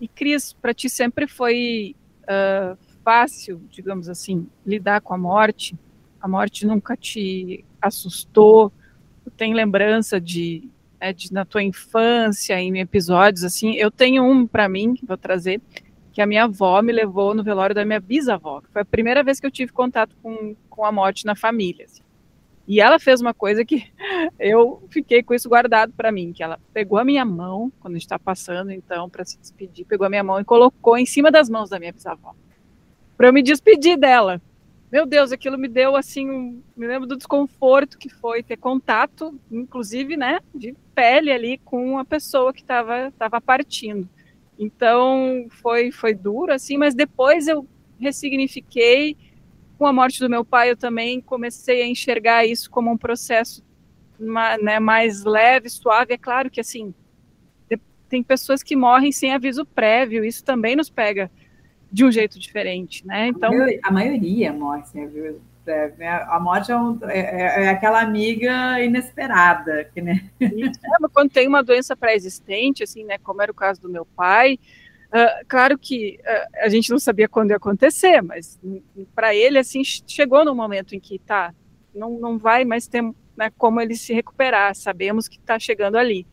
E 0.00 0.08
Cris, 0.08 0.54
para 0.54 0.72
ti 0.72 0.88
sempre 0.88 1.26
foi 1.26 1.94
uh, 2.22 2.78
fácil, 3.04 3.60
digamos 3.70 4.08
assim, 4.08 4.48
lidar 4.64 5.02
com 5.02 5.12
a 5.12 5.18
morte? 5.18 5.76
A 6.20 6.26
morte 6.26 6.66
nunca 6.66 6.96
te 6.96 7.64
assustou? 7.82 8.72
Tem 9.36 9.52
lembrança 9.52 10.18
de 10.18 10.70
é, 11.00 11.12
de, 11.12 11.32
na 11.32 11.44
tua 11.44 11.62
infância, 11.62 12.58
em 12.60 12.78
episódios 12.80 13.44
assim. 13.44 13.74
Eu 13.74 13.90
tenho 13.90 14.24
um 14.24 14.46
para 14.46 14.68
mim, 14.68 14.94
que 14.94 15.06
vou 15.06 15.16
trazer, 15.16 15.60
que 16.12 16.20
a 16.20 16.26
minha 16.26 16.44
avó 16.44 16.80
me 16.82 16.92
levou 16.92 17.34
no 17.34 17.42
velório 17.42 17.74
da 17.74 17.84
minha 17.84 18.00
bisavó. 18.00 18.60
Que 18.60 18.70
foi 18.72 18.82
a 18.82 18.84
primeira 18.84 19.22
vez 19.22 19.40
que 19.40 19.46
eu 19.46 19.50
tive 19.50 19.72
contato 19.72 20.14
com, 20.22 20.56
com 20.68 20.84
a 20.84 20.92
morte 20.92 21.24
na 21.24 21.34
família. 21.34 21.84
Assim. 21.84 22.02
E 22.66 22.80
ela 22.80 22.98
fez 22.98 23.20
uma 23.20 23.32
coisa 23.32 23.64
que 23.64 23.84
eu 24.38 24.82
fiquei 24.90 25.22
com 25.22 25.34
isso 25.34 25.48
guardado 25.48 25.92
para 25.92 26.12
mim, 26.12 26.32
que 26.32 26.42
ela 26.42 26.58
pegou 26.72 26.98
a 26.98 27.04
minha 27.04 27.24
mão, 27.24 27.72
quando 27.80 27.96
está 27.96 28.18
passando, 28.18 28.70
então, 28.70 29.08
para 29.08 29.24
se 29.24 29.38
despedir, 29.38 29.86
pegou 29.86 30.06
a 30.06 30.10
minha 30.10 30.24
mão 30.24 30.40
e 30.40 30.44
colocou 30.44 30.96
em 30.98 31.06
cima 31.06 31.30
das 31.30 31.48
mãos 31.48 31.70
da 31.70 31.78
minha 31.78 31.92
bisavó, 31.92 32.34
para 33.16 33.28
eu 33.28 33.32
me 33.32 33.42
despedir 33.42 33.96
dela 33.96 34.40
meu 34.90 35.04
Deus, 35.04 35.32
aquilo 35.32 35.58
me 35.58 35.68
deu 35.68 35.94
assim, 35.94 36.30
um, 36.30 36.62
me 36.74 36.86
lembro 36.86 37.06
do 37.06 37.16
desconforto 37.16 37.98
que 37.98 38.08
foi 38.08 38.42
ter 38.42 38.56
contato, 38.56 39.38
inclusive, 39.50 40.16
né, 40.16 40.40
de 40.54 40.74
pele 40.98 41.30
ali 41.30 41.58
com 41.58 41.96
a 41.96 42.04
pessoa 42.04 42.52
que 42.52 42.60
estava 42.60 43.12
tava 43.16 43.40
partindo. 43.40 44.08
Então 44.58 45.46
foi 45.48 45.92
foi 45.92 46.12
duro 46.12 46.52
assim, 46.52 46.76
mas 46.76 46.92
depois 46.92 47.46
eu 47.46 47.64
ressignifiquei. 48.00 49.16
Com 49.78 49.86
a 49.86 49.92
morte 49.92 50.18
do 50.18 50.28
meu 50.28 50.44
pai, 50.44 50.72
eu 50.72 50.76
também 50.76 51.20
comecei 51.20 51.82
a 51.82 51.86
enxergar 51.86 52.44
isso 52.44 52.68
como 52.68 52.90
um 52.90 52.96
processo 52.96 53.64
né, 54.60 54.80
mais 54.80 55.22
leve, 55.22 55.70
suave. 55.70 56.14
É 56.14 56.18
claro 56.18 56.50
que 56.50 56.60
assim 56.60 56.92
tem 58.08 58.20
pessoas 58.20 58.60
que 58.60 58.74
morrem 58.74 59.12
sem 59.12 59.32
aviso 59.32 59.64
prévio. 59.64 60.24
Isso 60.24 60.42
também 60.42 60.74
nos 60.74 60.90
pega 60.90 61.30
de 61.92 62.04
um 62.04 62.10
jeito 62.10 62.40
diferente, 62.40 63.06
né? 63.06 63.28
Então 63.28 63.52
a 63.84 63.92
maioria, 63.92 64.52
morre 64.52 64.84
sem 64.86 65.04
aviso 65.04 65.40
é? 65.70 66.08
A 66.28 66.38
morte 66.40 66.72
é, 66.72 66.76
um, 66.76 66.98
é, 67.04 67.18
é, 67.18 67.64
é, 67.64 67.68
aquela 67.68 68.00
amiga 68.00 68.80
inesperada, 68.80 69.84
que, 69.92 70.00
né? 70.00 70.30
Quando 71.12 71.30
tem 71.30 71.46
uma 71.46 71.62
doença 71.62 71.96
pré-existente, 71.96 72.82
assim, 72.82 73.04
né? 73.04 73.18
Como 73.18 73.42
era 73.42 73.52
o 73.52 73.54
caso 73.54 73.80
do 73.80 73.88
meu 73.88 74.04
pai, 74.04 74.58
uh, 75.08 75.44
claro 75.46 75.78
que 75.78 76.18
uh, 76.20 76.64
a 76.64 76.68
gente 76.68 76.90
não 76.90 76.98
sabia 76.98 77.28
quando 77.28 77.50
ia 77.50 77.56
acontecer, 77.56 78.22
mas 78.22 78.58
para 79.14 79.34
ele, 79.34 79.58
assim, 79.58 79.82
chegou 79.84 80.44
no 80.44 80.54
momento 80.54 80.94
em 80.94 81.00
que 81.00 81.18
tá, 81.18 81.54
não, 81.94 82.18
não 82.18 82.38
vai 82.38 82.64
mais 82.64 82.86
ter 82.86 83.02
né, 83.36 83.50
como 83.56 83.80
ele 83.80 83.94
se 83.94 84.12
recuperar. 84.12 84.74
Sabemos 84.74 85.28
que 85.28 85.38
está 85.38 85.58
chegando 85.58 85.96
ali, 85.96 86.26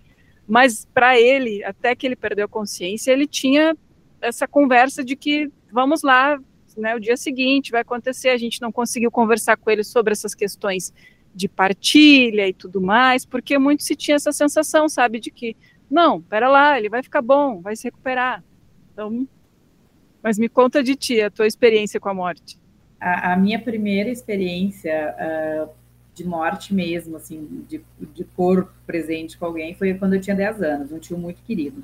mas 0.47 0.85
para 0.93 1.19
ele, 1.19 1.63
até 1.63 1.95
que 1.95 2.05
ele 2.05 2.15
perdeu 2.15 2.45
a 2.45 2.49
consciência, 2.49 3.11
ele 3.11 3.27
tinha 3.27 3.75
essa 4.21 4.47
conversa 4.47 5.03
de 5.03 5.15
que 5.15 5.51
vamos 5.71 6.01
lá, 6.03 6.39
né, 6.77 6.95
o 6.95 6.99
dia 6.99 7.17
seguinte 7.17 7.71
vai 7.71 7.81
acontecer, 7.81 8.29
a 8.29 8.37
gente 8.37 8.61
não 8.61 8.71
conseguiu 8.71 9.11
conversar 9.11 9.57
com 9.57 9.69
ele 9.69 9.83
sobre 9.83 10.13
essas 10.13 10.33
questões 10.33 10.93
de 11.33 11.49
partilha 11.49 12.47
e 12.47 12.53
tudo 12.53 12.79
mais, 12.79 13.25
porque 13.25 13.57
muito 13.57 13.83
se 13.83 13.95
tinha 13.95 14.15
essa 14.15 14.31
sensação, 14.31 14.87
sabe, 14.87 15.19
de 15.19 15.29
que 15.29 15.55
não, 15.89 16.21
pera 16.21 16.47
lá, 16.47 16.77
ele 16.77 16.89
vai 16.89 17.03
ficar 17.03 17.21
bom, 17.21 17.61
vai 17.61 17.75
se 17.75 17.83
recuperar. 17.83 18.43
Então, 18.93 19.27
mas 20.23 20.39
me 20.39 20.49
conta 20.49 20.81
de 20.81 20.95
ti, 20.95 21.21
a 21.21 21.29
tua 21.29 21.45
experiência 21.45 21.99
com 21.99 22.09
a 22.09 22.13
morte. 22.13 22.57
A, 22.99 23.33
a 23.33 23.37
minha 23.37 23.59
primeira 23.59 24.09
experiência 24.09 25.13
uh, 25.19 25.69
de 26.13 26.25
morte 26.25 26.73
mesmo, 26.73 27.17
assim, 27.17 27.65
de, 27.67 27.81
de 27.99 28.23
corpo 28.23 28.71
presente 28.87 29.37
com 29.37 29.45
alguém, 29.45 29.75
foi 29.75 29.93
quando 29.93 30.13
eu 30.13 30.21
tinha 30.21 30.35
10 30.35 30.63
anos, 30.63 30.91
um 30.91 30.99
tio 30.99 31.17
muito 31.17 31.43
querido. 31.43 31.83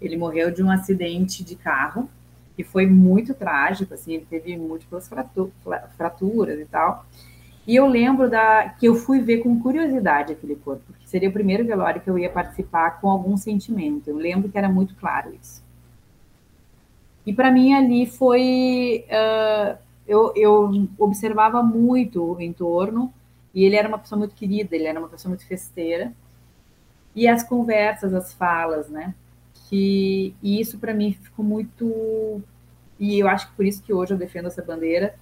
Ele 0.00 0.16
morreu 0.16 0.50
de 0.50 0.62
um 0.62 0.70
acidente 0.70 1.42
de 1.42 1.56
carro 1.56 2.08
que 2.60 2.64
foi 2.64 2.86
muito 2.86 3.32
trágico, 3.32 3.94
assim, 3.94 4.12
ele 4.12 4.26
teve 4.28 4.54
múltiplas 4.54 5.08
fraturas 5.96 6.60
e 6.60 6.66
tal. 6.66 7.06
E 7.66 7.74
eu 7.74 7.86
lembro 7.86 8.28
da 8.28 8.68
que 8.68 8.86
eu 8.86 8.94
fui 8.94 9.20
ver 9.20 9.38
com 9.38 9.60
curiosidade 9.60 10.32
aquele 10.32 10.56
corpo, 10.56 10.92
que 10.98 11.08
seria 11.08 11.30
o 11.30 11.32
primeiro 11.32 11.64
velório 11.64 12.02
que 12.02 12.10
eu 12.10 12.18
ia 12.18 12.28
participar 12.28 13.00
com 13.00 13.08
algum 13.08 13.34
sentimento. 13.36 14.10
Eu 14.10 14.16
lembro 14.16 14.50
que 14.50 14.58
era 14.58 14.68
muito 14.68 14.94
claro 14.96 15.32
isso. 15.40 15.62
E 17.24 17.32
para 17.32 17.50
mim 17.50 17.72
ali 17.72 18.06
foi 18.06 19.06
uh, 19.08 19.78
eu, 20.06 20.32
eu 20.36 20.88
observava 20.98 21.62
muito 21.62 22.34
o 22.34 22.40
entorno 22.42 23.10
e 23.54 23.64
ele 23.64 23.76
era 23.76 23.88
uma 23.88 23.98
pessoa 23.98 24.18
muito 24.18 24.34
querida, 24.34 24.74
ele 24.74 24.86
era 24.86 24.98
uma 24.98 25.08
pessoa 25.08 25.30
muito 25.30 25.46
festeira 25.46 26.12
e 27.14 27.26
as 27.26 27.42
conversas, 27.42 28.12
as 28.12 28.34
falas, 28.34 28.88
né? 28.90 29.14
Que, 29.70 30.34
e 30.42 30.60
isso 30.60 30.78
para 30.78 30.92
mim 30.92 31.12
ficou 31.12 31.44
muito. 31.44 32.42
E 33.00 33.18
eu 33.18 33.26
acho 33.26 33.48
que 33.48 33.56
por 33.56 33.64
isso 33.64 33.82
que 33.82 33.92
hoje 33.92 34.12
eu 34.12 34.18
defendo 34.18 34.46
essa 34.46 34.62
bandeira. 34.62 35.14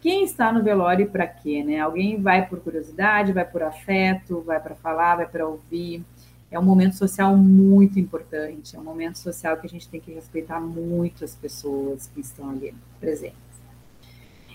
Quem 0.00 0.24
está 0.24 0.50
no 0.50 0.62
velório 0.62 1.10
para 1.10 1.26
quê, 1.26 1.62
né? 1.62 1.80
Alguém 1.80 2.22
vai 2.22 2.46
por 2.46 2.60
curiosidade, 2.60 3.32
vai 3.32 3.44
por 3.44 3.62
afeto, 3.62 4.40
vai 4.40 4.58
para 4.58 4.74
falar, 4.76 5.16
vai 5.16 5.26
para 5.26 5.46
ouvir. 5.46 6.02
É 6.50 6.58
um 6.58 6.62
momento 6.62 6.96
social 6.96 7.36
muito 7.36 8.00
importante, 8.00 8.74
é 8.74 8.78
um 8.78 8.84
momento 8.84 9.18
social 9.18 9.56
que 9.56 9.66
a 9.66 9.70
gente 9.70 9.88
tem 9.88 10.00
que 10.00 10.12
respeitar 10.12 10.60
muito 10.60 11.24
as 11.24 11.34
pessoas 11.34 12.06
que 12.06 12.20
estão 12.20 12.50
ali 12.50 12.74
presentes. 12.98 13.36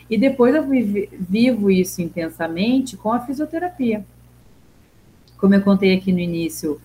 E 0.09 0.17
depois 0.17 0.55
eu 0.55 0.63
vivo 0.63 1.69
isso 1.69 2.01
intensamente 2.01 2.97
com 2.97 3.11
a 3.11 3.19
fisioterapia 3.19 4.03
como 5.37 5.53
eu 5.53 5.61
contei 5.61 5.95
aqui 5.95 6.11
no 6.11 6.19
início, 6.19 6.81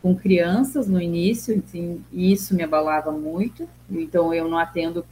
com 0.00 0.14
crianças 0.14 0.86
no 0.86 1.00
início, 1.00 1.62
assim, 1.64 2.04
isso 2.12 2.54
me 2.54 2.62
abalava 2.62 3.10
muito, 3.10 3.68
então 3.90 4.32
eu 4.32 4.48
não 4.48 4.58
atendo 4.58 5.04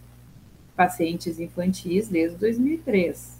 pacientes 0.76 1.40
infantis 1.40 2.08
desde 2.08 2.36
2003. 2.38 3.36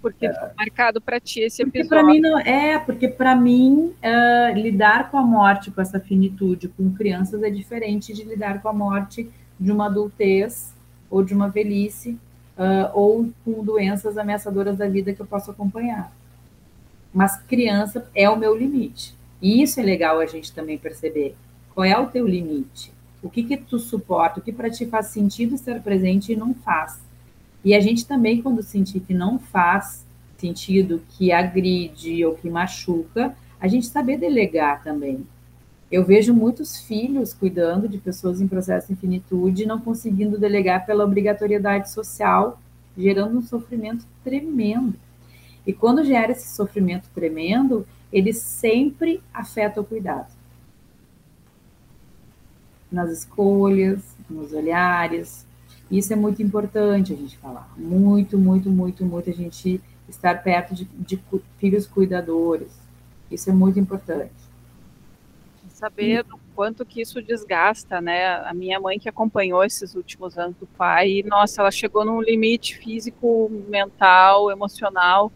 Porque 0.00 0.26
é, 0.26 0.52
marcado 0.56 1.00
para 1.00 1.20
ti 1.20 1.40
esse 1.40 1.62
porque 1.62 1.78
episódio. 1.80 2.06
Mim 2.06 2.20
não, 2.20 2.38
é, 2.38 2.78
porque 2.78 3.08
para 3.08 3.36
mim 3.36 3.94
uh, 4.02 4.54
lidar 4.54 5.10
com 5.10 5.18
a 5.18 5.22
morte, 5.22 5.70
com 5.70 5.80
essa 5.80 6.00
finitude 6.00 6.68
com 6.68 6.92
crianças 6.92 7.42
é 7.42 7.50
diferente 7.50 8.12
de 8.12 8.24
lidar 8.24 8.60
com 8.62 8.68
a 8.68 8.72
morte 8.72 9.30
de 9.58 9.70
uma 9.70 9.86
adultez 9.86 10.74
ou 11.08 11.22
de 11.22 11.32
uma 11.34 11.48
velhice 11.48 12.18
uh, 12.58 12.90
ou 12.94 13.30
com 13.44 13.64
doenças 13.64 14.18
ameaçadoras 14.18 14.76
da 14.76 14.88
vida 14.88 15.12
que 15.12 15.20
eu 15.20 15.26
posso 15.26 15.50
acompanhar 15.50 16.12
mas 17.12 17.36
criança 17.42 18.08
é 18.14 18.28
o 18.30 18.36
meu 18.36 18.56
limite. 18.56 19.14
E 19.42 19.60
isso 19.60 19.80
é 19.80 19.82
legal 19.82 20.20
a 20.20 20.26
gente 20.26 20.52
também 20.52 20.78
perceber. 20.78 21.34
Qual 21.74 21.84
é 21.84 21.98
o 21.98 22.06
teu 22.06 22.26
limite? 22.26 22.92
O 23.20 23.28
que 23.28 23.42
que 23.42 23.56
tu 23.56 23.78
suporta? 23.78 24.38
O 24.38 24.42
que 24.42 24.52
para 24.52 24.70
ti 24.70 24.86
faz 24.86 25.06
sentido 25.06 25.56
estar 25.56 25.80
presente 25.80 26.32
e 26.32 26.36
não 26.36 26.54
faz? 26.54 27.00
E 27.64 27.74
a 27.74 27.80
gente 27.80 28.06
também, 28.06 28.40
quando 28.40 28.62
sentir 28.62 29.00
que 29.00 29.12
não 29.12 29.38
faz 29.38 30.04
sentido, 30.36 31.02
que 31.10 31.32
agride 31.32 32.24
ou 32.24 32.34
que 32.34 32.48
machuca, 32.48 33.36
a 33.60 33.68
gente 33.68 33.86
saber 33.86 34.16
delegar 34.16 34.82
também. 34.82 35.24
Eu 35.90 36.04
vejo 36.04 36.34
muitos 36.34 36.80
filhos 36.80 37.34
cuidando 37.34 37.88
de 37.88 37.98
pessoas 37.98 38.40
em 38.40 38.48
processo 38.48 38.88
de 38.88 38.94
infinitude, 38.94 39.66
não 39.66 39.80
conseguindo 39.80 40.38
delegar 40.38 40.86
pela 40.86 41.04
obrigatoriedade 41.04 41.90
social, 41.90 42.60
gerando 42.96 43.38
um 43.38 43.42
sofrimento 43.42 44.04
tremendo. 44.24 44.94
E 45.66 45.72
quando 45.72 46.04
gera 46.04 46.32
esse 46.32 46.56
sofrimento 46.56 47.08
tremendo, 47.14 47.86
ele 48.12 48.32
sempre 48.32 49.22
afeta 49.32 49.80
o 49.80 49.84
cuidado. 49.84 50.32
Nas 52.90 53.10
escolhas, 53.10 54.02
nos 54.28 54.52
olhares. 54.52 55.46
Isso 55.90 56.12
é 56.12 56.16
muito 56.16 56.42
importante 56.42 57.12
a 57.12 57.16
gente 57.16 57.38
falar. 57.38 57.72
Muito, 57.76 58.38
muito, 58.38 58.70
muito, 58.70 59.04
muito 59.04 59.30
a 59.30 59.32
gente 59.32 59.80
estar 60.08 60.42
perto 60.42 60.74
de, 60.74 60.84
de 60.84 61.18
filhos 61.58 61.86
cuidadores. 61.86 62.72
Isso 63.30 63.48
é 63.48 63.52
muito 63.52 63.78
importante. 63.78 64.32
Saber 65.70 66.24
o 66.32 66.38
quanto 66.54 66.84
que 66.84 67.00
isso 67.00 67.20
desgasta, 67.20 68.00
né? 68.00 68.36
A 68.46 68.54
minha 68.54 68.78
mãe 68.78 68.98
que 68.98 69.08
acompanhou 69.08 69.64
esses 69.64 69.94
últimos 69.94 70.38
anos 70.38 70.56
do 70.56 70.66
pai, 70.66 71.24
nossa, 71.26 71.62
ela 71.62 71.70
chegou 71.70 72.04
num 72.04 72.20
limite 72.20 72.76
físico, 72.76 73.50
mental, 73.68 74.50
emocional, 74.50 75.32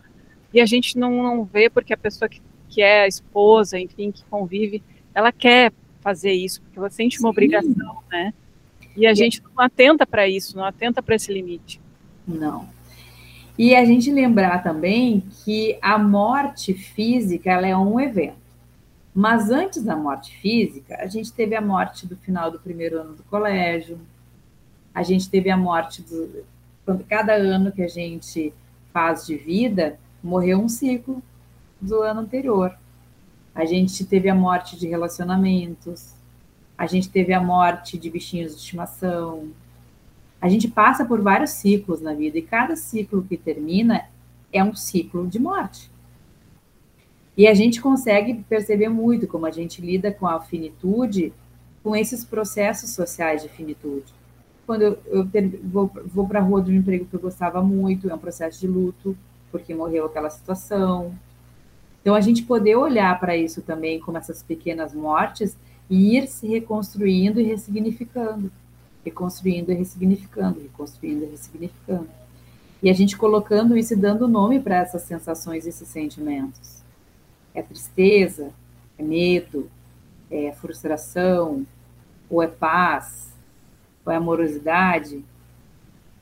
e 0.53 0.61
a 0.61 0.67
gente 0.67 0.97
não, 0.99 1.23
não 1.23 1.45
vê 1.45 1.69
porque 1.69 1.93
a 1.93 1.97
pessoa 1.97 2.29
que, 2.29 2.41
que 2.77 2.83
é 2.83 3.05
a 3.05 3.09
esposa, 3.09 3.81
enfim, 3.81 4.13
que 4.13 4.23
convive, 4.27 4.83
ela 5.15 5.33
quer 5.33 5.73
fazer 6.03 6.33
isso, 6.33 6.61
porque 6.61 6.79
ela 6.79 6.91
sente 6.91 7.19
uma 7.19 7.29
Sim. 7.29 7.31
obrigação, 7.31 8.03
né? 8.13 8.35
E 8.95 9.07
a 9.07 9.13
e 9.13 9.15
gente 9.15 9.43
não 9.43 9.65
atenta 9.65 10.07
para 10.07 10.29
isso, 10.29 10.55
não 10.55 10.63
atenta 10.63 11.03
para 11.03 11.15
esse 11.15 11.33
limite. 11.33 11.81
Não. 12.29 12.69
E 13.57 13.75
a 13.75 13.83
gente 13.87 14.13
lembrar 14.13 14.63
também 14.63 15.25
que 15.43 15.79
a 15.81 15.99
morte 15.99 16.75
física 16.75 17.51
ela 17.51 17.67
é 17.67 17.75
um 17.75 17.99
evento. 17.99 18.37
Mas 19.15 19.51
antes 19.51 19.83
da 19.83 19.97
morte 19.97 20.37
física, 20.37 20.99
a 21.01 21.07
gente 21.07 21.33
teve 21.33 21.57
a 21.57 21.63
morte 21.63 22.07
do 22.07 22.15
final 22.15 22.51
do 22.51 22.61
primeiro 22.61 23.01
ano 23.01 23.15
do 23.15 23.23
colégio, 23.23 23.99
a 24.95 25.03
gente 25.03 25.31
teve 25.31 25.49
a 25.49 25.57
morte 25.57 26.03
do. 26.03 26.45
Cada 27.09 27.33
ano 27.33 27.73
que 27.73 27.83
a 27.83 27.89
gente 27.89 28.53
faz 28.93 29.25
de 29.25 29.35
vida, 29.35 29.99
morreu 30.23 30.61
um 30.61 30.69
ciclo 30.69 31.23
do 31.81 32.03
ano 32.03 32.21
anterior. 32.21 32.77
A 33.55 33.65
gente 33.65 34.05
teve 34.05 34.29
a 34.29 34.35
morte 34.35 34.79
de 34.79 34.87
relacionamentos, 34.87 36.15
a 36.77 36.87
gente 36.87 37.09
teve 37.09 37.33
a 37.33 37.41
morte 37.41 37.97
de 37.99 38.11
bichinhos 38.11 38.53
de 38.53 38.59
estimação. 38.59 39.49
A 40.41 40.49
gente 40.49 40.69
passa 40.69 41.05
por 41.05 41.23
vários 41.23 41.51
ciclos 41.51 42.01
na 42.01 42.13
vida 42.13 42.39
e 42.39 42.43
cada 42.43 42.77
ciclo 42.77 43.23
que 43.23 43.37
termina 43.37 44.07
é 44.53 44.63
um 44.63 44.75
ciclo 44.75 45.27
de 45.27 45.39
morte. 45.39 45.91
E 47.37 47.47
a 47.47 47.55
gente 47.55 47.81
consegue 47.81 48.43
perceber 48.49 48.89
muito 48.89 49.27
como 49.27 49.47
a 49.47 49.51
gente 49.51 49.81
lida 49.81 50.11
com 50.13 50.27
a 50.27 50.41
finitude, 50.41 51.33
com 51.83 51.95
esses 51.95 52.25
processos 52.25 52.91
sociais 52.91 53.43
de 53.43 53.49
finitude. 53.49 54.13
Quando 54.67 54.83
eu, 54.83 54.99
eu 55.07 55.27
ter, 55.27 55.61
vou, 55.63 55.91
vou 56.07 56.27
para 56.27 56.41
a 56.41 56.43
rua 56.43 56.61
um 56.61 56.73
emprego 56.73 57.05
que 57.05 57.15
eu 57.15 57.21
gostava 57.21 57.63
muito, 57.63 58.11
é 58.11 58.15
um 58.15 58.19
processo 58.19 58.61
de 58.61 58.67
luto 58.67 59.17
porque 59.51 59.75
morreu 59.75 60.07
aquela 60.07 60.29
situação. 60.29 61.15
Então, 62.07 62.15
a 62.15 62.21
gente 62.21 62.45
poder 62.45 62.77
olhar 62.77 63.19
para 63.19 63.37
isso 63.37 63.61
também 63.61 63.99
como 63.99 64.17
essas 64.17 64.41
pequenas 64.41 64.95
mortes 64.95 65.57
e 65.91 66.17
ir 66.17 66.29
se 66.29 66.47
reconstruindo 66.47 67.41
e 67.41 67.43
ressignificando. 67.43 68.49
Reconstruindo 69.05 69.73
e 69.73 69.75
ressignificando, 69.75 70.61
reconstruindo 70.61 71.25
e 71.25 71.31
ressignificando. 71.31 72.09
E 72.81 72.89
a 72.89 72.93
gente 72.93 73.17
colocando 73.17 73.77
isso 73.77 73.93
e 73.93 73.97
dando 73.97 74.29
nome 74.29 74.61
para 74.61 74.77
essas 74.77 75.03
sensações 75.03 75.67
e 75.67 75.71
esses 75.71 75.89
sentimentos. 75.89 76.81
É 77.53 77.61
tristeza, 77.61 78.53
é 78.97 79.03
medo, 79.03 79.69
é 80.31 80.53
frustração, 80.53 81.67
ou 82.31 82.41
é 82.41 82.47
paz, 82.47 83.35
ou 84.05 84.13
é 84.13 84.15
amorosidade, 84.15 85.25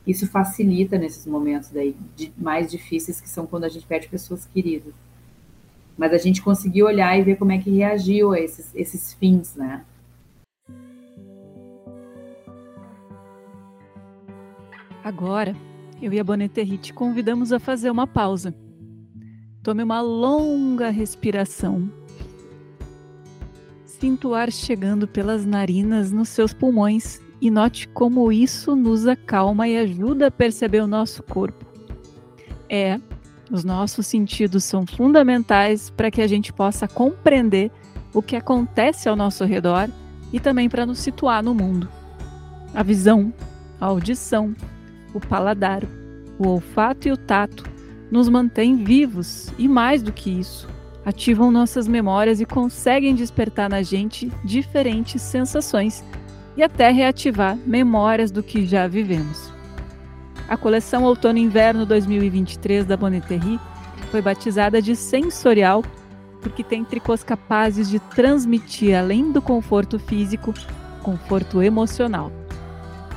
isso 0.07 0.27
facilita 0.27 0.97
nesses 0.97 1.27
momentos 1.27 1.69
daí 1.69 1.95
mais 2.39 2.71
difíceis 2.71 3.21
que 3.21 3.29
são 3.29 3.47
quando 3.47 3.65
a 3.65 3.69
gente 3.69 3.87
perde 3.87 4.09
pessoas 4.09 4.47
queridas. 4.47 5.04
Mas 5.97 6.13
a 6.13 6.19
gente 6.19 6.43
conseguiu 6.43 6.87
olhar 6.87 7.19
e 7.19 7.23
ver 7.23 7.37
como 7.37 7.53
é 7.53 7.59
que 7.59 7.71
reagiu 7.71 8.33
a 8.33 8.41
esses, 8.41 8.75
esses 8.75 9.15
fins, 9.15 9.55
né? 9.55 9.85
Agora, 15.03 15.55
eu 16.01 16.13
e 16.13 16.19
a 16.19 16.25
Boneterri 16.25 16.79
te 16.79 16.93
convidamos 16.93 17.53
a 17.53 17.61
fazer 17.61 17.91
uma 17.91 18.07
pausa. 18.07 18.55
Tome 19.63 19.83
uma 19.83 20.01
longa 20.01 20.91
respiração. 20.91 21.91
Sinta 23.85 24.29
o 24.29 24.35
ar 24.35 24.51
chegando 24.51 25.07
pelas 25.07 25.47
narinas 25.47 26.11
nos 26.11 26.29
seus 26.29 26.53
pulmões 26.53 27.21
e 27.41 27.51
note 27.51 27.87
como 27.89 28.33
isso 28.33 28.75
nos 28.75 29.07
acalma 29.07 29.69
e 29.69 29.77
ajuda 29.77 30.27
a 30.27 30.31
perceber 30.31 30.81
o 30.81 30.87
nosso 30.87 31.23
corpo. 31.23 31.65
É, 32.69 32.99
os 33.51 33.65
nossos 33.65 34.07
sentidos 34.07 34.65
são 34.65 34.87
fundamentais 34.87 35.91
para 35.91 36.11
que 36.11 36.23
a 36.23 36.27
gente 36.27 36.53
possa 36.53 36.89
compreender 36.89 37.71
o 38.13 38.23
que 38.23 38.37
acontece 38.37 39.09
ao 39.09 39.17
nosso 39.17 39.45
redor 39.45 39.89
e 40.33 40.41
também 40.41 40.69
para 40.69 40.87
nos 40.87 40.99
situar 40.99 41.43
no 41.43 41.55
mundo. 41.55 41.89
A 42.75 42.83
visão, 42.83 43.33
a 43.81 43.87
audição, 43.87 44.55
o 45.13 45.21
paladar, 45.21 45.83
o 46.39 46.49
olfato 46.49 47.09
e 47.09 47.13
o 47.13 47.17
tato 47.17 47.65
nos 48.11 48.29
mantêm 48.29 48.83
vivos 48.83 49.53
e, 49.59 49.69
mais 49.69 50.03
do 50.03 50.13
que 50.13 50.31
isso, 50.31 50.69
ativam 51.05 51.51
nossas 51.51 51.87
memórias 51.87 52.41
e 52.41 52.47
conseguem 52.47 53.15
despertar 53.15 53.69
na 53.69 53.83
gente 53.83 54.33
diferentes 54.45 55.21
sensações 55.21 56.05
e 56.57 56.63
até 56.63 56.91
reativar 56.91 57.57
memórias 57.67 58.31
do 58.31 58.43
que 58.43 58.65
já 58.67 58.87
vivemos. 58.87 59.54
A 60.49 60.57
coleção 60.57 61.05
Outono 61.05 61.39
Inverno 61.39 61.87
2023 61.87 62.85
da 62.85 62.97
Bonneterie 62.97 63.59
foi 64.11 64.21
batizada 64.21 64.81
de 64.81 64.95
sensorial 64.95 65.83
porque 66.41 66.63
tem 66.63 66.85
tricôs 66.85 67.25
capazes 67.25 67.89
de 67.89 67.99
transmitir, 67.99 68.97
além 68.97 69.33
do 69.33 69.41
conforto 69.41 69.99
físico, 69.99 70.53
conforto 71.03 71.63
emocional. 71.63 72.31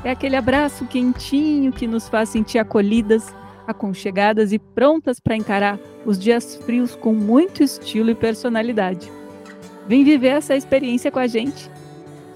É 0.04 0.12
aquele 0.12 0.38
abraço 0.38 0.86
quentinho 0.86 1.74
que 1.74 1.86
nos 1.86 2.08
faz 2.08 2.30
sentir 2.30 2.60
acolhidas, 2.60 3.36
aconchegadas 3.68 4.54
e 4.54 4.60
prontas 4.60 5.20
para 5.20 5.36
encarar 5.36 5.78
os 6.06 6.18
dias 6.18 6.56
frios 6.56 6.96
com 6.96 7.14
muito 7.14 7.62
estilo 7.62 8.10
e 8.10 8.16
personalidade. 8.16 9.12
Vem 9.88 10.06
viver 10.06 10.30
essa 10.30 10.56
experiência 10.56 11.12
com 11.12 11.20
a 11.20 11.28
gente 11.28 11.70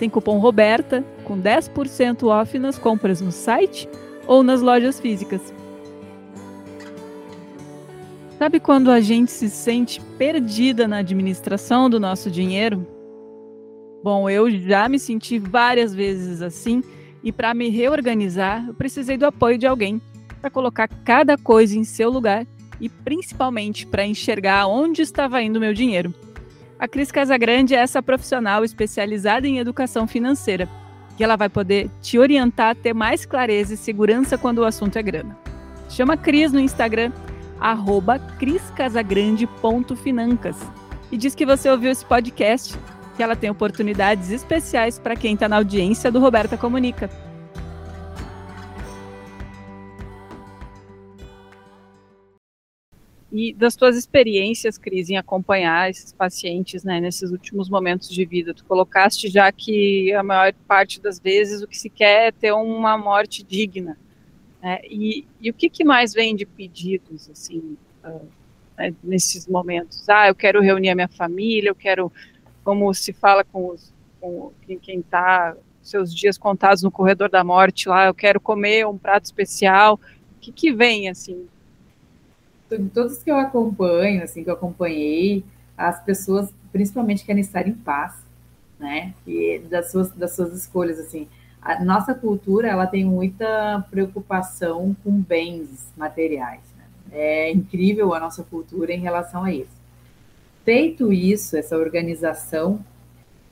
tem 0.01 0.09
cupom 0.09 0.39
Roberta 0.39 1.05
com 1.23 1.39
10% 1.39 2.23
off 2.23 2.57
nas 2.57 2.75
compras 2.75 3.21
no 3.21 3.31
site 3.31 3.87
ou 4.31 4.43
nas 4.43 4.61
lojas 4.61 4.97
físicas. 4.97 5.41
Sabe 8.39 8.61
quando 8.61 8.89
a 8.89 9.01
gente 9.01 9.29
se 9.29 9.49
sente 9.49 9.99
perdida 10.17 10.87
na 10.87 10.99
administração 10.99 11.89
do 11.89 11.99
nosso 11.99 12.31
dinheiro? 12.31 12.87
Bom, 14.01 14.29
eu 14.29 14.49
já 14.49 14.87
me 14.87 14.97
senti 14.97 15.37
várias 15.37 15.93
vezes 15.93 16.41
assim 16.41 16.81
e 17.21 17.29
para 17.29 17.53
me 17.53 17.67
reorganizar, 17.67 18.65
eu 18.69 18.73
precisei 18.73 19.17
do 19.17 19.25
apoio 19.25 19.57
de 19.57 19.67
alguém 19.67 20.01
para 20.39 20.49
colocar 20.49 20.87
cada 20.87 21.37
coisa 21.37 21.77
em 21.77 21.83
seu 21.83 22.09
lugar 22.09 22.47
e 22.79 22.87
principalmente 22.87 23.85
para 23.85 24.05
enxergar 24.05 24.65
onde 24.65 25.01
estava 25.01 25.41
indo 25.41 25.59
meu 25.59 25.73
dinheiro. 25.73 26.15
A 26.79 26.87
Cris 26.87 27.11
Casagrande 27.11 27.75
é 27.75 27.79
essa 27.79 28.01
profissional 28.01 28.63
especializada 28.63 29.45
em 29.45 29.59
educação 29.59 30.07
financeira, 30.07 30.69
e 31.21 31.23
ela 31.23 31.35
vai 31.35 31.49
poder 31.49 31.91
te 32.01 32.17
orientar 32.17 32.71
a 32.71 32.75
ter 32.75 32.95
mais 32.95 33.27
clareza 33.27 33.75
e 33.75 33.77
segurança 33.77 34.39
quando 34.39 34.57
o 34.57 34.65
assunto 34.65 34.97
é 34.97 35.03
grana. 35.03 35.37
Chama 35.87 36.15
a 36.15 36.17
Cris 36.17 36.51
no 36.51 36.59
Instagram 36.59 37.11
arroba 37.59 38.17
criscasagrande.financas 38.17 40.55
e 41.11 41.17
diz 41.17 41.35
que 41.35 41.45
você 41.45 41.69
ouviu 41.69 41.91
esse 41.91 42.03
podcast, 42.03 42.75
que 43.15 43.21
ela 43.21 43.35
tem 43.35 43.51
oportunidades 43.51 44.31
especiais 44.31 44.97
para 44.97 45.15
quem 45.15 45.35
está 45.35 45.47
na 45.47 45.57
audiência 45.57 46.11
do 46.11 46.19
Roberta 46.19 46.57
Comunica. 46.57 47.07
E 53.31 53.53
das 53.53 53.77
tuas 53.77 53.95
experiências, 53.95 54.77
Cris, 54.77 55.09
em 55.09 55.15
acompanhar 55.15 55.89
esses 55.89 56.11
pacientes 56.11 56.83
né, 56.83 56.99
nesses 56.99 57.31
últimos 57.31 57.69
momentos 57.69 58.09
de 58.09 58.25
vida, 58.25 58.53
tu 58.53 58.65
colocaste 58.65 59.29
já 59.29 59.49
que 59.51 60.11
a 60.13 60.21
maior 60.21 60.53
parte 60.67 60.99
das 60.99 61.17
vezes 61.17 61.61
o 61.61 61.67
que 61.67 61.77
se 61.77 61.89
quer 61.89 62.27
é 62.27 62.31
ter 62.31 62.51
uma 62.51 62.97
morte 62.97 63.41
digna. 63.41 63.97
Né? 64.61 64.81
E, 64.83 65.25
e, 65.39 65.49
o 65.49 65.53
que, 65.53 65.69
que, 65.69 65.85
mais 65.85 66.13
vem 66.13 66.35
de 66.35 66.45
pedidos, 66.45 67.29
assim, 67.29 67.77
uh, 68.03 68.27
né, 68.77 68.93
nesses 69.01 69.47
momentos? 69.47 70.09
Ah, 70.09 70.27
eu 70.27 70.35
quero 70.35 70.61
reunir 70.61 70.89
a 70.89 70.95
minha 70.95 71.07
família, 71.07 71.69
eu 71.69 71.75
quero, 71.75 72.11
como 72.65 72.93
se 72.93 73.13
fala 73.13 73.45
com, 73.45 73.69
os, 73.69 73.93
com 74.19 74.51
quem 74.81 74.99
está 74.99 75.55
seus 75.81 76.13
dias 76.13 76.37
contados 76.37 76.83
no 76.83 76.91
corredor 76.91 77.29
da 77.29 77.43
morte 77.43 77.89
lá, 77.89 78.07
eu 78.07 78.13
quero 78.13 78.39
comer 78.39 78.85
um 78.85 78.97
prato 78.97 79.23
especial. 79.23 79.95
O 80.35 80.39
que, 80.41 80.51
que 80.51 80.71
vem, 80.71 81.09
assim? 81.09 81.47
Todos 82.93 83.23
que 83.23 83.31
eu 83.31 83.37
acompanho, 83.37 84.23
assim, 84.23 84.43
que 84.43 84.49
eu 84.49 84.53
acompanhei, 84.53 85.43
as 85.77 86.01
pessoas 86.03 86.53
principalmente 86.71 87.25
querem 87.25 87.41
estar 87.41 87.67
em 87.67 87.73
paz, 87.73 88.13
né? 88.79 89.13
E 89.27 89.59
das 89.69 89.91
suas, 89.91 90.11
das 90.11 90.35
suas 90.35 90.53
escolhas, 90.53 90.99
assim 90.99 91.27
a 91.61 91.83
nossa 91.83 92.15
cultura 92.15 92.67
ela 92.67 92.87
tem 92.87 93.05
muita 93.05 93.85
preocupação 93.91 94.95
com 95.03 95.11
bens 95.11 95.87
materiais. 95.95 96.61
Né? 96.75 96.83
É 97.11 97.51
incrível 97.51 98.13
a 98.13 98.19
nossa 98.19 98.43
cultura 98.43 98.91
em 98.91 98.99
relação 98.99 99.43
a 99.43 99.53
isso. 99.53 99.79
Feito 100.65 101.13
isso, 101.13 101.55
essa 101.55 101.77
organização, 101.77 102.83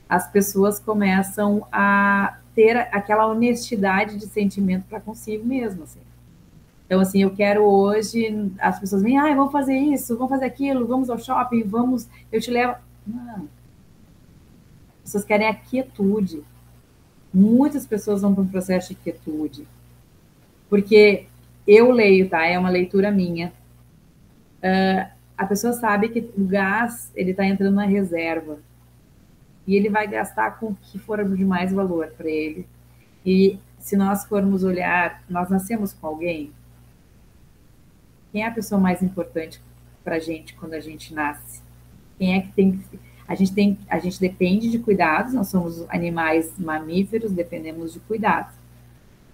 as 0.08 0.30
pessoas 0.32 0.80
começam 0.80 1.68
a 1.72 2.38
ter 2.56 2.76
aquela 2.78 3.28
honestidade 3.28 4.18
de 4.18 4.26
sentimento 4.26 4.86
para 4.90 5.00
consigo 5.00 5.46
mesmo. 5.46 5.84
Assim. 5.84 6.00
Então, 6.90 7.02
assim, 7.02 7.22
eu 7.22 7.30
quero 7.30 7.64
hoje, 7.64 8.52
as 8.58 8.80
pessoas 8.80 9.04
vêm, 9.04 9.16
ah, 9.16 9.32
vamos 9.36 9.52
fazer 9.52 9.78
isso, 9.78 10.18
vamos 10.18 10.32
fazer 10.32 10.46
aquilo, 10.46 10.88
vamos 10.88 11.08
ao 11.08 11.20
shopping, 11.20 11.62
vamos, 11.62 12.10
eu 12.32 12.42
te 12.42 12.50
levo. 12.50 12.78
Não. 13.06 13.48
As 14.96 15.04
pessoas 15.04 15.24
querem 15.24 15.48
a 15.48 15.54
quietude, 15.54 16.42
muitas 17.32 17.86
pessoas 17.86 18.24
vão 18.24 18.34
para 18.34 18.42
um 18.42 18.48
processo 18.48 18.90
de 18.90 18.96
quietude. 18.96 19.68
Porque 20.68 21.28
eu 21.68 21.92
leio, 21.92 22.28
tá? 22.28 22.44
É 22.48 22.58
uma 22.58 22.72
leitura 22.72 23.12
minha. 23.12 23.54
Uh, 24.58 25.12
a 25.38 25.46
pessoa 25.46 25.74
sabe 25.74 26.10
que 26.10 26.32
o 26.36 26.44
gás 26.44 27.12
ele 27.14 27.32
está 27.32 27.46
entrando 27.46 27.76
na 27.76 27.86
reserva 27.86 28.58
e 29.68 29.76
ele 29.76 29.92
vai 29.92 30.08
gastar 30.08 30.58
com 30.58 30.70
o 30.70 30.76
que 30.82 30.98
for 30.98 31.24
de 31.24 31.46
mais 31.46 31.72
valor 31.72 32.08
para 32.18 32.28
ele. 32.28 32.68
E 33.24 33.60
se 33.78 33.96
nós 33.96 34.26
formos 34.26 34.64
olhar, 34.64 35.22
nós 35.30 35.50
nascemos 35.50 35.94
com 35.94 36.08
alguém. 36.08 36.52
Quem 38.32 38.44
é 38.44 38.48
a 38.48 38.52
pessoa 38.52 38.80
mais 38.80 39.02
importante 39.02 39.62
para 40.04 40.16
a 40.16 40.20
gente 40.20 40.54
quando 40.56 40.74
a 40.74 40.80
gente 40.80 41.14
nasce? 41.14 41.62
Quem 42.18 42.36
é 42.36 42.42
que 42.42 42.52
tem 42.52 42.84
a 43.30 43.36
gente, 43.36 43.54
tem, 43.54 43.78
a 43.88 44.00
gente 44.00 44.20
depende 44.20 44.72
de 44.72 44.80
cuidados, 44.80 45.36
nós 45.36 45.50
somos 45.50 45.86
animais 45.88 46.52
mamíferos, 46.58 47.32
dependemos 47.32 47.94
de 47.94 48.00
cuidados. 48.00 48.56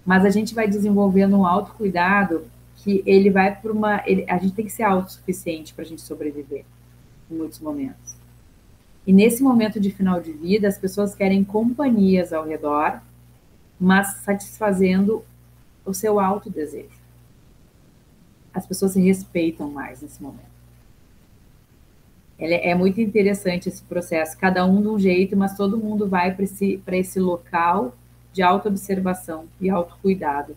Mas 0.06 0.26
a 0.26 0.30
gente 0.30 0.54
vai 0.54 0.68
desenvolvendo 0.68 1.38
um 1.38 1.46
autocuidado 1.46 2.46
que 2.76 3.02
ele 3.06 3.30
vai 3.30 3.56
para 3.56 3.72
uma. 3.72 4.04
Ele, 4.06 4.26
a 4.28 4.38
gente 4.38 4.54
tem 4.54 4.66
que 4.66 4.72
ser 4.72 4.84
autossuficiente 4.84 5.74
para 5.74 5.86
a 5.86 5.88
gente 5.88 6.02
sobreviver 6.02 6.66
em 7.32 7.36
muitos 7.36 7.62
momentos. 7.62 8.18
E 9.08 9.14
nesse 9.14 9.42
momento 9.42 9.80
de 9.80 9.90
final 9.92 10.20
de 10.20 10.34
vida, 10.34 10.68
as 10.68 10.78
pessoas 10.78 11.16
querem 11.16 11.42
companhias 11.46 12.34
ao 12.34 12.46
redor, 12.46 13.02
mas 13.80 14.08
satisfazendo 14.26 15.24
o 15.86 15.94
seu 15.94 16.20
autodesejo. 16.20 16.95
As 18.56 18.66
pessoas 18.66 18.94
se 18.94 19.02
respeitam 19.02 19.70
mais 19.70 20.02
nesse 20.02 20.24
momento. 20.24 20.56
É, 22.40 22.72
é 22.72 22.76
muito 22.76 23.02
interessante 23.02 23.70
esse 23.70 23.84
processo, 23.84 24.38
cada 24.38 24.66
um 24.66 24.82
de 24.82 24.88
um 24.88 24.98
jeito, 24.98 25.36
mas 25.36 25.56
todo 25.56 25.78
mundo 25.78 26.08
vai 26.08 26.34
para 26.34 26.44
esse, 26.44 26.82
esse 26.88 27.20
local 27.20 27.96
de 28.32 28.42
autoobservação 28.42 29.46
e 29.60 29.70
autocuidado. 29.70 30.56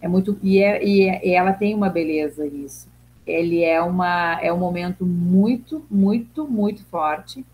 É 0.00 0.08
muito 0.08 0.38
e, 0.42 0.58
é, 0.58 0.84
e, 0.84 1.02
é, 1.02 1.26
e 1.26 1.34
ela 1.34 1.52
tem 1.52 1.74
uma 1.74 1.88
beleza 1.88 2.44
nisso. 2.44 2.88
Ele 3.26 3.62
é 3.62 3.80
uma 3.80 4.38
é 4.42 4.52
um 4.52 4.58
momento 4.58 5.06
muito 5.06 5.84
muito 5.90 6.46
muito 6.46 6.84
forte 6.86 7.44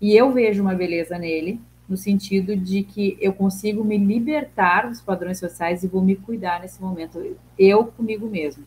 e 0.00 0.16
eu 0.16 0.30
vejo 0.30 0.62
uma 0.62 0.74
beleza 0.74 1.18
nele 1.18 1.60
no 1.88 1.96
sentido 1.96 2.56
de 2.56 2.82
que 2.82 3.16
eu 3.20 3.32
consigo 3.32 3.84
me 3.84 3.98
libertar 3.98 4.88
dos 4.88 5.00
padrões 5.00 5.38
sociais 5.38 5.82
e 5.82 5.88
vou 5.88 6.02
me 6.02 6.16
cuidar 6.16 6.60
nesse 6.60 6.80
momento 6.80 7.36
eu 7.58 7.86
comigo 7.86 8.28
mesmo. 8.28 8.64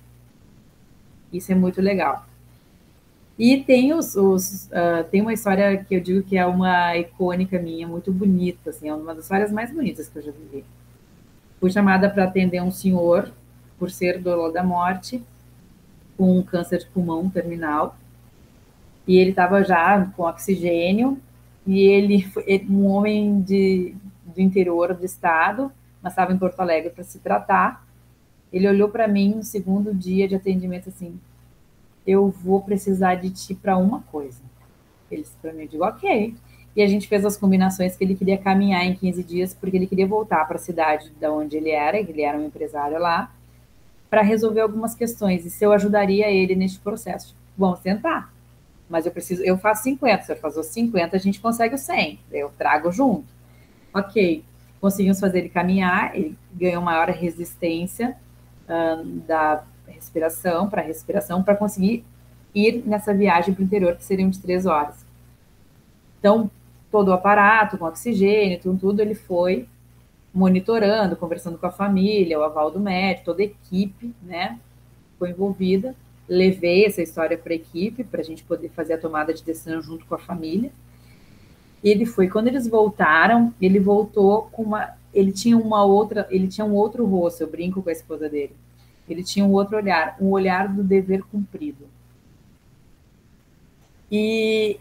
Isso 1.34 1.51
é 1.51 1.55
muito 1.55 1.82
legal. 1.82 2.26
E 3.38 3.57
tem 3.63 3.93
os, 3.93 4.15
os 4.15 4.65
uh, 4.68 5.03
tem 5.11 5.22
uma 5.22 5.34
história 5.34 5.84
que 5.84 5.95
eu 5.95 6.01
digo 6.01 6.24
que 6.24 6.38
é 6.38 6.45
uma 6.45 6.97
icônica 6.97 7.59
minha, 7.59 7.88
muito 7.88 8.11
bonita, 8.11 8.72
assim, 8.72 8.89
é 8.89 8.93
uma 8.93 9.13
das 9.13 9.26
histórias 9.26 9.51
mais 9.51 9.72
bonitas 9.72 10.09
que 10.09 10.18
eu 10.18 10.24
já 10.24 10.32
vivi. 10.32 10.65
Fui 11.59 11.70
chamada 11.70 12.09
para 12.09 12.24
atender 12.24 12.61
um 12.61 12.72
senhor 12.72 13.32
por 13.78 13.91
ser 13.91 14.20
do 14.20 14.51
da 14.51 14.63
morte, 14.63 15.24
com 16.18 16.39
um 16.39 16.41
câncer 16.41 16.80
de 16.80 16.88
pulmão 16.88 17.30
terminal, 17.30 17.95
e 19.07 19.18
ele 19.18 19.30
estava 19.30 19.63
já 19.63 20.03
com 20.18 20.24
oxigênio, 20.24 21.20
e 21.68 21.82
ele 21.82 22.24
foi 22.24 22.65
um 22.70 22.88
homem 22.88 23.41
de, 23.41 23.93
do 24.26 24.39
interior 24.39 24.93
do 24.93 25.05
estado, 25.05 25.70
mas 26.01 26.13
estava 26.13 26.32
em 26.32 26.38
Porto 26.38 26.61
Alegre 26.61 26.91
para 26.91 27.03
se 27.03 27.20
tratar. 27.20 27.86
Ele 28.53 28.70
olhou 28.70 28.88
para 28.88 29.05
mim 29.05 29.36
no 29.36 29.43
segundo 29.43 29.93
dia 29.93 30.28
de 30.30 30.36
atendimento 30.36 30.88
assim, 30.88 31.20
eu 32.05 32.30
vou 32.30 32.61
precisar 32.61 33.15
de 33.15 33.30
ti 33.30 33.53
para 33.53 33.78
uma 33.78 33.99
coisa. 34.03 34.41
Ele 35.11 35.24
disse 35.24 35.36
para 35.41 35.51
mim, 35.51 35.63
eu 35.63 35.68
digo, 35.68 35.84
ok. 35.84 36.34
E 36.74 36.82
a 36.82 36.88
gente 36.88 37.07
fez 37.07 37.26
as 37.26 37.36
combinações 37.36 37.97
que 37.97 38.03
ele 38.03 38.15
queria 38.15 38.38
caminhar 38.38 38.86
em 38.86 38.95
15 38.95 39.24
dias, 39.24 39.53
porque 39.53 39.76
ele 39.76 39.88
queria 39.88 40.07
voltar 40.07 40.45
para 40.47 40.55
a 40.55 40.59
cidade 40.59 41.11
da 41.20 41.32
onde 41.32 41.57
ele 41.57 41.72
era, 41.72 41.97
ele 41.97 42.22
era 42.22 42.38
um 42.38 42.45
empresário 42.45 42.97
lá, 42.97 43.34
para 44.09 44.22
resolver 44.22 44.61
algumas 44.61 44.95
questões. 44.95 45.45
E 45.45 45.49
se 45.49 45.65
eu 45.65 45.74
ajudaria 45.74 46.32
ele 46.32 46.55
neste 46.55 46.80
processo. 46.80 47.36
Vamos 47.57 47.82
tentar. 47.82 48.32
Mas 48.90 49.06
eu 49.06 49.12
preciso, 49.12 49.44
eu 49.44 49.58
faço 49.58 49.84
50, 49.84 50.24
se 50.24 50.32
eu 50.32 50.38
fazer 50.38 50.60
os 50.60 50.68
50, 50.68 51.16
a 51.16 51.20
gente 51.20 51.40
consegue 51.40 51.76
os 51.76 51.82
100. 51.82 52.20
Eu 52.32 52.52
trago 52.58 52.92
junto. 52.92 53.28
Ok. 53.94 54.44
Conseguimos 54.80 55.20
fazer 55.20 55.40
ele 55.40 55.50
caminhar, 55.50 56.16
ele 56.16 56.38
ganhou 56.54 56.82
maior 56.82 57.10
resistência 57.10 58.16
uh, 58.66 59.04
da 59.28 59.64
respiração, 59.88 60.70
para 60.70 60.82
respiração, 60.82 61.44
para 61.44 61.56
conseguir 61.56 62.06
ir 62.54 62.84
nessa 62.86 63.14
viagem 63.14 63.54
para 63.54 63.62
o 63.62 63.66
interior, 63.66 63.96
que 63.96 64.04
seriam 64.04 64.30
de 64.30 64.40
três 64.40 64.66
horas. 64.66 65.06
Então, 66.20 66.50
todo 66.92 67.10
o 67.10 67.14
aparato, 67.14 67.78
com 67.78 67.86
oxigênio, 67.86 68.60
tudo, 68.60 68.80
tudo, 68.80 69.02
ele 69.02 69.16
foi 69.16 69.68
monitorando, 70.34 71.16
conversando 71.16 71.58
com 71.58 71.66
a 71.66 71.72
família, 71.72 72.40
o 72.40 72.44
aval 72.44 72.70
do 72.70 72.80
médico, 72.80 73.26
toda 73.26 73.42
a 73.42 73.46
equipe, 73.46 74.14
né, 74.22 74.60
foi 75.18 75.32
envolvida. 75.32 75.96
Levei 76.28 76.86
essa 76.86 77.02
história 77.02 77.38
para 77.38 77.54
a 77.54 77.56
equipe, 77.56 78.04
para 78.04 78.22
a 78.22 78.24
gente 78.24 78.44
poder 78.44 78.70
fazer 78.70 78.94
a 78.94 78.98
tomada 78.98 79.34
de 79.34 79.44
decisão 79.44 79.82
junto 79.82 80.06
com 80.06 80.16
a 80.16 80.20
família. 80.20 80.72
Ele 81.84 82.06
foi, 82.06 82.28
quando 82.28 82.48
eles 82.48 82.68
voltaram, 82.68 83.54
ele 83.62 83.80
voltou 83.80 84.50
com 84.52 84.64
uma, 84.64 84.94
ele 85.14 85.32
tinha 85.32 85.58
uma 85.58 85.86
outra, 85.86 86.28
ele 86.30 86.48
tinha 86.48 86.66
um 86.66 86.74
outro 86.74 87.06
rosto, 87.06 87.42
eu 87.42 87.50
brinco 87.50 87.82
com 87.82 87.90
a 87.90 87.94
esposa 87.94 88.28
dele 88.28 88.56
ele 89.10 89.24
tinha 89.24 89.46
um 89.46 89.52
outro 89.52 89.78
olhar, 89.78 90.18
um 90.20 90.30
olhar 90.30 90.68
do 90.68 90.84
dever 90.84 91.24
cumprido. 91.24 91.88
E 94.12 94.80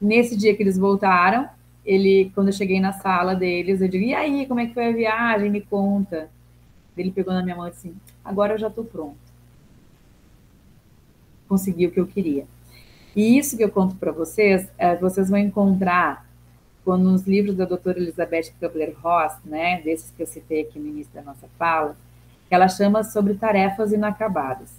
nesse 0.00 0.36
dia 0.36 0.54
que 0.56 0.62
eles 0.62 0.78
voltaram, 0.78 1.48
ele, 1.84 2.32
quando 2.34 2.48
eu 2.48 2.52
cheguei 2.52 2.80
na 2.80 2.92
sala 2.92 3.34
deles, 3.34 3.80
eu 3.80 3.88
digo: 3.88 4.04
"E 4.04 4.14
aí, 4.14 4.46
como 4.46 4.60
é 4.60 4.66
que 4.66 4.74
foi 4.74 4.88
a 4.88 4.92
viagem? 4.92 5.50
Me 5.50 5.60
conta". 5.60 6.30
Ele 6.96 7.10
pegou 7.10 7.32
na 7.34 7.42
minha 7.42 7.56
mão 7.56 7.68
e 7.68 7.70
disse: 7.70 7.94
"Agora 8.24 8.54
eu 8.54 8.58
já 8.58 8.68
estou 8.68 8.84
pronto". 8.84 9.23
Conseguir 11.48 11.86
o 11.86 11.90
que 11.90 12.00
eu 12.00 12.06
queria. 12.06 12.46
E 13.14 13.38
isso 13.38 13.56
que 13.56 13.62
eu 13.62 13.70
conto 13.70 13.94
para 13.96 14.10
vocês, 14.10 14.68
é, 14.76 14.96
vocês 14.96 15.30
vão 15.30 15.38
encontrar 15.38 16.26
quando 16.84 17.04
nos 17.04 17.22
livros 17.26 17.56
da 17.56 17.64
doutora 17.64 17.98
Elizabeth 17.98 18.52
Kubler-Ross, 18.60 19.36
né, 19.44 19.80
desses 19.82 20.10
que 20.10 20.22
eu 20.22 20.26
citei 20.26 20.62
aqui 20.62 20.78
no 20.78 20.88
início 20.88 21.12
da 21.14 21.22
nossa 21.22 21.48
fala, 21.58 21.96
ela 22.50 22.68
chama 22.68 23.02
sobre 23.02 23.34
tarefas 23.34 23.90
inacabadas. 23.92 24.70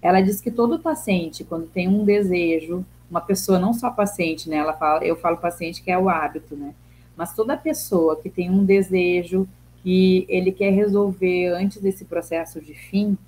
Ela 0.00 0.20
diz 0.20 0.40
que 0.40 0.50
todo 0.50 0.78
paciente, 0.78 1.44
quando 1.44 1.66
tem 1.66 1.88
um 1.88 2.04
desejo, 2.04 2.84
uma 3.10 3.20
pessoa, 3.20 3.58
não 3.58 3.74
só 3.74 3.90
paciente, 3.90 4.48
né, 4.48 4.56
ela 4.56 4.72
fala, 4.72 5.04
eu 5.04 5.16
falo 5.16 5.36
paciente 5.36 5.82
que 5.82 5.90
é 5.90 5.98
o 5.98 6.08
hábito, 6.08 6.56
né, 6.56 6.74
mas 7.16 7.34
toda 7.34 7.56
pessoa 7.56 8.16
que 8.16 8.30
tem 8.30 8.50
um 8.50 8.64
desejo 8.64 9.46
que 9.82 10.24
ele 10.28 10.50
quer 10.50 10.70
resolver 10.70 11.48
antes 11.48 11.80
desse 11.82 12.06
processo 12.06 12.60
de 12.60 12.74
fim, 12.74 13.18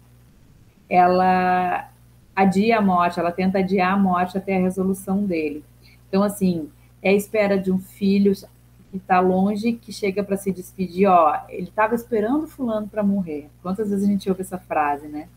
ela 0.88 1.90
adia 2.36 2.76
a 2.76 2.82
morte, 2.82 3.18
ela 3.18 3.32
tenta 3.32 3.58
adiar 3.58 3.94
a 3.94 3.96
morte 3.96 4.36
até 4.36 4.56
a 4.56 4.60
resolução 4.60 5.24
dele. 5.24 5.64
Então, 6.06 6.22
assim, 6.22 6.68
é 7.02 7.08
a 7.08 7.14
espera 7.14 7.58
de 7.58 7.72
um 7.72 7.78
filho 7.78 8.34
que 8.90 8.98
está 8.98 9.18
longe, 9.20 9.72
que 9.72 9.90
chega 9.90 10.22
para 10.22 10.36
se 10.36 10.52
despedir, 10.52 11.08
ó, 11.08 11.40
ele 11.48 11.68
estava 11.68 11.94
esperando 11.94 12.46
fulano 12.46 12.86
para 12.86 13.02
morrer. 13.02 13.48
Quantas 13.62 13.88
vezes 13.88 14.04
a 14.04 14.10
gente 14.10 14.28
ouve 14.28 14.42
essa 14.42 14.58
frase, 14.58 15.08
né? 15.08 15.28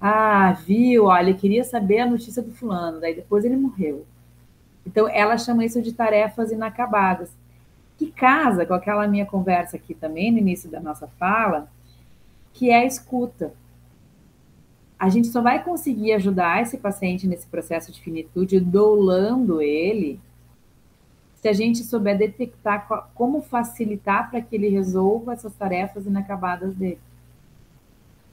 Ah, 0.00 0.52
viu, 0.52 1.04
olha, 1.04 1.32
queria 1.34 1.64
saber 1.64 2.00
a 2.00 2.06
notícia 2.06 2.42
do 2.42 2.52
fulano, 2.52 3.00
daí 3.00 3.14
depois 3.14 3.44
ele 3.44 3.56
morreu. 3.56 4.04
Então, 4.84 5.08
ela 5.08 5.38
chama 5.38 5.64
isso 5.64 5.80
de 5.80 5.92
tarefas 5.92 6.50
inacabadas, 6.50 7.30
que 7.96 8.10
casa 8.10 8.66
com 8.66 8.74
aquela 8.74 9.06
minha 9.06 9.26
conversa 9.26 9.76
aqui 9.76 9.94
também, 9.94 10.30
no 10.30 10.38
início 10.38 10.70
da 10.70 10.80
nossa 10.80 11.06
fala, 11.18 11.68
que 12.52 12.70
é 12.70 12.80
a 12.80 12.84
escuta 12.84 13.52
a 14.98 15.08
gente 15.08 15.28
só 15.28 15.40
vai 15.40 15.62
conseguir 15.62 16.12
ajudar 16.12 16.60
esse 16.60 16.76
paciente 16.76 17.26
nesse 17.26 17.46
processo 17.46 17.92
de 17.92 18.00
finitude, 18.00 18.58
doulando 18.58 19.62
ele, 19.62 20.18
se 21.36 21.48
a 21.48 21.52
gente 21.52 21.84
souber 21.84 22.18
detectar 22.18 22.88
como 23.14 23.40
facilitar 23.40 24.28
para 24.28 24.40
que 24.40 24.56
ele 24.56 24.68
resolva 24.68 25.34
essas 25.34 25.54
tarefas 25.54 26.04
inacabadas 26.04 26.74
dele. 26.74 26.98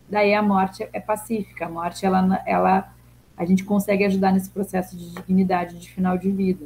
Daí 0.10 0.34
a 0.34 0.42
morte 0.42 0.88
é 0.92 1.00
pacífica, 1.00 1.68
a 1.68 1.70
morte 1.70 2.04
ela, 2.04 2.42
ela 2.48 2.94
a 3.38 3.46
gente 3.46 3.64
consegue 3.64 4.04
ajudar 4.06 4.32
nesse 4.32 4.50
processo 4.50 4.98
de 4.98 5.12
dignidade 5.12 5.78
de 5.78 5.92
final 5.92 6.18
de 6.18 6.32
vida. 6.32 6.66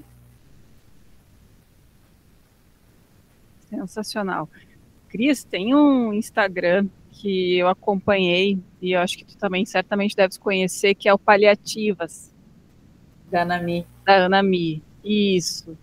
Sensacional. 3.70 4.50
Cris, 5.10 5.44
tem 5.44 5.76
um 5.76 6.14
Instagram 6.14 6.88
que 7.20 7.58
eu 7.58 7.68
acompanhei 7.68 8.58
e 8.82 8.94
eu 8.94 9.02
acho 9.02 9.18
que 9.18 9.26
tu 9.26 9.38
também 9.38 9.66
certamente 9.66 10.16
deves 10.16 10.38
conhecer, 10.38 10.96
que 10.96 11.10
é 11.10 11.14
o 11.14 11.20
Paliativas. 11.20 12.34
Da 13.30 13.42
Anami. 13.42 13.86
Da 14.06 14.26
Anami, 14.26 14.82
isso. 15.04 15.78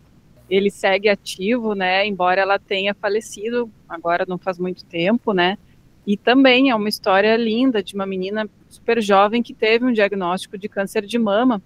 Ele 0.48 0.70
segue 0.70 1.10
ativo, 1.10 1.74
né, 1.74 2.06
embora 2.06 2.40
ela 2.40 2.58
tenha 2.58 2.94
falecido, 2.94 3.70
agora 3.86 4.24
não 4.26 4.38
faz 4.38 4.58
muito 4.58 4.82
tempo, 4.86 5.34
né, 5.34 5.58
e 6.06 6.16
também 6.16 6.70
é 6.70 6.74
uma 6.74 6.88
história 6.88 7.36
linda 7.36 7.82
de 7.82 7.94
uma 7.94 8.06
menina 8.06 8.48
super 8.68 9.02
jovem 9.02 9.42
que 9.42 9.52
teve 9.52 9.84
um 9.84 9.92
diagnóstico 9.92 10.56
de 10.56 10.68
câncer 10.70 11.04
de 11.04 11.18
mama, 11.18 11.60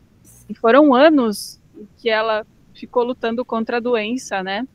e 0.48 0.54
foram 0.54 0.92
anos 0.92 1.60
que 1.98 2.08
ela 2.10 2.44
ficou 2.74 3.04
lutando 3.04 3.44
contra 3.44 3.76
a 3.76 3.80
doença, 3.80 4.42
né, 4.42 4.66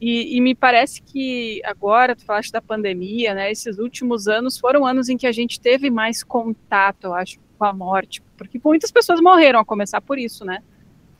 e, 0.00 0.36
e, 0.36 0.40
me 0.40 0.54
parece 0.54 1.02
que 1.02 1.60
agora, 1.62 2.16
tu 2.16 2.24
falaste 2.24 2.50
da 2.50 2.62
pandemia, 2.62 3.34
né? 3.34 3.50
Esses 3.50 3.78
últimos 3.78 4.26
anos 4.28 4.58
foram 4.58 4.86
anos 4.86 5.10
em 5.10 5.16
que 5.16 5.26
a 5.26 5.32
gente 5.32 5.60
teve 5.60 5.90
mais 5.90 6.22
contato, 6.22 7.04
eu 7.04 7.14
acho, 7.14 7.38
com 7.58 7.66
a 7.66 7.72
morte, 7.72 8.22
porque 8.38 8.58
muitas 8.64 8.90
pessoas 8.90 9.20
morreram, 9.20 9.60
a 9.60 9.64
começar 9.64 10.00
por 10.00 10.18
isso, 10.18 10.42
né? 10.42 10.62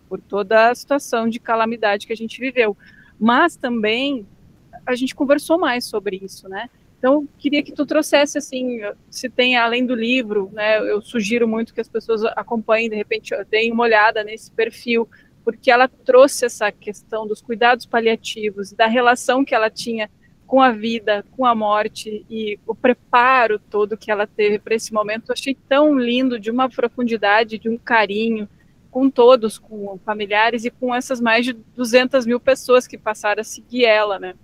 Por 0.09 0.18
toda 0.18 0.70
a 0.70 0.74
situação 0.74 1.28
de 1.28 1.39
calamidade 1.39 2.07
que 2.07 2.12
a 2.14 2.16
gente 2.16 2.41
viveu. 2.41 2.74
Mas 3.18 3.55
também 3.55 4.26
a 4.87 4.95
gente 4.95 5.14
conversou 5.14 5.59
mais 5.59 5.85
sobre 5.85 6.18
isso, 6.22 6.49
né? 6.49 6.70
Então, 6.99 7.28
queria 7.39 7.62
que 7.62 7.72
tu 7.72 7.85
trouxesse, 7.85 8.39
assim, 8.39 8.81
se 9.11 9.28
tem 9.28 9.57
além 9.57 9.85
do 9.85 9.95
livro, 9.95 10.51
né? 10.55 10.78
Eu 10.78 11.03
sugiro 11.03 11.47
muito 11.47 11.74
que 11.74 11.81
as 11.81 11.89
pessoas 11.89 12.24
acompanhem, 12.24 12.89
de 12.89 12.97
repente, 12.97 13.35
deem 13.51 13.72
uma 13.72 13.85
olhada 13.85 14.24
nesse 14.24 14.51
perfil 14.51 15.07
porque 15.45 15.70
ela 15.70 15.88
trouxe 15.88 16.47
essa 16.47 16.70
questão 16.70 17.26
dos 17.26 17.41
cuidados 17.41 17.86
paliativos, 17.86 18.72
da 18.72 18.86
relação 18.86 19.45
que 19.45 19.55
ela 19.55 19.70
tinha 19.70 20.11
com 20.47 20.61
a 20.61 20.72
vida, 20.72 21.24
com 21.36 21.47
a 21.47 21.55
morte 21.55 22.26
e 22.28 22.59
o 22.66 22.74
preparo 22.74 23.59
todo 23.59 23.97
que 23.97 24.11
ela 24.11 24.26
teve 24.26 24.59
para 24.59 24.74
esse 24.74 24.93
momento. 24.93 25.28
Eu 25.28 25.34
achei 25.34 25.57
tão 25.68 25.97
lindo, 25.97 26.41
de 26.41 26.51
uma 26.51 26.68
profundidade, 26.68 27.59
de 27.59 27.68
um 27.68 27.78
carinho 27.78 28.49
com 28.91 29.09
todos, 29.09 29.59
com 29.59 29.99
familiares 30.05 30.64
e 30.64 30.70
com 30.70 30.93
essas 30.93 31.20
mais 31.20 31.45
de 31.45 31.53
200 31.53 32.26
mil 32.26 32.41
pessoas 32.41 32.86
que 32.86 32.99
passaram 32.99 33.41
a 33.41 33.45
seguir 33.45 33.84
ela, 33.84 34.18
né? 34.18 34.34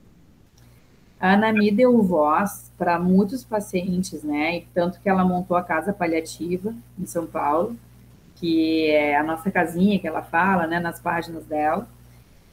A 1.18 1.32
Anami 1.32 1.72
deu 1.72 2.00
voz 2.02 2.70
para 2.78 2.98
muitos 2.98 3.42
pacientes, 3.42 4.22
né? 4.22 4.58
E 4.58 4.66
tanto 4.72 5.00
que 5.00 5.08
ela 5.08 5.24
montou 5.24 5.56
a 5.56 5.62
casa 5.62 5.92
paliativa 5.92 6.74
em 6.98 7.06
São 7.06 7.26
Paulo 7.26 7.76
que 8.36 8.90
é 8.90 9.16
a 9.16 9.22
nossa 9.22 9.50
casinha 9.50 9.98
que 9.98 10.06
ela 10.06 10.22
fala, 10.22 10.66
né, 10.66 10.78
nas 10.78 11.00
páginas 11.00 11.44
dela. 11.44 11.88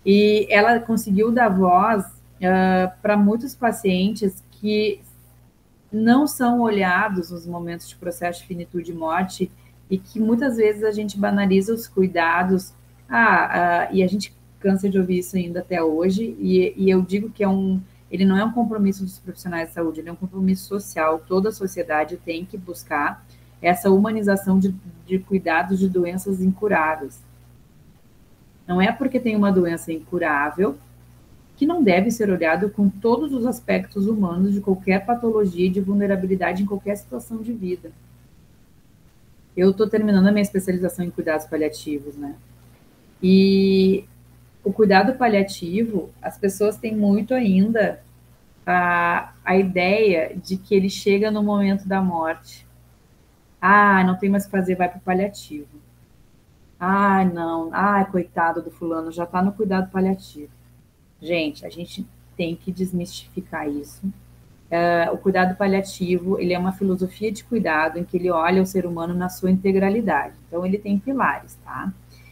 E 0.05 0.47
ela 0.49 0.79
conseguiu 0.79 1.31
dar 1.31 1.49
voz 1.49 2.05
uh, 2.05 2.91
para 3.01 3.15
muitos 3.15 3.53
pacientes 3.53 4.43
que 4.51 5.01
não 5.91 6.25
são 6.25 6.61
olhados 6.61 7.29
nos 7.29 7.45
momentos 7.45 7.87
de 7.87 7.95
processo 7.95 8.41
de 8.41 8.47
finitude 8.47 8.91
e 8.91 8.95
morte 8.95 9.51
e 9.89 9.97
que 9.97 10.19
muitas 10.19 10.57
vezes 10.57 10.83
a 10.83 10.91
gente 10.91 11.17
banaliza 11.17 11.73
os 11.73 11.87
cuidados. 11.87 12.73
Ah, 13.07 13.89
uh, 13.91 13.95
e 13.95 14.01
a 14.01 14.07
gente 14.07 14.35
cansa 14.59 14.89
de 14.89 14.97
ouvir 14.97 15.19
isso 15.19 15.35
ainda 15.35 15.59
até 15.59 15.83
hoje. 15.83 16.35
E, 16.39 16.73
e 16.77 16.89
eu 16.89 17.01
digo 17.01 17.29
que 17.29 17.43
é 17.43 17.47
um, 17.47 17.81
ele 18.09 18.25
não 18.25 18.37
é 18.37 18.43
um 18.43 18.51
compromisso 18.51 19.03
dos 19.03 19.19
profissionais 19.19 19.69
de 19.69 19.73
saúde, 19.73 19.99
ele 19.99 20.09
é 20.09 20.11
um 20.11 20.15
compromisso 20.15 20.67
social. 20.67 21.21
Toda 21.27 21.49
a 21.49 21.51
sociedade 21.51 22.17
tem 22.17 22.45
que 22.45 22.57
buscar 22.57 23.25
essa 23.63 23.89
humanização 23.89 24.59
de, 24.59 24.75
de 25.07 25.17
cuidados 25.17 25.79
de 25.79 25.87
doenças 25.87 26.41
incuráveis. 26.41 27.19
Não 28.67 28.81
é 28.81 28.91
porque 28.91 29.19
tem 29.19 29.35
uma 29.35 29.51
doença 29.51 29.91
incurável 29.91 30.77
que 31.55 31.65
não 31.65 31.81
deve 31.81 32.11
ser 32.11 32.29
olhado 32.29 32.69
com 32.69 32.89
todos 32.89 33.31
os 33.33 33.45
aspectos 33.45 34.05
humanos 34.05 34.53
de 34.53 34.59
qualquer 34.59 35.05
patologia 35.05 35.69
de 35.69 35.79
vulnerabilidade 35.79 36.61
em 36.61 36.65
qualquer 36.65 36.97
situação 36.97 37.37
de 37.37 37.53
vida. 37.53 37.91
Eu 39.55 39.71
estou 39.71 39.87
terminando 39.87 40.27
a 40.27 40.31
minha 40.31 40.41
especialização 40.41 41.05
em 41.05 41.11
cuidados 41.11 41.45
paliativos, 41.45 42.15
né? 42.15 42.35
E 43.21 44.03
o 44.63 44.73
cuidado 44.73 45.13
paliativo, 45.13 46.09
as 46.21 46.37
pessoas 46.37 46.75
têm 46.75 46.95
muito 46.95 47.33
ainda 47.33 48.01
a, 48.65 49.33
a 49.45 49.55
ideia 49.55 50.35
de 50.35 50.57
que 50.57 50.73
ele 50.75 50.89
chega 50.89 51.29
no 51.29 51.43
momento 51.43 51.87
da 51.87 52.01
morte. 52.01 52.65
Ah, 53.65 54.03
não 54.03 54.17
tem 54.17 54.29
mais 54.29 54.43
o 54.43 54.47
que 54.47 54.51
fazer, 54.51 54.75
vai 54.75 54.89
para 54.89 54.97
o 54.97 55.01
paliativo. 55.01 55.69
Ah, 56.77 57.23
não. 57.23 57.69
Ah, 57.71 58.03
coitado 58.03 58.61
do 58.61 58.69
fulano, 58.69 59.09
já 59.09 59.23
está 59.23 59.41
no 59.41 59.53
cuidado 59.53 59.89
paliativo. 59.89 60.51
Gente, 61.21 61.65
a 61.65 61.69
gente 61.69 62.05
tem 62.35 62.57
que 62.57 62.73
desmistificar 62.73 63.69
isso. 63.69 64.05
Uh, 64.05 65.13
o 65.13 65.17
cuidado 65.17 65.55
paliativo, 65.55 66.37
ele 66.41 66.51
é 66.51 66.59
uma 66.59 66.73
filosofia 66.73 67.31
de 67.31 67.45
cuidado 67.45 67.97
em 67.97 68.03
que 68.03 68.17
ele 68.17 68.29
olha 68.29 68.61
o 68.61 68.65
ser 68.65 68.85
humano 68.85 69.13
na 69.13 69.29
sua 69.29 69.49
integralidade. 69.49 70.33
Então, 70.45 70.65
ele 70.65 70.77
tem 70.77 70.99
pilares, 70.99 71.57
tá? 71.63 71.89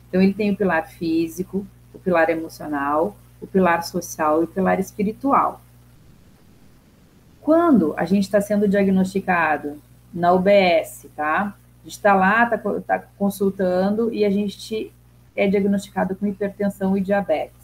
Então, 0.09 0.21
ele 0.21 0.33
tem 0.33 0.51
o 0.51 0.57
pilar 0.57 0.85
físico, 0.89 1.65
o 1.93 1.99
pilar 1.99 2.29
emocional, 2.29 3.15
o 3.39 3.47
pilar 3.47 3.83
social 3.83 4.41
e 4.41 4.43
o 4.43 4.47
pilar 4.47 4.81
espiritual. 4.81 5.61
Quando 7.39 7.93
a 7.95 8.03
gente 8.03 8.23
está 8.23 8.41
sendo 8.41 8.67
diagnosticado 8.67 9.81
na 10.13 10.33
UBS, 10.33 11.07
tá? 11.15 11.55
A 11.81 11.83
gente 11.83 11.97
está 11.97 12.13
lá, 12.13 12.43
está 12.43 12.57
tá 12.81 12.99
consultando 13.17 14.13
e 14.13 14.23
a 14.23 14.29
gente 14.29 14.93
é 15.35 15.47
diagnosticado 15.47 16.15
com 16.15 16.27
hipertensão 16.27 16.97
e 16.97 17.01
diabetes. 17.01 17.61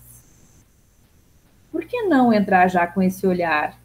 Por 1.72 1.86
que 1.86 2.04
não 2.04 2.34
entrar 2.34 2.68
já 2.68 2.88
com 2.88 3.02
esse 3.02 3.28
olhar, 3.28 3.78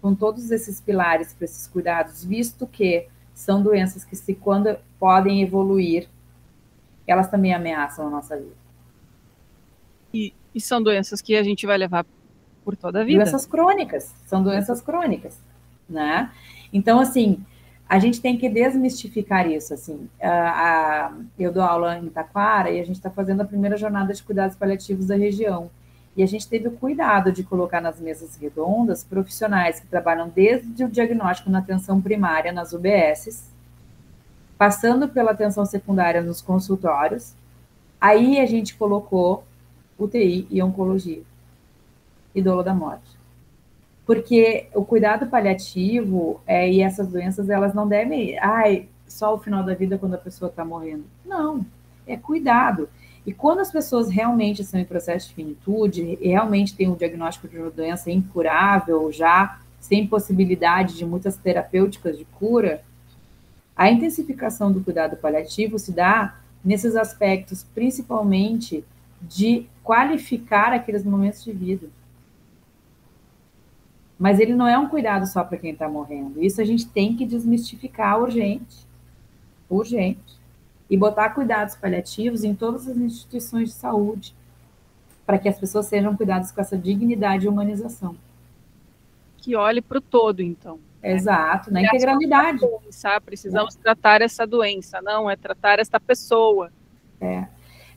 com 0.00 0.14
todos 0.14 0.50
esses 0.50 0.80
pilares 0.80 1.32
para 1.32 1.44
esses 1.44 1.66
cuidados, 1.66 2.24
visto 2.24 2.66
que 2.66 3.08
são 3.34 3.62
doenças 3.62 4.04
que, 4.04 4.14
se 4.14 4.34
quando 4.34 4.76
podem 4.98 5.42
evoluir, 5.42 6.08
elas 7.06 7.28
também 7.28 7.52
ameaçam 7.52 8.06
a 8.06 8.10
nossa 8.10 8.36
vida. 8.36 8.54
E, 10.12 10.32
e 10.54 10.60
são 10.60 10.82
doenças 10.82 11.20
que 11.20 11.36
a 11.36 11.42
gente 11.42 11.66
vai 11.66 11.76
levar 11.76 12.06
por 12.64 12.76
toda 12.76 13.00
a 13.00 13.04
vida. 13.04 13.24
Doenças 13.24 13.44
crônicas, 13.44 14.14
são 14.26 14.42
doenças 14.42 14.80
crônicas, 14.80 15.38
né? 15.88 16.32
Então, 16.72 17.00
assim, 17.00 17.44
a 17.88 17.98
gente 17.98 18.20
tem 18.20 18.36
que 18.36 18.48
desmistificar 18.48 19.48
isso, 19.48 19.74
assim. 19.74 20.08
A, 20.20 20.28
a, 20.28 21.12
eu 21.38 21.52
dou 21.52 21.62
aula 21.62 21.98
em 21.98 22.08
Taquara 22.08 22.70
e 22.70 22.80
a 22.80 22.84
gente 22.84 22.96
está 22.96 23.10
fazendo 23.10 23.42
a 23.42 23.44
primeira 23.44 23.76
jornada 23.76 24.12
de 24.12 24.22
cuidados 24.22 24.56
paliativos 24.56 25.06
da 25.06 25.16
região. 25.16 25.70
E 26.16 26.22
a 26.22 26.26
gente 26.26 26.48
teve 26.48 26.68
o 26.68 26.72
cuidado 26.72 27.32
de 27.32 27.42
colocar 27.42 27.80
nas 27.80 28.00
mesas 28.00 28.36
redondas 28.36 29.02
profissionais 29.04 29.80
que 29.80 29.86
trabalham 29.86 30.28
desde 30.28 30.84
o 30.84 30.88
diagnóstico 30.88 31.50
na 31.50 31.58
atenção 31.58 32.00
primária, 32.00 32.52
nas 32.52 32.72
UBSs, 32.72 33.50
passando 34.56 35.08
pela 35.08 35.32
atenção 35.32 35.66
secundária 35.66 36.22
nos 36.22 36.40
consultórios. 36.40 37.34
Aí 38.00 38.38
a 38.38 38.46
gente 38.46 38.76
colocou 38.76 39.44
UTI 39.98 40.46
e 40.50 40.62
oncologia 40.62 41.22
e 42.34 42.40
dolo 42.40 42.62
da 42.62 42.74
morte. 42.74 43.23
Porque 44.06 44.66
o 44.74 44.84
cuidado 44.84 45.26
paliativo 45.26 46.40
é, 46.46 46.70
e 46.70 46.82
essas 46.82 47.08
doenças, 47.08 47.48
elas 47.48 47.72
não 47.72 47.88
devem, 47.88 48.38
ai, 48.38 48.88
só 49.06 49.34
o 49.34 49.38
final 49.38 49.62
da 49.62 49.74
vida 49.74 49.96
quando 49.96 50.14
a 50.14 50.18
pessoa 50.18 50.50
está 50.50 50.64
morrendo. 50.64 51.04
Não, 51.24 51.64
é 52.06 52.16
cuidado. 52.16 52.88
E 53.26 53.32
quando 53.32 53.60
as 53.60 53.72
pessoas 53.72 54.10
realmente 54.10 54.60
estão 54.60 54.78
em 54.78 54.84
processo 54.84 55.28
de 55.28 55.34
finitude, 55.34 56.18
e 56.20 56.28
realmente 56.28 56.76
têm 56.76 56.90
o 56.90 56.96
diagnóstico 56.96 57.48
de 57.48 57.58
uma 57.58 57.70
doença 57.70 58.10
incurável, 58.10 59.10
já 59.10 59.58
sem 59.80 60.06
possibilidade 60.06 60.96
de 60.96 61.06
muitas 61.06 61.36
terapêuticas 61.36 62.18
de 62.18 62.24
cura, 62.24 62.82
a 63.76 63.90
intensificação 63.90 64.70
do 64.70 64.82
cuidado 64.82 65.16
paliativo 65.16 65.78
se 65.78 65.92
dá 65.92 66.38
nesses 66.64 66.96
aspectos, 66.96 67.64
principalmente 67.74 68.84
de 69.20 69.66
qualificar 69.82 70.72
aqueles 70.72 71.04
momentos 71.04 71.42
de 71.44 71.52
vida. 71.52 71.88
Mas 74.18 74.38
ele 74.38 74.54
não 74.54 74.66
é 74.66 74.78
um 74.78 74.88
cuidado 74.88 75.26
só 75.26 75.42
para 75.42 75.58
quem 75.58 75.72
está 75.72 75.88
morrendo. 75.88 76.42
Isso 76.42 76.60
a 76.60 76.64
gente 76.64 76.86
tem 76.86 77.16
que 77.16 77.26
desmistificar 77.26 78.20
urgente. 78.20 78.86
Urgente. 79.68 80.38
E 80.88 80.96
botar 80.96 81.30
cuidados 81.30 81.74
paliativos 81.74 82.44
em 82.44 82.54
todas 82.54 82.88
as 82.88 82.96
instituições 82.96 83.70
de 83.70 83.74
saúde, 83.74 84.34
para 85.26 85.38
que 85.38 85.48
as 85.48 85.58
pessoas 85.58 85.86
sejam 85.86 86.16
cuidadas 86.16 86.52
com 86.52 86.60
essa 86.60 86.76
dignidade 86.76 87.46
e 87.46 87.48
humanização. 87.48 88.16
Que 89.38 89.56
olhe 89.56 89.82
para 89.82 89.98
o 89.98 90.00
todo, 90.00 90.40
então. 90.40 90.78
Exato, 91.02 91.70
na 91.70 91.82
integralidade. 91.82 92.60
Doença, 92.60 93.20
precisamos 93.20 93.76
é. 93.76 93.78
tratar 93.78 94.22
essa 94.22 94.46
doença, 94.46 95.02
não 95.02 95.28
é 95.28 95.36
tratar 95.36 95.78
esta 95.78 96.00
pessoa. 96.00 96.72
É. 97.20 97.46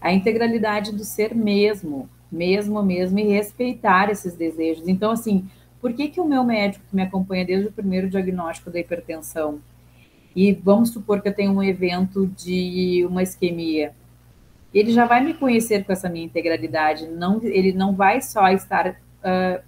A 0.02 0.12
integralidade 0.12 0.92
do 0.92 1.06
ser 1.06 1.34
mesmo, 1.34 2.10
mesmo, 2.30 2.84
mesmo, 2.84 3.20
e 3.20 3.24
respeitar 3.24 4.10
esses 4.10 4.36
desejos. 4.36 4.88
Então, 4.88 5.12
assim, 5.12 5.50
por 5.82 5.94
que, 5.94 6.08
que 6.10 6.20
o 6.20 6.26
meu 6.26 6.44
médico 6.44 6.86
que 6.90 6.96
me 6.96 7.04
acompanha 7.04 7.46
desde 7.46 7.68
o 7.68 7.72
primeiro 7.72 8.10
diagnóstico 8.10 8.72
da 8.72 8.80
hipertensão, 8.80 9.60
e 10.36 10.54
vamos 10.54 10.90
supor 10.90 11.22
que 11.22 11.30
eu 11.30 11.34
tenho 11.34 11.52
um 11.52 11.64
evento 11.64 12.28
de 12.28 13.06
uma 13.10 13.24
isquemia, 13.24 13.94
ele 14.74 14.92
já 14.92 15.06
vai 15.06 15.24
me 15.24 15.34
conhecer 15.34 15.84
com 15.84 15.92
essa 15.92 16.10
minha 16.10 16.26
integralidade, 16.26 17.08
não, 17.08 17.42
ele 17.44 17.74
não 17.74 17.96
vai 17.96 18.22
só 18.22 18.48
estar 18.50 18.90
uh, 18.90 19.64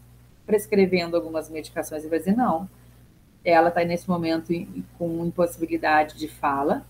prescrevendo 0.45 1.16
algumas 1.16 1.49
medicações, 1.49 2.01
ele 2.01 2.10
vai 2.10 2.20
dizer, 2.20 2.36
não, 2.36 2.70
ela 3.43 3.70
está 3.70 3.84
nesse 3.84 4.07
momento 4.10 4.53
com 4.97 5.26
impossibilidade 5.26 6.18
de 6.18 6.28
fala, 6.28 6.86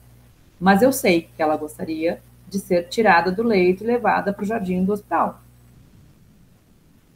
mas 0.59 0.81
eu 0.81 0.91
sei 0.91 1.29
que 1.35 1.41
ela 1.41 1.55
gostaria 1.55 2.21
de 2.49 2.59
ser 2.59 2.87
tirada 2.89 3.31
do 3.31 3.43
leito 3.43 3.83
e 3.83 3.87
levada 3.87 4.33
para 4.33 4.43
o 4.43 4.47
jardim 4.47 4.83
do 4.83 4.91
hospital. 4.91 5.41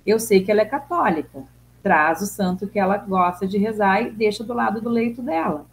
Eu 0.05 0.19
sei 0.19 0.43
que 0.43 0.51
ela 0.51 0.61
é 0.61 0.65
católica, 0.65 1.43
traz 1.83 2.21
o 2.21 2.25
santo 2.25 2.65
que 2.67 2.79
ela 2.79 2.97
gosta 2.97 3.45
de 3.45 3.57
rezar 3.57 4.01
e 4.01 4.09
deixa 4.09 4.43
do 4.43 4.53
lado 4.53 4.81
do 4.81 4.89
leito 4.89 5.21
dela. 5.21 5.65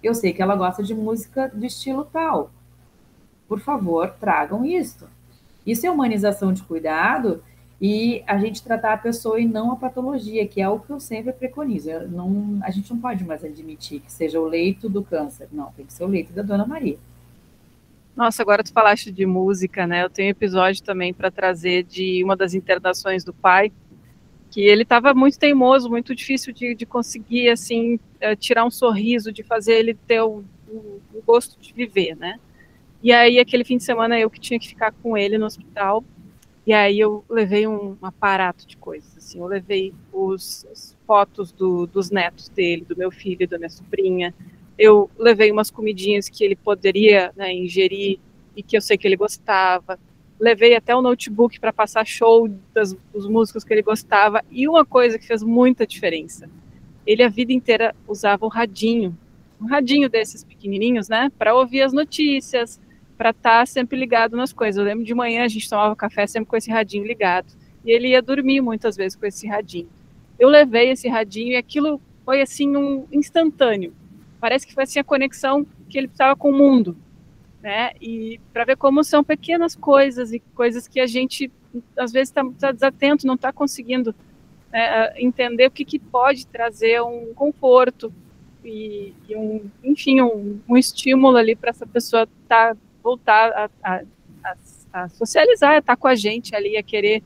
Eu 0.00 0.14
sei 0.14 0.32
que 0.32 0.40
ela 0.40 0.54
gosta 0.54 0.82
de 0.82 0.94
música 0.94 1.50
do 1.52 1.66
estilo 1.66 2.04
tal. 2.04 2.50
Por 3.48 3.58
favor, 3.58 4.14
tragam 4.20 4.64
isso. 4.64 5.08
Isso 5.66 5.84
é 5.84 5.90
humanização 5.90 6.52
de 6.52 6.62
cuidado 6.62 7.42
e 7.80 8.22
a 8.26 8.38
gente 8.38 8.62
tratar 8.62 8.92
a 8.92 8.98
pessoa 8.98 9.40
e 9.40 9.46
não 9.46 9.72
a 9.72 9.76
patologia, 9.76 10.46
que 10.46 10.60
é 10.60 10.68
o 10.68 10.78
que 10.78 10.90
eu 10.90 11.00
sempre 11.00 11.32
preconizo. 11.32 11.90
Eu 11.90 12.08
não, 12.08 12.60
a 12.62 12.70
gente 12.70 12.90
não 12.90 13.00
pode 13.00 13.24
mais 13.24 13.44
admitir 13.44 14.00
que 14.00 14.12
seja 14.12 14.40
o 14.40 14.46
leito 14.46 14.88
do 14.88 15.02
câncer. 15.02 15.48
Não, 15.50 15.72
tem 15.72 15.84
que 15.84 15.92
ser 15.92 16.04
o 16.04 16.08
leito 16.08 16.32
da 16.32 16.42
Dona 16.42 16.64
Maria. 16.64 16.98
Nossa, 18.16 18.42
agora 18.42 18.64
tu 18.64 18.72
falaste 18.72 19.12
de 19.12 19.24
música, 19.24 19.86
né? 19.86 20.02
Eu 20.02 20.10
tenho 20.10 20.28
um 20.28 20.30
episódio 20.30 20.82
também 20.82 21.14
para 21.14 21.30
trazer 21.30 21.84
de 21.84 22.22
uma 22.24 22.36
das 22.36 22.52
internações 22.52 23.22
do 23.22 23.32
pai, 23.32 23.72
que 24.50 24.60
ele 24.60 24.82
estava 24.82 25.12
muito 25.14 25.38
teimoso, 25.38 25.90
muito 25.90 26.14
difícil 26.14 26.52
de, 26.52 26.74
de 26.74 26.86
conseguir, 26.86 27.50
assim, 27.50 27.98
eh, 28.20 28.34
tirar 28.34 28.64
um 28.64 28.70
sorriso, 28.70 29.32
de 29.32 29.42
fazer 29.42 29.74
ele 29.74 29.94
ter 29.94 30.22
o, 30.22 30.44
o, 30.68 31.00
o 31.14 31.22
gosto 31.26 31.60
de 31.60 31.72
viver, 31.72 32.16
né? 32.16 32.38
E 33.02 33.12
aí, 33.12 33.38
aquele 33.38 33.64
fim 33.64 33.76
de 33.76 33.84
semana, 33.84 34.18
eu 34.18 34.30
que 34.30 34.40
tinha 34.40 34.58
que 34.58 34.68
ficar 34.68 34.92
com 34.92 35.16
ele 35.16 35.38
no 35.38 35.46
hospital, 35.46 36.02
e 36.66 36.72
aí 36.72 36.98
eu 36.98 37.24
levei 37.30 37.66
um 37.66 37.96
aparato 38.02 38.66
de 38.66 38.76
coisas, 38.76 39.16
assim, 39.16 39.38
eu 39.38 39.46
levei 39.46 39.94
os, 40.12 40.66
as 40.70 40.96
fotos 41.06 41.52
do, 41.52 41.86
dos 41.86 42.10
netos 42.10 42.48
dele, 42.48 42.84
do 42.86 42.96
meu 42.96 43.10
filho 43.10 43.48
da 43.48 43.56
minha 43.56 43.70
sobrinha, 43.70 44.34
eu 44.78 45.10
levei 45.18 45.50
umas 45.50 45.70
comidinhas 45.70 46.28
que 46.28 46.44
ele 46.44 46.54
poderia 46.54 47.32
né, 47.36 47.52
ingerir 47.52 48.18
e 48.54 48.62
que 48.62 48.76
eu 48.76 48.80
sei 48.80 48.98
que 48.98 49.06
ele 49.06 49.16
gostava, 49.16 49.98
levei 50.38 50.74
até 50.76 50.94
o 50.94 51.02
notebook 51.02 51.58
para 51.58 51.72
passar 51.72 52.06
show 52.06 52.48
das, 52.72 52.94
dos 53.12 53.26
músicos 53.28 53.64
que 53.64 53.72
ele 53.72 53.82
gostava, 53.82 54.44
e 54.50 54.68
uma 54.68 54.84
coisa 54.84 55.18
que 55.18 55.26
fez 55.26 55.42
muita 55.42 55.86
diferença, 55.86 56.48
ele 57.06 57.22
a 57.22 57.28
vida 57.28 57.52
inteira 57.52 57.94
usava 58.06 58.44
um 58.44 58.48
radinho, 58.48 59.16
um 59.60 59.66
radinho 59.66 60.08
desses 60.08 60.44
pequenininhos, 60.44 61.08
né, 61.08 61.30
para 61.38 61.54
ouvir 61.54 61.82
as 61.82 61.92
notícias, 61.92 62.80
para 63.18 63.30
estar 63.30 63.60
tá 63.60 63.66
sempre 63.66 63.98
ligado 63.98 64.36
nas 64.36 64.52
coisas. 64.52 64.78
Eu 64.78 64.84
lembro 64.84 65.04
de 65.04 65.12
manhã 65.12 65.44
a 65.44 65.48
gente 65.48 65.68
tomava 65.68 65.96
café 65.96 66.26
sempre 66.26 66.48
com 66.48 66.56
esse 66.56 66.70
radinho 66.70 67.04
ligado. 67.04 67.52
E 67.84 67.90
ele 67.90 68.08
ia 68.08 68.22
dormir 68.22 68.60
muitas 68.60 68.96
vezes 68.96 69.16
com 69.16 69.26
esse 69.26 69.46
radinho. 69.48 69.88
Eu 70.38 70.48
levei 70.48 70.90
esse 70.90 71.08
radinho 71.08 71.52
e 71.52 71.56
aquilo 71.56 72.00
foi 72.24 72.40
assim 72.40 72.76
um 72.76 73.06
instantâneo. 73.10 73.92
Parece 74.40 74.66
que 74.66 74.72
foi 74.72 74.84
assim 74.84 75.00
a 75.00 75.04
conexão 75.04 75.66
que 75.88 75.98
ele 75.98 76.06
precisava 76.06 76.36
com 76.36 76.50
o 76.50 76.56
mundo, 76.56 76.96
né? 77.62 77.90
E 78.00 78.40
para 78.52 78.64
ver 78.64 78.76
como 78.76 79.02
são 79.02 79.22
pequenas 79.24 79.74
coisas 79.74 80.32
e 80.32 80.40
coisas 80.54 80.86
que 80.86 81.00
a 81.00 81.06
gente 81.06 81.50
às 81.96 82.12
vezes 82.12 82.30
está 82.30 82.44
tá 82.58 82.72
desatento, 82.72 83.26
não 83.26 83.34
está 83.34 83.52
conseguindo 83.52 84.14
né, 84.72 85.12
entender 85.16 85.66
o 85.66 85.70
que, 85.70 85.84
que 85.84 85.98
pode 85.98 86.46
trazer 86.46 87.02
um 87.02 87.32
conforto 87.34 88.12
e, 88.64 89.14
e 89.28 89.36
um, 89.36 89.70
enfim, 89.82 90.20
um, 90.20 90.60
um 90.68 90.76
estímulo 90.76 91.36
ali 91.36 91.54
para 91.54 91.70
essa 91.70 91.86
pessoa 91.86 92.28
tá 92.48 92.76
voltar 93.02 93.50
a, 93.52 93.70
a, 93.82 94.54
a, 94.92 95.08
socializar, 95.08 95.78
estar 95.78 95.96
com 95.96 96.08
a 96.08 96.14
gente 96.14 96.54
ali, 96.54 96.76
a 96.76 96.82
querer, 96.82 97.22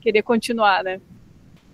querer 0.00 0.22
continuar, 0.22 0.84
né? 0.84 1.00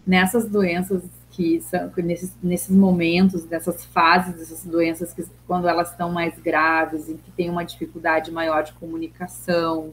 Nessas 0.06 0.48
doenças 0.48 1.02
que 1.38 1.60
são, 1.60 1.88
nesses, 1.98 2.36
nesses 2.42 2.76
momentos, 2.76 3.44
dessas 3.44 3.84
fases, 3.84 4.34
dessas 4.34 4.64
doenças 4.64 5.12
que 5.12 5.24
quando 5.46 5.68
elas 5.68 5.92
estão 5.92 6.10
mais 6.10 6.36
graves, 6.36 7.08
e 7.08 7.14
que 7.14 7.30
tem 7.30 7.48
uma 7.48 7.64
dificuldade 7.64 8.32
maior 8.32 8.64
de 8.64 8.72
comunicação, 8.72 9.92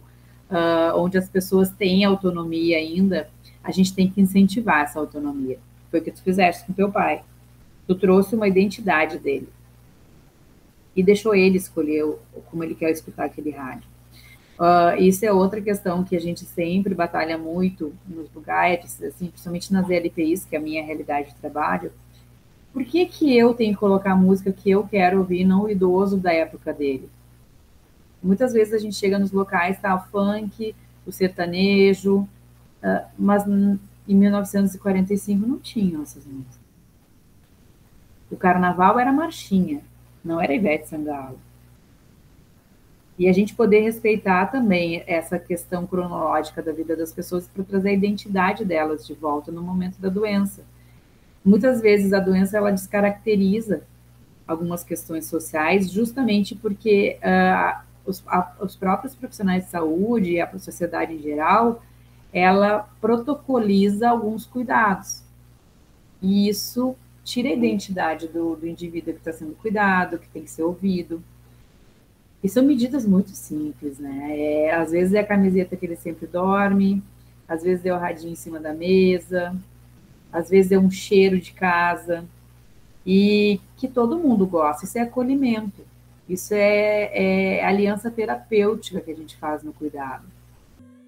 uh, 0.50 0.98
onde 0.98 1.20
as 1.20 1.30
pessoas 1.30 1.70
têm 1.70 2.04
autonomia 2.04 2.78
ainda, 2.78 3.30
a 3.64 3.70
gente 3.70 3.94
tem 3.94 4.10
que 4.10 4.20
incentivar 4.20 4.86
essa 4.86 5.00
autonomia. 5.00 5.60
Foi 5.92 6.00
o 6.00 6.04
que 6.04 6.10
tu 6.10 6.24
fizeste 6.24 6.66
com 6.66 6.74
teu 6.74 6.92
pai. 6.92 7.22
Tu 7.86 7.94
trouxe 7.94 8.34
uma 8.36 8.48
identidade 8.48 9.20
dele 9.20 9.48
e 10.96 11.04
deixou 11.04 11.36
ele 11.36 11.58
escolher 11.58 12.12
como 12.50 12.64
ele 12.64 12.74
quer 12.74 12.90
escutar 12.90 13.26
aquele 13.26 13.52
rádio. 13.52 13.88
Uh, 14.58 15.02
isso 15.02 15.26
é 15.26 15.34
outra 15.34 15.62
questão 15.62 16.04
que 16.04 16.16
a 16.16 16.20
gente 16.20 16.46
sempre 16.46 16.94
batalha 16.96 17.38
muito 17.38 17.94
nos 18.08 18.32
lugares, 18.34 19.02
assim, 19.04 19.28
principalmente 19.28 19.74
nas 19.74 19.90
LPIs, 19.90 20.46
que 20.46 20.56
é 20.56 20.60
a 20.60 20.62
minha 20.62 20.84
realidade 20.84 21.30
de 21.30 21.36
trabalho. 21.36 21.92
Por 22.72 22.86
que, 22.86 23.06
que 23.06 23.38
eu 23.38 23.54
tenho 23.54 23.74
que 23.74 23.80
colocar 23.80 24.14
a 24.14 24.16
música 24.16 24.52
que 24.52 24.70
eu 24.70 24.88
quero 24.88 25.20
ouvir, 25.20 25.44
não 25.44 25.64
o 25.64 25.70
idoso 25.70 26.18
da 26.18 26.32
época 26.32 26.74
dele? 26.74 27.10
Muitas 28.24 28.54
vezes 28.54 28.74
a 28.74 28.78
gente 28.78 28.96
chega 28.96 29.20
nos 29.20 29.32
locais, 29.32 29.80
tá 29.80 29.94
o 29.94 30.00
funk, 30.10 30.74
o 31.06 31.12
sertanejo, 31.12 32.20
uh, 32.20 33.06
mas 33.18 33.46
em 33.48 33.80
1945 34.16 35.46
não 35.46 35.60
tinham 35.60 36.02
essas 36.02 36.26
músicas. 36.26 36.60
O 38.32 38.38
carnaval 38.38 39.00
era 39.00 39.12
marchinha, 39.12 39.82
não 40.24 40.42
era 40.42 40.54
Ivete 40.54 40.88
Sangalo. 40.88 41.40
E 43.18 43.30
a 43.30 43.34
gente 43.34 43.56
poder 43.56 43.82
respeitar 43.82 44.48
também 44.48 45.04
essa 45.08 45.40
questão 45.40 45.88
cronológica 45.88 46.62
da 46.62 46.74
vida 46.74 46.96
das 46.96 47.14
pessoas 47.14 47.48
para 47.48 47.64
trazer 47.64 47.90
a 47.90 47.94
identidade 47.94 48.66
delas 48.66 49.08
de 49.08 49.14
volta 49.14 49.52
no 49.52 49.62
momento 49.62 50.00
da 50.00 50.10
doença. 50.10 50.64
Muitas 51.44 51.80
vezes 51.80 52.12
a 52.12 52.20
doença 52.20 52.58
ela 52.58 52.72
descaracteriza 52.72 53.84
algumas 54.46 54.84
questões 54.84 55.26
sociais, 55.28 55.90
justamente 55.90 56.56
porque 56.56 57.18
uh, 57.20 57.82
os, 58.06 58.24
a, 58.28 58.54
os 58.60 58.76
próprios 58.76 59.16
profissionais 59.16 59.66
de 59.66 59.72
saúde 59.72 60.32
e 60.32 60.42
a 60.42 60.60
sociedade 60.60 61.14
em 61.14 61.20
geral, 61.20 61.82
ela 62.34 62.90
protocoliza 63.00 64.10
alguns 64.10 64.46
cuidados. 64.46 65.24
E 66.22 66.50
isso 66.50 66.96
tira 67.24 67.50
a 67.50 67.54
identidade 67.54 68.28
do, 68.28 68.56
do 68.56 68.68
indivíduo 68.68 69.14
que 69.14 69.20
está 69.20 69.34
sendo 69.34 69.56
cuidado, 69.56 70.20
que 70.20 70.30
tem 70.30 70.44
que 70.44 70.52
ser 70.52 70.64
ouvido. 70.64 71.24
E 72.46 72.48
são 72.48 72.64
medidas 72.64 73.08
muito 73.08 73.32
simples, 73.32 73.98
né? 73.98 74.28
É, 74.40 74.76
às 74.76 74.92
vezes 74.92 75.16
é 75.16 75.20
a 75.20 75.26
camiseta 75.26 75.76
que 75.76 75.84
ele 75.84 75.96
sempre 75.96 76.28
dorme, 76.28 77.02
às 77.48 77.64
vezes 77.64 77.84
é 77.84 77.92
o 77.92 77.98
radinho 77.98 78.34
em 78.34 78.36
cima 78.36 78.60
da 78.60 78.72
mesa, 78.72 79.56
às 80.32 80.48
vezes 80.48 80.72
é 80.72 80.78
um 80.78 80.92
cheiro 80.92 81.40
de 81.40 81.54
casa, 81.54 82.24
e 83.04 83.60
que 83.76 83.88
todo 83.88 84.20
mundo 84.20 84.46
gosta, 84.46 84.86
isso 84.86 84.96
é 84.96 85.02
acolhimento. 85.02 85.82
Isso 86.30 86.54
é, 86.54 87.58
é 87.58 87.66
aliança 87.66 88.12
terapêutica 88.12 89.02
que 89.02 89.10
a 89.10 89.16
gente 89.16 89.36
faz 89.38 89.64
no 89.64 89.74
cuidado. 89.74 90.26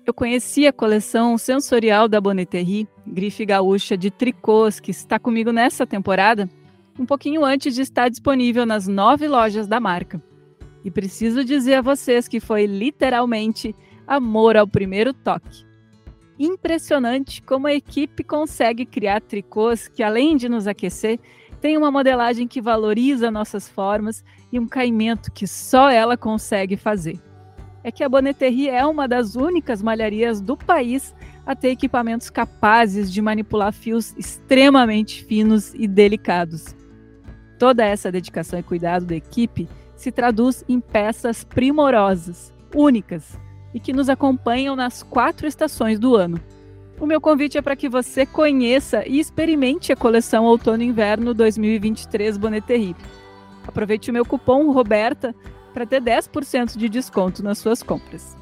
Eu 0.07 0.15
conheci 0.15 0.65
a 0.65 0.73
coleção 0.73 1.38
sensorial 1.38 2.07
da 2.07 2.19
Bonneterie, 2.19 2.88
grife 3.05 3.45
gaúcha 3.45 3.95
de 3.95 4.09
tricôs, 4.09 4.79
que 4.79 4.89
está 4.89 5.19
comigo 5.19 5.51
nessa 5.51 5.85
temporada, 5.85 6.49
um 6.97 7.05
pouquinho 7.05 7.45
antes 7.45 7.75
de 7.75 7.83
estar 7.83 8.09
disponível 8.09 8.65
nas 8.65 8.88
nove 8.88 9.27
lojas 9.27 9.67
da 9.67 9.79
marca. 9.79 10.19
E 10.88 10.89
preciso 10.89 11.43
dizer 11.43 11.73
a 11.73 11.81
vocês 11.81 12.29
que 12.29 12.39
foi 12.39 12.65
literalmente 12.65 13.75
amor 14.07 14.55
ao 14.55 14.65
primeiro 14.65 15.13
toque. 15.13 15.65
Impressionante 16.39 17.41
como 17.41 17.67
a 17.67 17.73
equipe 17.73 18.23
consegue 18.23 18.85
criar 18.85 19.19
tricôs 19.19 19.89
que, 19.89 20.01
além 20.01 20.38
de 20.38 20.47
nos 20.47 20.65
aquecer, 20.65 21.19
tem 21.59 21.77
uma 21.77 21.91
modelagem 21.91 22.47
que 22.47 22.61
valoriza 22.61 23.29
nossas 23.29 23.67
formas 23.67 24.23
e 24.49 24.57
um 24.57 24.65
caimento 24.65 25.29
que 25.29 25.45
só 25.45 25.89
ela 25.89 26.15
consegue 26.15 26.77
fazer. 26.77 27.19
É 27.83 27.91
que 27.91 28.01
a 28.01 28.07
Bonneterie 28.07 28.69
é 28.69 28.85
uma 28.85 29.09
das 29.09 29.35
únicas 29.35 29.81
malharias 29.81 30.39
do 30.39 30.55
país 30.55 31.13
a 31.45 31.53
ter 31.53 31.71
equipamentos 31.71 32.29
capazes 32.29 33.11
de 33.11 33.21
manipular 33.21 33.73
fios 33.73 34.15
extremamente 34.17 35.25
finos 35.25 35.73
e 35.73 35.85
delicados. 35.85 36.73
Toda 37.59 37.83
essa 37.83 38.09
dedicação 38.09 38.57
e 38.57 38.63
cuidado 38.63 39.05
da 39.05 39.17
equipe 39.17 39.67
se 39.98 40.12
traduz 40.12 40.64
em 40.70 40.80
peças 40.80 41.43
primorosas, 41.43 42.54
únicas 42.74 43.38
e 43.74 43.80
que 43.80 43.91
nos 43.91 44.08
acompanham 44.08 44.76
nas 44.76 45.04
quatro 45.04 45.48
estações 45.48 46.00
do 46.00 46.16
ano. 46.16 46.39
O 47.00 47.06
meu 47.06 47.20
convite 47.20 47.58
é 47.58 47.62
para 47.62 47.76
que 47.76 47.89
você 47.89 48.26
conheça 48.26 49.06
e 49.06 49.20
experimente 49.20 49.91
a 49.91 49.95
coleção 49.95 50.45
Outono 50.45 50.82
Inverno 50.82 51.34
2023 51.34 52.38
Bonneterie. 52.38 52.95
Aproveite 53.68 54.10
o 54.10 54.14
meu 54.14 54.26
cupom 54.26 54.72
Roberta 54.72 55.36
para 55.74 55.86
ter 55.86 56.02
10% 56.02 56.78
de 56.78 56.88
desconto 56.88 57.43
nas 57.43 57.58
suas 57.58 57.84
compras. 57.84 58.36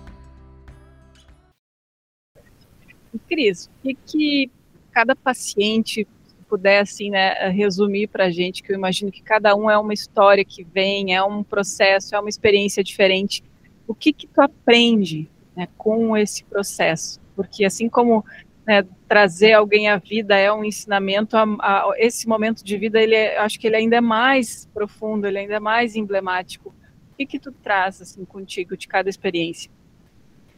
Cris, 3.28 3.66
o 3.66 3.82
que, 3.82 3.94
que 4.06 4.52
cada 4.92 5.16
paciente 5.16 6.08
puder 6.48 6.82
assim, 6.82 7.10
né, 7.10 7.50
resumir 7.50 8.08
para 8.08 8.26
a 8.26 8.30
gente, 8.30 8.64
que 8.64 8.72
eu 8.72 8.76
imagino 8.76 9.12
que 9.12 9.22
cada 9.22 9.56
um 9.56 9.70
é 9.70 9.78
uma 9.78 9.94
história 9.94 10.46
que 10.46 10.64
vem, 10.64 11.14
é 11.14 11.24
um 11.24 11.44
processo, 11.44 12.16
é 12.16 12.20
uma 12.20 12.30
experiência 12.30 12.84
diferente. 12.84 13.44
O 13.88 13.94
que 13.94 14.14
que 14.14 14.28
tu 14.28 14.42
aprende 14.42 15.30
né, 15.56 15.68
com 15.78 16.16
esse 16.16 16.44
processo? 16.44 17.20
Porque 17.36 17.66
assim 17.66 17.90
como 17.90 18.24
né, 18.66 18.86
trazer 19.08 19.54
alguém 19.54 19.88
à 19.88 19.98
vida 19.98 20.36
é 20.36 20.52
um 20.52 20.64
ensinamento, 20.64 21.38
a, 21.38 21.44
a, 21.60 21.94
esse 21.98 22.28
momento 22.28 22.64
de 22.64 22.78
vida, 22.78 23.00
ele 23.02 23.16
é, 23.16 23.38
acho 23.38 23.60
que 23.60 23.68
ele 23.68 23.76
ainda 23.76 23.98
é 23.98 24.02
mais 24.02 24.68
profundo, 24.74 25.28
ele 25.28 25.40
ainda 25.40 25.56
é 25.56 25.60
mais 25.60 25.96
emblemático. 25.96 26.70
O 27.12 27.16
que 27.18 27.26
que 27.26 27.40
tu 27.40 27.52
traz 27.52 28.02
assim 28.02 28.26
contigo 28.26 28.76
de 28.76 28.88
cada 28.88 29.10
experiência? 29.10 29.72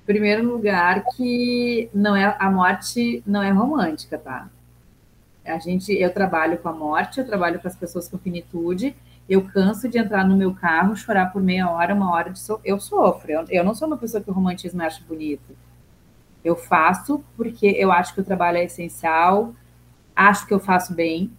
Primeiro 0.06 0.48
lugar 0.48 1.04
que 1.16 1.90
não 1.94 2.16
é 2.16 2.36
a 2.40 2.50
morte 2.50 3.22
não 3.28 3.44
é 3.44 3.52
romântica, 3.52 4.18
tá? 4.18 4.50
A 5.48 5.60
gente, 5.60 5.94
eu 5.94 6.14
trabalho 6.14 6.58
com 6.58 6.70
a 6.70 6.74
morte, 6.74 7.20
eu 7.20 7.26
trabalho 7.26 7.60
com 7.60 7.68
as 7.68 7.76
pessoas 7.76 8.08
com 8.08 8.18
finitude. 8.18 8.96
Eu 9.30 9.44
canso 9.44 9.90
de 9.90 9.98
entrar 9.98 10.26
no 10.26 10.36
meu 10.36 10.54
carro, 10.54 10.96
chorar 10.96 11.32
por 11.32 11.42
meia 11.42 11.70
hora, 11.70 11.94
uma 11.94 12.12
hora 12.12 12.30
de 12.30 12.40
so... 12.40 12.60
eu 12.64 12.80
sofro. 12.80 13.32
Eu, 13.32 13.46
eu 13.50 13.64
não 13.64 13.74
sou 13.74 13.88
uma 13.88 13.98
pessoa 13.98 14.24
que 14.24 14.30
o 14.30 14.34
romantismo 14.34 14.82
acha 14.82 15.02
bonito. 15.08 15.56
Eu 16.44 16.56
faço 16.56 17.24
porque 17.36 17.68
eu 17.68 17.92
acho 17.92 18.14
que 18.14 18.22
o 18.22 18.24
trabalho 18.24 18.58
é 18.58 18.66
essencial, 18.66 19.54
acho 20.16 20.48
que 20.48 20.54
eu 20.54 20.60
faço 20.60 20.94
bem, 20.94 21.32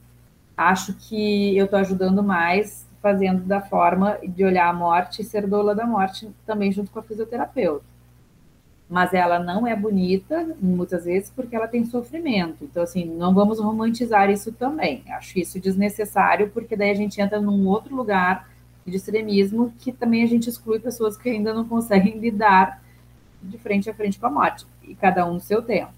acho 0.56 0.92
que 0.94 1.56
eu 1.56 1.64
estou 1.64 1.78
ajudando 1.78 2.22
mais 2.22 2.86
fazendo 3.00 3.44
da 3.44 3.60
forma 3.60 4.18
de 4.22 4.44
olhar 4.44 4.68
a 4.68 4.72
morte 4.72 5.22
e 5.22 5.24
ser 5.24 5.46
doula 5.46 5.74
da 5.74 5.86
morte 5.86 6.28
também 6.44 6.72
junto 6.72 6.90
com 6.90 6.98
a 6.98 7.02
fisioterapeuta 7.02 7.84
mas 8.88 9.12
ela 9.12 9.38
não 9.38 9.66
é 9.66 9.76
bonita, 9.76 10.56
muitas 10.60 11.04
vezes, 11.04 11.30
porque 11.34 11.54
ela 11.54 11.68
tem 11.68 11.84
sofrimento. 11.84 12.64
Então, 12.64 12.82
assim, 12.82 13.04
não 13.04 13.34
vamos 13.34 13.60
romantizar 13.60 14.30
isso 14.30 14.50
também. 14.52 15.02
Acho 15.10 15.38
isso 15.38 15.60
desnecessário, 15.60 16.50
porque 16.50 16.74
daí 16.74 16.90
a 16.90 16.94
gente 16.94 17.20
entra 17.20 17.40
num 17.40 17.66
outro 17.66 17.94
lugar 17.94 18.48
de 18.86 18.96
extremismo 18.96 19.74
que 19.78 19.92
também 19.92 20.22
a 20.22 20.26
gente 20.26 20.48
exclui 20.48 20.80
pessoas 20.80 21.18
que 21.18 21.28
ainda 21.28 21.52
não 21.52 21.68
conseguem 21.68 22.16
lidar 22.18 22.82
de 23.42 23.58
frente 23.58 23.90
a 23.90 23.94
frente 23.94 24.18
com 24.18 24.26
a 24.26 24.30
morte, 24.30 24.66
e 24.82 24.94
cada 24.94 25.24
um 25.26 25.34
no 25.34 25.40
seu 25.40 25.62
tempo. 25.62 25.92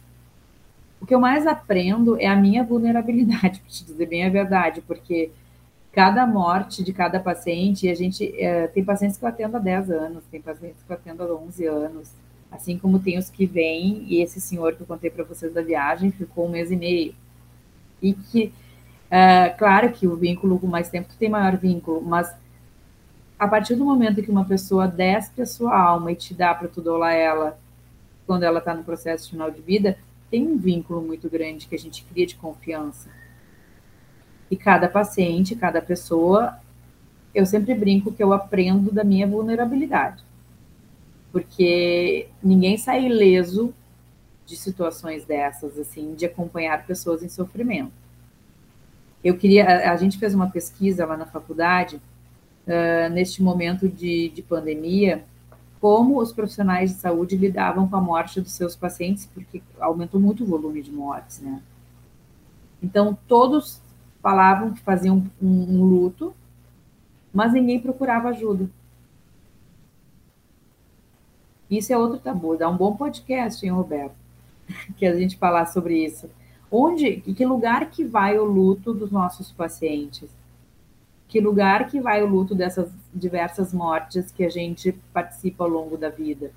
O 1.01 1.07
que 1.07 1.14
eu 1.14 1.20
mais 1.20 1.47
aprendo 1.47 2.20
é 2.20 2.26
a 2.26 2.36
minha 2.36 2.62
vulnerabilidade, 2.62 3.61
para 3.61 3.70
te 3.70 3.84
dizer 3.84 4.07
bem 4.07 4.26
a 4.26 4.28
verdade, 4.28 4.82
porque 4.82 5.30
cada 5.93 6.26
morte 6.26 6.82
de 6.82 6.93
cada 6.93 7.18
paciente, 7.18 7.88
a 7.88 7.95
gente 7.95 8.34
é, 8.36 8.66
tem 8.66 8.84
pacientes 8.84 9.16
que 9.16 9.24
eu 9.24 9.28
atendo 9.28 9.57
há 9.57 9.61
10 9.61 9.91
anos, 9.91 10.24
tem 10.30 10.41
pacientes 10.41 10.82
que 10.82 10.93
eu 10.93 10.97
atendo 10.97 11.22
há 11.22 11.34
11 11.34 11.66
anos, 11.66 12.12
Assim 12.51 12.76
como 12.76 12.98
tem 12.98 13.16
os 13.16 13.30
que 13.30 13.46
vêm, 13.46 14.05
e 14.09 14.20
esse 14.20 14.40
senhor 14.40 14.74
que 14.74 14.80
eu 14.80 14.86
contei 14.86 15.09
para 15.09 15.24
vocês 15.24 15.55
da 15.55 15.62
viagem 15.62 16.11
ficou 16.11 16.46
um 16.46 16.51
mês 16.51 16.70
e 16.70 16.76
meio. 16.76 17.14
E 18.03 18.12
que, 18.12 18.53
uh, 19.07 19.57
claro 19.57 19.92
que 19.92 20.07
o 20.07 20.16
vínculo 20.16 20.59
com 20.59 20.66
mais 20.66 20.88
tempo 20.88 21.09
tem 21.18 21.28
maior 21.28 21.57
vínculo, 21.57 22.03
mas 22.03 22.34
a 23.38 23.46
partir 23.46 23.76
do 23.76 23.84
momento 23.84 24.22
que 24.22 24.30
uma 24.30 24.44
pessoa 24.44 24.88
desce 24.88 25.40
a 25.40 25.46
sua 25.46 25.78
alma 25.78 26.12
e 26.12 26.16
te 26.16 26.34
dá 26.34 26.55
para 26.55 26.68
tu 26.68 26.82
dolar 26.82 27.14
ela, 27.14 27.59
quando 28.26 28.42
ela 28.42 28.59
está 28.59 28.74
no 28.74 28.84
processo 28.84 29.30
final 29.30 29.51
de 29.51 29.61
vida, 29.61 29.96
tem 30.30 30.46
um 30.46 30.59
vínculo 30.59 31.01
muito 31.01 31.30
grande 31.30 31.66
que 31.66 31.74
a 31.74 31.78
gente 31.78 32.05
cria 32.05 32.26
de 32.26 32.34
confiança. 32.34 33.09
E 34.51 34.57
cada 34.57 34.88
paciente, 34.88 35.55
cada 35.55 35.80
pessoa, 35.80 36.59
eu 37.32 37.46
sempre 37.46 37.74
brinco 37.74 38.12
que 38.12 38.22
eu 38.22 38.32
aprendo 38.32 38.90
da 38.90 39.05
minha 39.05 39.26
vulnerabilidade 39.26 40.30
porque 41.33 42.28
ninguém 42.43 42.76
sai 42.76 43.07
ileso 43.07 43.72
de 44.47 44.57
situações 44.57 45.24
dessas, 45.24 45.78
assim, 45.78 46.14
de 46.14 46.26
acompanhar 46.26 46.87
pessoas 46.87 47.22
em 47.22 47.28
sofrimento. 47.28 47.93
Eu 49.22 49.37
queria, 49.37 49.93
a, 49.93 49.97
gente 49.97 50.18
fez 50.18 50.35
uma 50.35 50.51
pesquisa 50.51 51.07
lá 51.07 51.16
na 51.16 51.26
faculdade, 51.26 51.97
uh, 52.66 53.12
neste 53.12 53.43
momento 53.43 53.89
de, 53.89 54.31
de 54.31 54.43
pandemia, 54.43 55.24
como 55.81 56.18
os 56.18 56.33
profissionais 56.33 56.91
de 56.91 56.97
saúde 56.97 57.37
lidavam 57.37 57.89
com 57.89 57.97
a 57.97 58.01
morte 58.01 58.41
dos 58.41 58.53
seus 58.53 58.74
pacientes, 58.74 59.26
porque 59.33 59.62
aumentou 59.78 60.20
muito 60.20 60.43
o 60.43 60.47
volume 60.47 60.83
de 60.83 60.91
mortes, 60.91 61.41
né? 61.41 61.62
Então, 62.83 63.16
todos 63.28 63.81
falavam 64.22 64.72
que 64.72 64.81
faziam 64.81 65.24
um, 65.41 65.49
um 65.49 65.85
luto, 65.85 66.35
mas 67.33 67.53
ninguém 67.53 67.78
procurava 67.78 68.31
ajuda. 68.31 68.68
Isso 71.71 71.93
é 71.93 71.99
outro 71.99 72.18
tabu. 72.18 72.57
Dá 72.57 72.68
um 72.68 72.77
bom 72.77 72.97
podcast, 72.97 73.64
hein, 73.64 73.73
Roberto? 73.73 74.14
Que 74.97 75.07
a 75.07 75.14
gente 75.14 75.37
falar 75.37 75.66
sobre 75.66 76.05
isso. 76.05 76.29
Onde, 76.71 77.23
em 77.27 77.35
que 77.35 77.45
lugar 77.45 77.91
que 77.91 78.05
vai 78.05 78.39
o 78.39 78.45
luto 78.45 78.93
dos 78.93 79.11
nossos 79.11 79.51
pacientes? 79.51 80.31
Que 81.29 81.41
lugar 81.41 81.89
que 81.89 82.01
vai 82.01 82.23
o 82.23 82.27
luto 82.27 82.55
dessas 82.55 82.91
diversas 83.14 83.73
mortes 83.73 84.31
que 84.31 84.45
a 84.45 84.49
gente 84.49 84.93
participa 85.12 85.64
ao 85.64 85.71
longo 85.71 85.97
da 85.97 86.09
vida? 86.09 86.53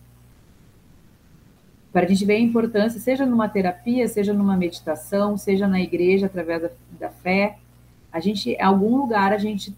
Para 1.91 2.05
a 2.05 2.07
gente 2.07 2.25
ver 2.25 2.35
a 2.35 2.39
importância, 2.39 2.99
seja 2.99 3.25
numa 3.25 3.47
terapia, 3.47 4.07
seja 4.07 4.33
numa 4.33 4.57
meditação, 4.57 5.37
seja 5.37 5.67
na 5.67 5.79
igreja 5.79 6.25
através 6.25 6.63
da, 6.63 6.71
da 6.99 7.09
fé, 7.09 7.59
a 8.11 8.19
gente, 8.19 8.51
em 8.51 8.61
algum 8.61 8.97
lugar, 8.97 9.33
a 9.33 9.39
gente 9.39 9.75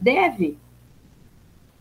deve 0.00 0.56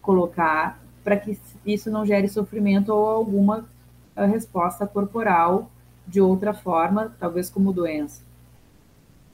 colocar 0.01 0.78
para 1.03 1.17
que 1.17 1.39
isso 1.65 1.89
não 1.89 2.05
gere 2.05 2.27
sofrimento 2.27 2.89
ou 2.89 3.07
alguma 3.07 3.67
eh, 4.15 4.25
resposta 4.25 4.85
corporal 4.85 5.71
de 6.05 6.19
outra 6.19 6.53
forma, 6.53 7.15
talvez 7.19 7.49
como 7.49 7.71
doença. 7.71 8.23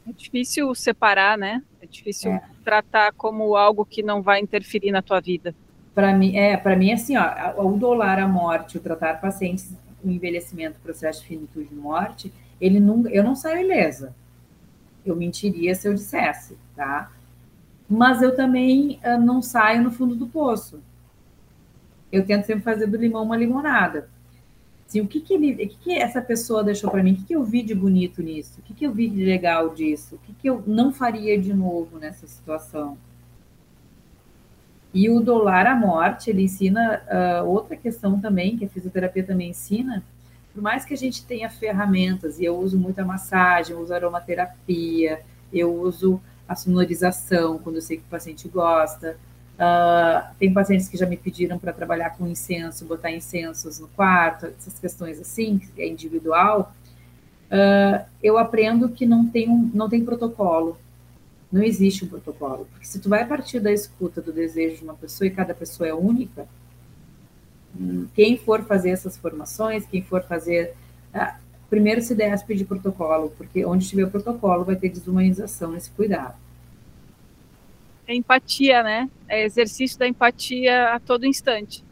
É 0.08 0.12
difícil 0.12 0.74
separar, 0.76 1.38
né? 1.38 1.64
É 1.82 1.88
difícil 1.88 2.32
é. 2.32 2.44
tratar 2.64 3.14
como 3.14 3.56
algo 3.56 3.86
que 3.86 4.04
não 4.04 4.22
vai 4.22 4.40
interferir 4.40 4.92
na 4.92 5.02
tua 5.02 5.20
vida. 5.20 5.56
Para 5.96 6.14
mim, 6.14 6.36
é, 6.36 6.56
para 6.58 6.76
mim 6.76 6.92
assim, 6.92 7.16
ó, 7.18 7.66
o 7.66 7.78
dolar 7.78 8.20
a 8.20 8.28
morte, 8.28 8.78
o 8.78 8.82
tratar 8.82 9.20
pacientes 9.20 9.74
com 10.02 10.12
envelhecimento, 10.12 10.80
processo 10.82 11.22
de 11.22 11.28
finitude 11.28 11.70
de 11.70 11.76
morte, 11.76 12.32
ele 12.60 12.80
nunca, 12.80 13.10
eu 13.10 13.24
não 13.24 13.36
saio 13.36 13.62
ilesa. 13.62 14.14
Eu 15.06 15.16
mentiria 15.16 15.74
se 15.74 15.88
eu 15.88 15.94
dissesse, 15.94 16.58
tá? 16.76 17.12
Mas 17.90 18.22
eu 18.22 18.36
também 18.36 19.00
uh, 19.04 19.20
não 19.20 19.42
saio 19.42 19.82
no 19.82 19.92
fundo 19.92 20.16
do 20.16 20.28
poço 20.28 20.82
eu 22.12 22.26
tento 22.26 22.46
sempre 22.46 22.64
fazer 22.64 22.88
do 22.88 22.98
limão 22.98 23.24
uma 23.24 23.38
limonada. 23.38 24.10
Assim, 24.88 25.02
o 25.02 25.08
que 25.08 25.20
que, 25.20 25.34
ele, 25.34 25.54
o 25.54 25.58
que, 25.58 25.78
que 25.78 25.98
essa 25.98 26.22
pessoa 26.22 26.64
deixou 26.64 26.92
para 26.92 27.02
mim? 27.02 27.14
O 27.14 27.16
que, 27.16 27.24
que 27.24 27.36
eu 27.36 27.44
vi 27.44 27.64
de 27.64 27.74
bonito 27.74 28.22
nisso? 28.22 28.60
O 28.60 28.62
que, 28.62 28.74
que 28.74 28.86
eu 28.86 28.92
vi 28.92 29.10
de 29.10 29.26
legal 29.26 29.74
disso? 29.74 30.16
O 30.16 30.18
que, 30.20 30.34
que 30.34 30.50
eu 30.50 30.64
não 30.66 30.94
faria 30.94 31.40
de 31.40 31.54
novo 31.54 31.98
nessa 31.98 32.28
situação? 32.28 32.98
E 34.94 35.10
o 35.10 35.20
dolar 35.20 35.68
à 35.68 35.76
morte, 35.76 36.30
ele 36.30 36.44
ensina 36.44 37.02
uh, 37.42 37.50
outra 37.50 37.76
questão 37.76 38.20
também, 38.20 38.58
que 38.58 38.64
a 38.64 38.70
fisioterapia 38.70 39.24
também 39.24 39.50
ensina, 39.50 40.04
por 40.54 40.62
mais 40.62 40.86
que 40.86 40.94
a 40.94 40.98
gente 40.98 41.26
tenha 41.26 41.50
ferramentas, 41.50 42.40
e 42.40 42.46
eu 42.46 42.58
uso 42.58 42.80
muito 42.80 43.00
a 43.00 43.04
massagem, 43.04 43.76
eu 43.76 43.82
uso 43.82 43.94
aromaterapia, 43.94 45.22
eu 45.52 45.74
uso 45.74 46.22
a 46.48 46.56
sonorização, 46.56 47.58
quando 47.58 47.76
eu 47.76 47.82
sei 47.82 47.98
que 47.98 48.04
o 48.04 48.10
paciente 48.10 48.48
gosta, 48.48 49.18
Uh, 49.56 50.36
tem 50.38 50.52
pacientes 50.52 50.90
que 50.90 50.98
já 50.98 51.06
me 51.06 51.16
pediram 51.16 51.58
para 51.58 51.72
trabalhar 51.72 52.10
com 52.18 52.28
incenso, 52.28 52.84
botar 52.84 53.12
incensos 53.12 53.80
no 53.80 53.88
quarto, 53.88 54.48
essas 54.48 54.78
questões 54.78 55.20
assim, 55.20 55.58
que 55.60 55.82
é 55.82 55.88
individual. 55.88 56.76
Uh, 57.46 58.06
eu 58.22 58.38
aprendo 58.38 58.90
que 58.90 59.06
não 59.06 59.28
tem, 59.28 59.50
um, 59.50 59.72
não 59.74 59.88
tem 59.88 60.04
protocolo. 60.04 60.78
Não 61.50 61.64
existe 61.64 62.04
um 62.04 62.10
protocolo. 62.10 62.68
Porque 62.72 62.86
se 62.86 63.00
tu 63.00 63.08
vai 63.08 63.26
partir 63.26 63.62
da 63.62 63.72
escuta 63.72 64.22
do 64.22 64.34
desejo 64.34 64.78
de 64.78 64.84
uma 64.84 64.96
pessoa 64.96 65.28
e 65.28 65.32
cada 65.32 65.54
pessoa 65.54 65.88
é 65.88 65.94
única, 65.94 66.46
hum, 67.80 68.08
quem 68.14 68.38
for 68.38 68.62
fazer 68.64 68.90
essas 68.90 69.16
formações, 69.16 69.86
quem 69.86 70.02
for 70.02 70.22
fazer. 70.24 70.74
Uh, 71.14 71.34
primeiro 71.70 72.02
se 72.02 72.14
despe 72.14 72.56
de 72.56 72.66
protocolo, 72.66 73.34
porque 73.38 73.66
onde 73.66 73.88
tiver 73.88 74.08
protocolo 74.08 74.66
vai 74.66 74.76
ter 74.76 74.90
desumanização 74.90 75.72
nesse 75.72 75.90
cuidado 75.92 76.45
é 78.08 78.16
empatia, 78.16 78.84
né? 78.84 79.10
É 79.28 79.44
exercício 79.44 79.98
da 79.98 80.08
empatia 80.08 80.94
a 80.94 81.00
todo 81.00 81.26
instante. 81.26 81.84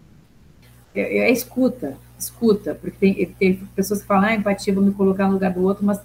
É, 0.93 1.19
é 1.19 1.31
escuta, 1.31 1.97
escuta, 2.17 2.75
porque 2.75 2.97
tem, 2.97 3.25
tem, 3.33 3.55
pessoas 3.75 4.01
que 4.01 4.07
falam, 4.07 4.29
ah, 4.29 4.35
empatia, 4.35 4.73
vou 4.73 4.83
me 4.83 4.93
colocar 4.93 5.27
no 5.27 5.33
lugar 5.33 5.51
do 5.51 5.63
outro, 5.63 5.85
mas 5.85 5.99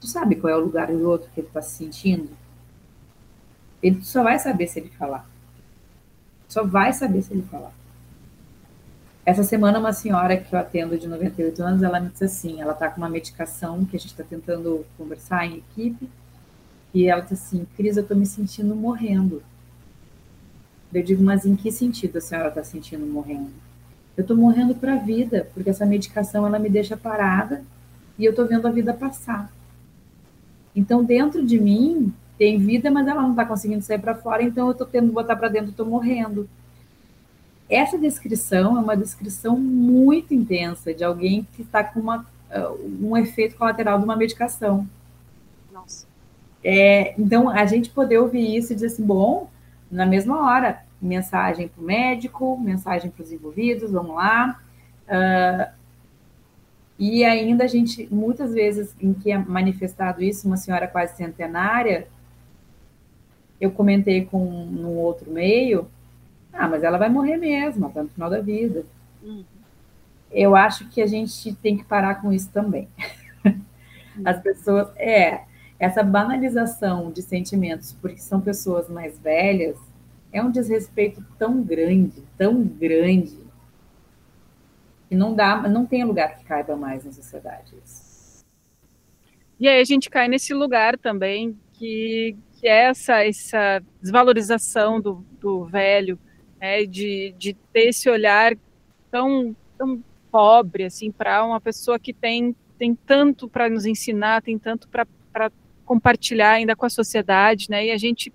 tu 0.00 0.06
sabe 0.06 0.36
qual 0.36 0.52
é 0.52 0.56
o 0.56 0.60
lugar 0.60 0.88
do 0.88 1.08
outro 1.08 1.30
que 1.34 1.40
ele 1.40 1.46
está 1.46 1.62
se 1.62 1.76
sentindo? 1.76 2.28
Ele 3.82 4.02
só 4.02 4.22
vai 4.22 4.38
saber 4.38 4.66
se 4.66 4.78
ele 4.78 4.90
falar. 4.90 5.28
Só 6.48 6.64
vai 6.64 6.92
saber 6.92 7.22
se 7.22 7.32
ele 7.32 7.42
falar. 7.42 7.72
Essa 9.24 9.44
semana, 9.44 9.78
uma 9.78 9.92
senhora 9.92 10.36
que 10.36 10.54
eu 10.54 10.58
atendo 10.58 10.98
de 10.98 11.06
98 11.06 11.62
anos, 11.62 11.82
ela 11.82 12.00
me 12.00 12.08
disse 12.08 12.24
assim, 12.24 12.60
ela 12.60 12.72
está 12.72 12.88
com 12.90 12.98
uma 12.98 13.08
medicação 13.08 13.84
que 13.84 13.96
a 13.96 13.98
gente 13.98 14.10
está 14.10 14.24
tentando 14.24 14.84
conversar 14.98 15.46
em 15.46 15.58
equipe, 15.58 16.08
e 16.92 17.06
ela 17.06 17.20
disse 17.20 17.34
assim, 17.34 17.66
Cris, 17.76 17.96
eu 17.96 18.02
estou 18.02 18.16
me 18.16 18.26
sentindo 18.26 18.74
morrendo. 18.74 19.42
Eu 20.92 21.02
digo, 21.02 21.22
mas 21.22 21.46
em 21.46 21.54
que 21.54 21.70
sentido 21.70 22.18
a 22.18 22.20
senhora 22.20 22.48
está 22.48 22.64
sentindo 22.64 23.06
morrendo? 23.06 23.50
Eu 24.16 24.22
estou 24.22 24.36
morrendo 24.36 24.74
para 24.74 24.94
a 24.94 24.98
vida, 24.98 25.48
porque 25.54 25.70
essa 25.70 25.86
medicação 25.86 26.46
ela 26.46 26.58
me 26.58 26.68
deixa 26.68 26.96
parada 26.96 27.62
e 28.18 28.24
eu 28.24 28.30
estou 28.30 28.46
vendo 28.46 28.66
a 28.66 28.70
vida 28.70 28.92
passar. 28.92 29.52
Então, 30.74 31.04
dentro 31.04 31.44
de 31.46 31.58
mim 31.58 32.12
tem 32.36 32.58
vida, 32.58 32.90
mas 32.90 33.06
ela 33.06 33.22
não 33.22 33.30
está 33.30 33.44
conseguindo 33.44 33.82
sair 33.82 33.98
para 33.98 34.14
fora, 34.14 34.42
então 34.42 34.66
eu 34.66 34.72
estou 34.72 34.86
tendo 34.86 35.08
que 35.08 35.14
botar 35.14 35.36
para 35.36 35.48
dentro, 35.48 35.70
estou 35.70 35.86
morrendo. 35.86 36.48
Essa 37.68 37.96
descrição 37.96 38.76
é 38.76 38.80
uma 38.80 38.96
descrição 38.96 39.56
muito 39.56 40.34
intensa 40.34 40.92
de 40.92 41.04
alguém 41.04 41.46
que 41.54 41.62
está 41.62 41.84
com 41.84 42.00
uma, 42.00 42.26
uh, 42.50 43.06
um 43.06 43.16
efeito 43.16 43.56
colateral 43.56 43.98
de 43.98 44.04
uma 44.04 44.16
medicação. 44.16 44.88
É, 46.62 47.14
então, 47.18 47.48
a 47.48 47.64
gente 47.66 47.90
poder 47.90 48.18
ouvir 48.18 48.56
isso 48.56 48.72
e 48.72 48.74
dizer 48.74 48.88
assim, 48.88 49.04
bom, 49.04 49.48
na 49.90 50.04
mesma 50.04 50.46
hora, 50.46 50.82
mensagem 51.00 51.68
para 51.68 51.82
o 51.82 51.84
médico, 51.84 52.58
mensagem 52.58 53.10
para 53.10 53.22
os 53.22 53.32
envolvidos, 53.32 53.90
vamos 53.90 54.14
lá. 54.14 54.60
Uh, 55.06 55.72
e 56.98 57.24
ainda 57.24 57.64
a 57.64 57.66
gente, 57.66 58.06
muitas 58.10 58.52
vezes 58.52 58.94
em 59.00 59.14
que 59.14 59.32
é 59.32 59.38
manifestado 59.38 60.22
isso, 60.22 60.46
uma 60.46 60.58
senhora 60.58 60.86
quase 60.86 61.16
centenária, 61.16 62.06
eu 63.58 63.70
comentei 63.70 64.26
com 64.26 64.66
no 64.66 64.90
outro 64.90 65.30
meio, 65.30 65.88
ah, 66.52 66.68
mas 66.68 66.82
ela 66.82 66.98
vai 66.98 67.08
morrer 67.08 67.36
mesmo, 67.36 67.86
até 67.86 68.02
no 68.02 68.08
final 68.08 68.28
da 68.28 68.40
vida. 68.40 68.84
Uhum. 69.22 69.44
Eu 70.30 70.54
acho 70.54 70.88
que 70.88 71.00
a 71.00 71.06
gente 71.06 71.54
tem 71.56 71.76
que 71.76 71.84
parar 71.84 72.16
com 72.16 72.32
isso 72.32 72.50
também. 72.50 72.88
As 74.24 74.40
pessoas, 74.40 74.88
é, 74.96 75.42
essa 75.80 76.02
banalização 76.02 77.10
de 77.10 77.22
sentimentos, 77.22 77.94
porque 77.94 78.18
são 78.18 78.38
pessoas 78.38 78.90
mais 78.90 79.18
velhas, 79.18 79.78
é 80.30 80.42
um 80.42 80.50
desrespeito 80.50 81.24
tão 81.38 81.62
grande, 81.62 82.22
tão 82.36 82.62
grande, 82.62 83.38
que 85.08 85.14
não 85.16 85.34
dá, 85.34 85.66
não 85.68 85.86
tem 85.86 86.04
lugar 86.04 86.36
que 86.36 86.44
caiba 86.44 86.76
mais 86.76 87.04
na 87.04 87.10
sociedade. 87.10 87.74
E 89.58 89.66
aí 89.66 89.80
a 89.80 89.84
gente 89.84 90.10
cai 90.10 90.28
nesse 90.28 90.52
lugar 90.52 90.98
também 90.98 91.58
que, 91.72 92.36
que 92.52 92.68
é 92.68 92.84
essa, 92.90 93.24
essa 93.24 93.82
desvalorização 94.02 95.00
do, 95.00 95.24
do 95.40 95.64
velho, 95.64 96.18
né, 96.60 96.84
de, 96.84 97.34
de 97.38 97.54
ter 97.72 97.88
esse 97.88 98.08
olhar 98.08 98.54
tão, 99.10 99.56
tão 99.78 100.04
pobre 100.30 100.84
assim 100.84 101.10
para 101.10 101.42
uma 101.42 101.60
pessoa 101.60 101.98
que 101.98 102.12
tem, 102.12 102.54
tem 102.78 102.94
tanto 102.94 103.48
para 103.48 103.68
nos 103.68 103.86
ensinar, 103.86 104.42
tem 104.42 104.58
tanto 104.58 104.86
para 104.88 105.06
compartilhar 105.90 106.52
ainda 106.52 106.76
com 106.76 106.86
a 106.86 106.88
sociedade, 106.88 107.68
né? 107.68 107.86
E 107.86 107.90
a 107.90 107.96
gente 107.96 108.32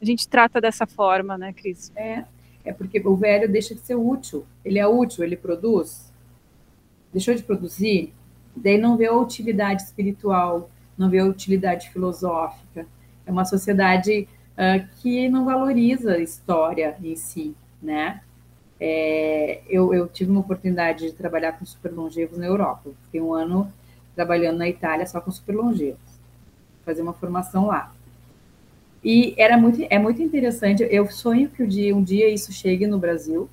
a 0.00 0.04
gente 0.06 0.26
trata 0.26 0.58
dessa 0.58 0.86
forma, 0.86 1.36
né, 1.36 1.52
Cris? 1.52 1.92
É, 1.94 2.24
é 2.64 2.72
porque 2.72 2.98
o 3.04 3.14
velho 3.14 3.46
deixa 3.46 3.74
de 3.74 3.80
ser 3.82 3.96
útil. 3.96 4.46
Ele 4.64 4.78
é 4.78 4.86
útil, 4.86 5.22
ele 5.22 5.36
produz. 5.36 6.10
Deixou 7.12 7.34
de 7.34 7.42
produzir, 7.42 8.14
daí 8.56 8.78
não 8.78 8.96
vê 8.96 9.04
a 9.04 9.12
utilidade 9.12 9.82
espiritual, 9.82 10.70
não 10.96 11.10
vê 11.10 11.18
a 11.18 11.26
utilidade 11.26 11.90
filosófica. 11.90 12.86
É 13.26 13.30
uma 13.30 13.44
sociedade 13.44 14.26
uh, 14.54 14.88
que 15.02 15.28
não 15.28 15.44
valoriza 15.44 16.12
a 16.12 16.18
história 16.18 16.96
em 17.02 17.16
si, 17.16 17.54
né? 17.82 18.22
É, 18.80 19.60
eu, 19.68 19.92
eu, 19.92 20.08
tive 20.08 20.30
uma 20.30 20.40
oportunidade 20.40 21.10
de 21.10 21.12
trabalhar 21.12 21.52
com 21.52 21.66
super 21.66 21.92
longevos 21.92 22.38
na 22.38 22.46
Europa. 22.46 22.90
Fiquei 23.04 23.20
um 23.20 23.34
ano 23.34 23.70
trabalhando 24.14 24.56
na 24.56 24.68
Itália 24.68 25.06
só 25.06 25.20
com 25.20 25.30
super 25.30 25.54
longevos 25.54 26.07
fazer 26.88 27.02
uma 27.02 27.12
formação 27.12 27.66
lá. 27.66 27.92
E 29.04 29.34
era 29.36 29.58
muito, 29.58 29.86
é 29.90 29.98
muito 29.98 30.22
interessante. 30.22 30.82
Eu 30.90 31.10
sonho 31.10 31.50
que 31.50 31.62
um 31.62 31.66
dia, 31.66 31.94
um 31.94 32.02
dia 32.02 32.30
isso 32.30 32.50
chegue 32.50 32.86
no 32.86 32.98
Brasil, 32.98 33.46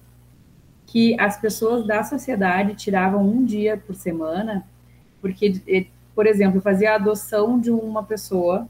que 0.85 1.19
as 1.19 1.37
pessoas 1.37 1.85
da 1.85 2.01
sociedade 2.01 2.75
tiravam 2.75 3.27
um 3.27 3.43
dia 3.43 3.75
por 3.75 3.93
semana, 3.93 4.65
porque, 5.21 5.87
por 6.15 6.25
exemplo, 6.25 6.61
fazia 6.61 6.93
a 6.93 6.95
adoção 6.95 7.59
de 7.59 7.69
uma 7.69 8.03
pessoa 8.03 8.69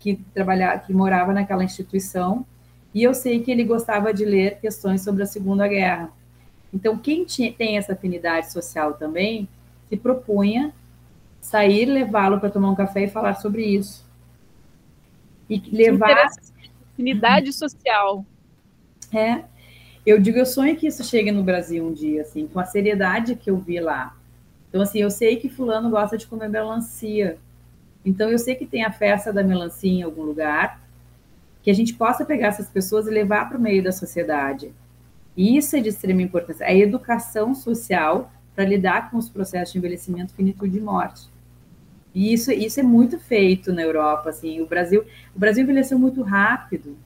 que 0.00 0.16
trabalhava, 0.34 0.80
que 0.80 0.92
morava 0.92 1.32
naquela 1.32 1.62
instituição, 1.62 2.44
e 2.92 3.00
eu 3.00 3.14
sei 3.14 3.40
que 3.40 3.50
ele 3.50 3.62
gostava 3.62 4.12
de 4.12 4.24
ler 4.24 4.58
questões 4.58 5.02
sobre 5.02 5.22
a 5.22 5.26
Segunda 5.26 5.68
Guerra. 5.68 6.10
Então, 6.72 6.98
quem 6.98 7.24
tinha, 7.24 7.52
tem 7.52 7.78
essa 7.78 7.92
afinidade 7.92 8.52
social 8.52 8.94
também, 8.94 9.48
se 9.88 9.96
propunha 9.96 10.72
sair, 11.44 11.84
levá-lo 11.84 12.40
para 12.40 12.48
tomar 12.48 12.70
um 12.70 12.74
café 12.74 13.04
e 13.04 13.08
falar 13.08 13.34
sobre 13.34 13.64
isso. 13.64 14.02
E 15.48 15.62
levar. 15.70 16.30
Unidade 16.98 17.52
social. 17.52 18.24
É. 19.12 19.44
Eu 20.06 20.18
digo, 20.18 20.38
eu 20.38 20.46
sonho 20.46 20.74
que 20.74 20.86
isso 20.86 21.04
chegue 21.04 21.30
no 21.30 21.42
Brasil 21.42 21.84
um 21.84 21.92
dia, 21.92 22.22
assim, 22.22 22.46
com 22.46 22.58
a 22.58 22.64
seriedade 22.64 23.36
que 23.36 23.50
eu 23.50 23.58
vi 23.58 23.78
lá. 23.78 24.16
Então, 24.68 24.80
assim, 24.80 25.00
eu 25.00 25.10
sei 25.10 25.36
que 25.36 25.50
fulano 25.50 25.90
gosta 25.90 26.16
de 26.16 26.26
comer 26.26 26.48
melancia. 26.48 27.36
Então, 28.04 28.30
eu 28.30 28.38
sei 28.38 28.54
que 28.54 28.66
tem 28.66 28.82
a 28.82 28.90
festa 28.90 29.32
da 29.32 29.42
melancia 29.42 29.90
em 29.90 30.02
algum 30.02 30.22
lugar, 30.22 30.80
que 31.62 31.70
a 31.70 31.74
gente 31.74 31.92
possa 31.92 32.24
pegar 32.24 32.48
essas 32.48 32.70
pessoas 32.70 33.06
e 33.06 33.10
levar 33.10 33.48
para 33.48 33.58
o 33.58 33.60
meio 33.60 33.82
da 33.82 33.92
sociedade. 33.92 34.72
E 35.36 35.58
isso 35.58 35.76
é 35.76 35.80
de 35.80 35.90
extrema 35.90 36.22
importância. 36.22 36.66
A 36.66 36.74
educação 36.74 37.54
social 37.54 38.30
para 38.54 38.64
lidar 38.64 39.10
com 39.10 39.18
os 39.18 39.28
processos 39.28 39.72
de 39.72 39.78
envelhecimento, 39.78 40.34
finitude 40.34 40.78
e 40.78 40.80
morte. 40.80 41.33
E 42.14 42.32
isso, 42.32 42.52
isso 42.52 42.78
é 42.78 42.82
muito 42.82 43.18
feito 43.18 43.72
na 43.72 43.82
Europa, 43.82 44.30
assim, 44.30 44.60
o 44.60 44.66
Brasil, 44.66 45.04
o 45.34 45.38
Brasil 45.38 45.64
envelheceu 45.64 45.98
muito 45.98 46.22
rápido, 46.22 46.96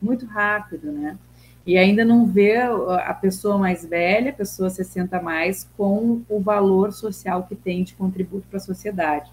muito 0.00 0.24
rápido, 0.24 0.92
né? 0.92 1.18
E 1.66 1.76
ainda 1.76 2.04
não 2.04 2.24
vê 2.24 2.58
a 2.58 3.12
pessoa 3.12 3.58
mais 3.58 3.84
velha, 3.84 4.30
a 4.30 4.34
pessoa 4.34 4.70
60 4.70 5.20
mais, 5.20 5.68
com 5.76 6.22
o 6.28 6.40
valor 6.40 6.92
social 6.92 7.42
que 7.42 7.56
tem 7.56 7.82
de 7.82 7.94
contributo 7.94 8.46
para 8.48 8.58
a 8.58 8.60
sociedade. 8.60 9.32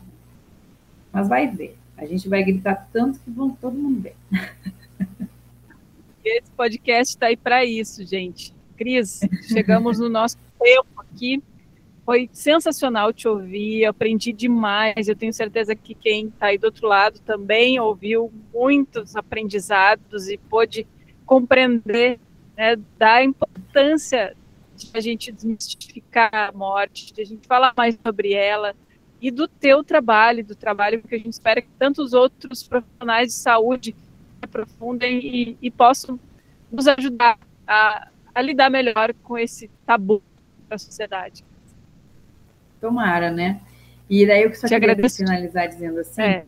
Mas 1.12 1.28
vai 1.28 1.48
ver. 1.48 1.78
A 1.96 2.08
gente 2.08 2.28
vai 2.28 2.44
gritar 2.44 2.90
tanto 2.92 3.20
que 3.20 3.30
vão 3.30 3.52
todo 3.52 3.78
mundo 3.78 4.02
ver. 4.02 4.16
Esse 6.26 6.50
podcast 6.58 7.14
está 7.14 7.28
aí 7.28 7.38
para 7.38 7.64
isso, 7.64 8.04
gente. 8.04 8.52
Cris, 8.76 9.20
chegamos 9.44 10.00
no 10.00 10.10
nosso 10.10 10.38
tempo 10.60 10.88
aqui. 10.98 11.44
Foi 12.06 12.30
sensacional 12.34 13.14
te 13.14 13.28
ouvir, 13.28 13.86
aprendi 13.86 14.34
demais. 14.34 15.08
Eu 15.08 15.16
tenho 15.16 15.32
certeza 15.32 15.74
que 15.76 15.96
quem 15.96 16.28
está 16.28 16.48
aí 16.48 16.58
do 16.58 16.66
outro 16.66 16.88
lado 16.88 17.20
também 17.22 17.80
ouviu 17.80 18.32
muitos 18.54 19.16
aprendizados 19.16 20.28
e 20.28 20.38
pôde 20.38 20.86
compreender 21.26 22.20
né, 22.58 22.76
da 22.98 23.24
importância 23.24 24.36
de 24.76 24.90
a 24.94 25.00
gente 25.00 25.32
desmistificar 25.32 26.30
a 26.34 26.52
morte, 26.52 27.14
de 27.14 27.22
a 27.22 27.26
gente 27.26 27.48
falar 27.48 27.74
mais 27.78 27.98
sobre 28.06 28.34
ela 28.34 28.76
e 29.22 29.32
do 29.32 29.48
teu 29.48 29.84
trabalho, 29.84 30.44
do 30.44 30.56
trabalho 30.56 31.02
que 31.02 31.16
a 31.16 31.18
gente 31.18 31.32
espera 31.32 31.62
que 31.62 31.70
tantos 31.80 32.14
outros 32.14 32.64
profissionais 32.64 33.30
de 33.30 33.36
saúde 33.36 33.96
aprofundem 34.42 35.26
e, 35.26 35.58
e 35.62 35.72
possam 35.72 36.20
nos 36.70 36.88
ajudar 36.88 37.40
a, 37.66 38.10
a 38.36 38.42
lidar 38.42 38.70
melhor 38.70 39.14
com 39.24 39.38
esse 39.38 39.70
tabu 39.86 40.22
da 40.68 40.78
sociedade. 40.78 41.46
Tomara, 42.84 43.32
né? 43.32 43.62
E 44.10 44.28
daí 44.28 44.44
eu 44.44 44.54
só 44.54 44.68
Te 44.68 44.74
queria 44.74 44.92
agradeço. 44.92 45.16
finalizar 45.16 45.70
dizendo 45.70 46.00
assim, 46.02 46.22
é. 46.22 46.46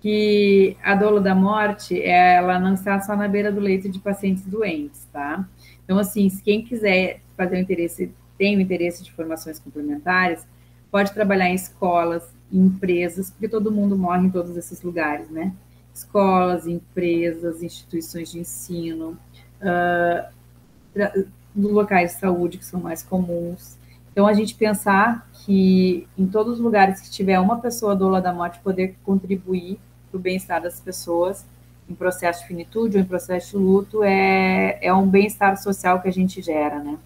que 0.00 0.76
a 0.84 0.94
dolo 0.94 1.18
da 1.18 1.34
morte, 1.34 2.00
ela 2.00 2.56
não 2.60 2.74
está 2.74 3.00
só 3.00 3.16
na 3.16 3.26
beira 3.26 3.50
do 3.50 3.60
leito 3.60 3.88
de 3.88 3.98
pacientes 3.98 4.44
doentes, 4.46 5.04
tá? 5.12 5.44
Então, 5.84 5.98
assim, 5.98 6.28
se 6.28 6.40
quem 6.40 6.62
quiser 6.62 7.20
fazer 7.36 7.56
o 7.56 7.58
interesse, 7.58 8.12
tem 8.38 8.56
o 8.56 8.60
interesse 8.60 9.02
de 9.02 9.10
formações 9.10 9.58
complementares, 9.58 10.46
pode 10.92 11.12
trabalhar 11.12 11.48
em 11.48 11.54
escolas, 11.54 12.22
em 12.52 12.66
empresas, 12.66 13.30
porque 13.30 13.48
todo 13.48 13.72
mundo 13.72 13.98
morre 13.98 14.28
em 14.28 14.30
todos 14.30 14.56
esses 14.56 14.80
lugares, 14.80 15.28
né? 15.28 15.52
Escolas, 15.92 16.68
empresas, 16.68 17.64
instituições 17.64 18.30
de 18.30 18.38
ensino, 18.38 19.18
uh, 19.60 21.26
locais 21.56 22.14
de 22.14 22.20
saúde 22.20 22.58
que 22.58 22.64
são 22.64 22.80
mais 22.80 23.02
comuns. 23.02 23.76
Então, 24.16 24.26
a 24.26 24.32
gente 24.32 24.54
pensar 24.54 25.28
que 25.44 26.08
em 26.16 26.26
todos 26.26 26.54
os 26.54 26.58
lugares 26.58 27.02
que 27.02 27.10
tiver 27.10 27.38
uma 27.38 27.60
pessoa 27.60 27.94
doula 27.94 28.18
da 28.18 28.32
morte 28.32 28.58
poder 28.60 28.96
contribuir 29.04 29.78
para 30.10 30.16
o 30.16 30.18
bem-estar 30.18 30.62
das 30.62 30.80
pessoas 30.80 31.44
em 31.86 31.94
processo 31.94 32.40
de 32.40 32.48
finitude 32.48 32.96
ou 32.96 33.02
em 33.02 33.04
processo 33.04 33.58
de 33.58 33.62
luto 33.62 34.02
é, 34.02 34.78
é 34.80 34.94
um 34.94 35.06
bem-estar 35.06 35.58
social 35.58 36.00
que 36.00 36.08
a 36.08 36.10
gente 36.10 36.40
gera, 36.40 36.78
né? 36.78 36.96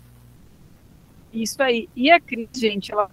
Isso 1.32 1.60
aí. 1.60 1.88
E 1.96 2.12
a 2.12 2.20
Cris, 2.20 2.48
gente, 2.54 2.92
ela 2.92 3.10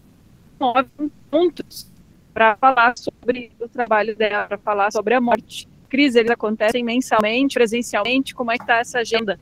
move 0.59 1.11
pontos 1.31 1.91
para 2.35 2.55
falar 2.55 2.93
sobre 2.95 3.51
o 3.59 3.67
trabalho 3.67 4.15
dela, 4.15 4.45
para 4.45 4.59
falar 4.59 4.91
sobre 4.91 5.15
a 5.15 5.19
morte. 5.19 5.67
Cris, 5.89 6.13
eles 6.13 6.29
acontecem 6.29 6.83
mensalmente, 6.83 7.55
presencialmente, 7.55 8.35
como 8.35 8.51
é 8.51 8.57
que 8.57 8.63
está 8.63 8.77
essa 8.77 8.99
agenda? 8.99 9.39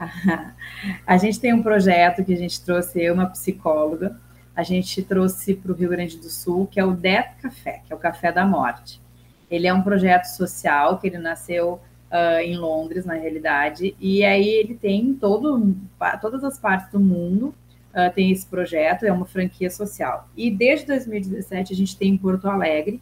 A 1.06 1.16
gente 1.16 1.38
tem 1.38 1.52
um 1.52 1.62
projeto 1.62 2.24
que 2.24 2.32
a 2.32 2.36
gente 2.36 2.60
trouxe, 2.62 3.02
eu, 3.02 3.14
uma 3.14 3.26
psicóloga, 3.26 4.18
a 4.54 4.62
gente 4.62 5.02
trouxe 5.02 5.54
para 5.54 5.72
o 5.72 5.74
Rio 5.74 5.90
Grande 5.90 6.16
do 6.16 6.28
Sul, 6.28 6.66
que 6.66 6.80
é 6.80 6.84
o 6.84 6.92
Death 6.92 7.36
Café, 7.40 7.82
que 7.86 7.92
é 7.92 7.96
o 7.96 7.98
Café 7.98 8.32
da 8.32 8.44
Morte. 8.44 9.00
Ele 9.50 9.66
é 9.66 9.72
um 9.72 9.82
projeto 9.82 10.24
social 10.24 10.98
que 10.98 11.06
ele 11.06 11.18
nasceu 11.18 11.80
uh, 12.10 12.40
em 12.40 12.56
Londres, 12.56 13.04
na 13.04 13.14
realidade, 13.14 13.94
e 14.00 14.24
aí 14.24 14.48
ele 14.48 14.74
tem 14.74 15.14
todo, 15.14 15.74
todas 16.20 16.44
as 16.44 16.58
partes 16.58 16.90
do 16.90 17.00
mundo 17.00 17.54
uh, 17.94 18.12
tem 18.14 18.30
esse 18.30 18.46
projeto, 18.46 19.04
é 19.04 19.12
uma 19.12 19.26
franquia 19.26 19.70
social. 19.70 20.28
E 20.36 20.50
desde 20.50 20.86
2017 20.86 21.72
a 21.72 21.76
gente 21.76 21.96
tem 21.96 22.10
em 22.10 22.18
Porto 22.18 22.48
Alegre, 22.48 23.00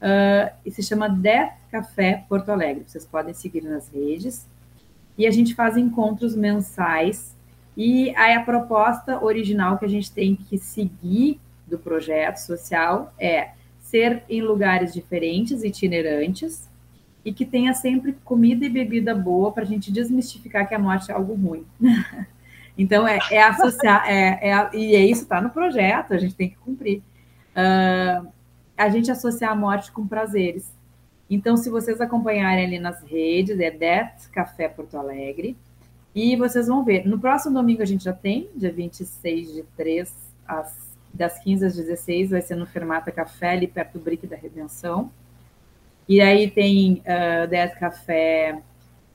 uh, 0.00 0.52
e 0.64 0.70
se 0.70 0.82
chama 0.82 1.08
Death 1.08 1.54
Café 1.70 2.24
Porto 2.28 2.50
Alegre. 2.50 2.84
Vocês 2.86 3.06
podem 3.06 3.34
seguir 3.34 3.62
nas 3.62 3.88
redes. 3.88 4.46
E 5.16 5.26
a 5.26 5.30
gente 5.30 5.54
faz 5.54 5.76
encontros 5.76 6.34
mensais. 6.34 7.36
E 7.76 8.14
aí 8.16 8.34
a 8.34 8.42
proposta 8.42 9.22
original 9.22 9.78
que 9.78 9.84
a 9.84 9.88
gente 9.88 10.10
tem 10.12 10.36
que 10.36 10.58
seguir 10.58 11.40
do 11.66 11.78
projeto 11.78 12.36
social 12.36 13.12
é 13.18 13.50
ser 13.80 14.22
em 14.28 14.42
lugares 14.42 14.92
diferentes, 14.92 15.62
itinerantes, 15.62 16.68
e 17.24 17.32
que 17.32 17.44
tenha 17.44 17.72
sempre 17.72 18.12
comida 18.24 18.66
e 18.66 18.68
bebida 18.68 19.14
boa 19.14 19.50
para 19.50 19.62
a 19.62 19.66
gente 19.66 19.90
desmistificar 19.90 20.68
que 20.68 20.74
a 20.74 20.78
morte 20.78 21.10
é 21.10 21.14
algo 21.14 21.34
ruim. 21.34 21.64
Então, 22.76 23.06
é, 23.06 23.20
é 23.30 23.40
associar, 23.40 24.02
é, 24.04 24.50
é, 24.50 24.70
e 24.76 24.96
é 24.96 25.06
isso 25.06 25.22
está 25.22 25.40
no 25.40 25.48
projeto, 25.50 26.12
a 26.12 26.18
gente 26.18 26.34
tem 26.34 26.48
que 26.48 26.56
cumprir. 26.56 27.02
Uh, 27.54 28.26
a 28.76 28.88
gente 28.88 29.12
associar 29.12 29.52
a 29.52 29.54
morte 29.54 29.92
com 29.92 30.06
prazeres. 30.06 30.73
Então, 31.34 31.56
se 31.56 31.68
vocês 31.68 32.00
acompanharem 32.00 32.64
ali 32.64 32.78
nas 32.78 33.02
redes, 33.02 33.58
é 33.58 33.68
Death 33.68 34.30
Café 34.30 34.68
Porto 34.68 34.96
Alegre, 34.96 35.56
e 36.14 36.36
vocês 36.36 36.68
vão 36.68 36.84
ver. 36.84 37.04
No 37.08 37.18
próximo 37.18 37.54
domingo 37.54 37.82
a 37.82 37.84
gente 37.84 38.04
já 38.04 38.12
tem, 38.12 38.48
dia 38.54 38.70
26 38.70 39.52
de 39.52 39.64
3, 39.76 40.14
às, 40.46 40.96
das 41.12 41.42
15 41.42 41.66
às 41.66 41.74
16, 41.74 42.30
vai 42.30 42.40
ser 42.40 42.54
no 42.54 42.66
Fermata 42.66 43.10
Café, 43.10 43.50
ali 43.50 43.66
perto 43.66 43.98
do 43.98 44.04
Brick 44.04 44.28
da 44.28 44.36
Redenção. 44.36 45.10
E 46.08 46.20
aí 46.20 46.48
tem 46.48 47.02
uh, 47.02 47.48
Death 47.48 47.80
Café 47.80 48.62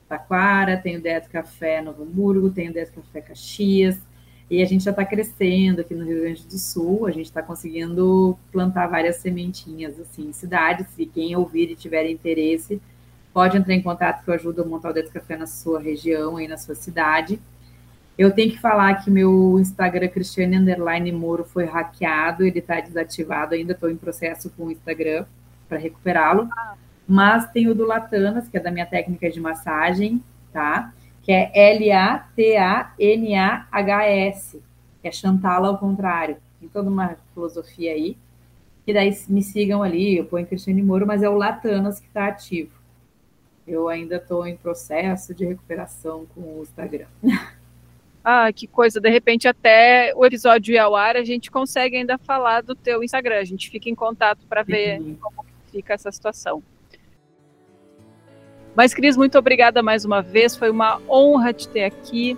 Taquara, 0.06 0.76
tem 0.76 0.98
o 0.98 1.00
Deto 1.00 1.30
Café 1.30 1.80
Novo 1.80 2.02
Hamburgo, 2.02 2.50
tem 2.50 2.68
o 2.68 2.72
Deto 2.72 2.92
Café 2.92 3.22
Caxias, 3.22 3.98
e 4.50 4.62
a 4.62 4.66
gente 4.66 4.84
já 4.84 4.90
está 4.90 5.04
crescendo 5.04 5.80
aqui 5.80 5.94
no 5.94 6.04
Rio 6.04 6.22
Grande 6.22 6.46
do 6.46 6.58
Sul, 6.58 7.06
a 7.06 7.10
gente 7.10 7.26
está 7.26 7.40
conseguindo 7.42 8.36
plantar 8.50 8.88
várias 8.88 9.16
sementinhas 9.16 9.98
assim, 10.00 10.28
em 10.28 10.32
cidades, 10.32 10.86
e 10.98 11.06
quem 11.06 11.36
ouvir 11.36 11.70
e 11.70 11.76
tiver 11.76 12.10
interesse, 12.10 12.80
pode 13.32 13.56
entrar 13.56 13.74
em 13.74 13.82
contato 13.82 14.24
que 14.24 14.30
eu 14.30 14.34
ajudo 14.34 14.62
a 14.62 14.66
montar 14.66 14.90
o 14.90 14.92
Deto 14.92 15.12
Café 15.12 15.36
na 15.36 15.46
sua 15.46 15.80
região, 15.80 16.36
aí 16.36 16.48
na 16.48 16.56
sua 16.56 16.74
cidade. 16.74 17.40
Eu 18.18 18.32
tenho 18.32 18.50
que 18.50 18.58
falar 18.58 18.96
que 18.96 19.10
meu 19.10 19.56
Instagram, 19.58 20.08
Cristiane 20.08 20.58
Underline 20.58 21.12
Moro, 21.12 21.44
foi 21.44 21.64
hackeado, 21.64 22.44
ele 22.44 22.58
está 22.58 22.80
desativado, 22.80 23.54
ainda 23.54 23.72
estou 23.72 23.88
em 23.88 23.96
processo 23.96 24.50
com 24.50 24.64
o 24.64 24.70
Instagram 24.70 25.24
para 25.68 25.78
recuperá-lo. 25.78 26.48
Ah 26.50 26.74
mas 27.10 27.50
tem 27.50 27.66
o 27.66 27.74
do 27.74 27.84
Latanas, 27.84 28.46
que 28.46 28.56
é 28.56 28.60
da 28.60 28.70
minha 28.70 28.86
técnica 28.86 29.28
de 29.28 29.40
massagem, 29.40 30.22
tá? 30.52 30.92
Que 31.22 31.32
é 31.32 31.50
L-A-T-A-N-A-H-S, 31.74 32.62
que 35.02 35.08
é 35.08 35.12
Chantala 35.12 35.68
ao 35.68 35.78
contrário. 35.78 36.36
Tem 36.58 36.68
toda 36.68 36.88
uma 36.88 37.16
filosofia 37.34 37.92
aí. 37.92 38.16
E 38.86 38.92
daí 38.92 39.16
me 39.28 39.42
sigam 39.42 39.82
ali, 39.82 40.16
eu 40.16 40.24
ponho 40.24 40.46
Cristiane 40.46 40.82
Moro, 40.82 41.06
mas 41.06 41.22
é 41.22 41.28
o 41.28 41.36
Latanas 41.36 42.00
que 42.00 42.06
está 42.08 42.26
ativo. 42.26 42.72
Eu 43.66 43.88
ainda 43.88 44.16
estou 44.16 44.46
em 44.46 44.56
processo 44.56 45.34
de 45.34 45.44
recuperação 45.44 46.26
com 46.34 46.40
o 46.40 46.62
Instagram. 46.62 47.06
Ah, 48.22 48.52
que 48.52 48.66
coisa. 48.66 49.00
De 49.00 49.08
repente, 49.08 49.48
até 49.48 50.12
o 50.14 50.26
episódio 50.26 50.74
ir 50.74 50.78
ao 50.78 50.94
ar, 50.94 51.16
a 51.16 51.24
gente 51.24 51.50
consegue 51.50 51.96
ainda 51.96 52.18
falar 52.18 52.62
do 52.62 52.74
teu 52.74 53.02
Instagram. 53.02 53.38
A 53.38 53.44
gente 53.44 53.70
fica 53.70 53.88
em 53.88 53.94
contato 53.94 54.46
para 54.46 54.62
ver 54.62 55.00
como 55.20 55.46
fica 55.72 55.94
essa 55.94 56.12
situação. 56.12 56.62
Mas, 58.74 58.94
Cris, 58.94 59.16
muito 59.16 59.38
obrigada 59.38 59.82
mais 59.82 60.04
uma 60.04 60.22
vez. 60.22 60.56
Foi 60.56 60.70
uma 60.70 61.00
honra 61.08 61.52
te 61.52 61.68
ter 61.68 61.84
aqui. 61.84 62.36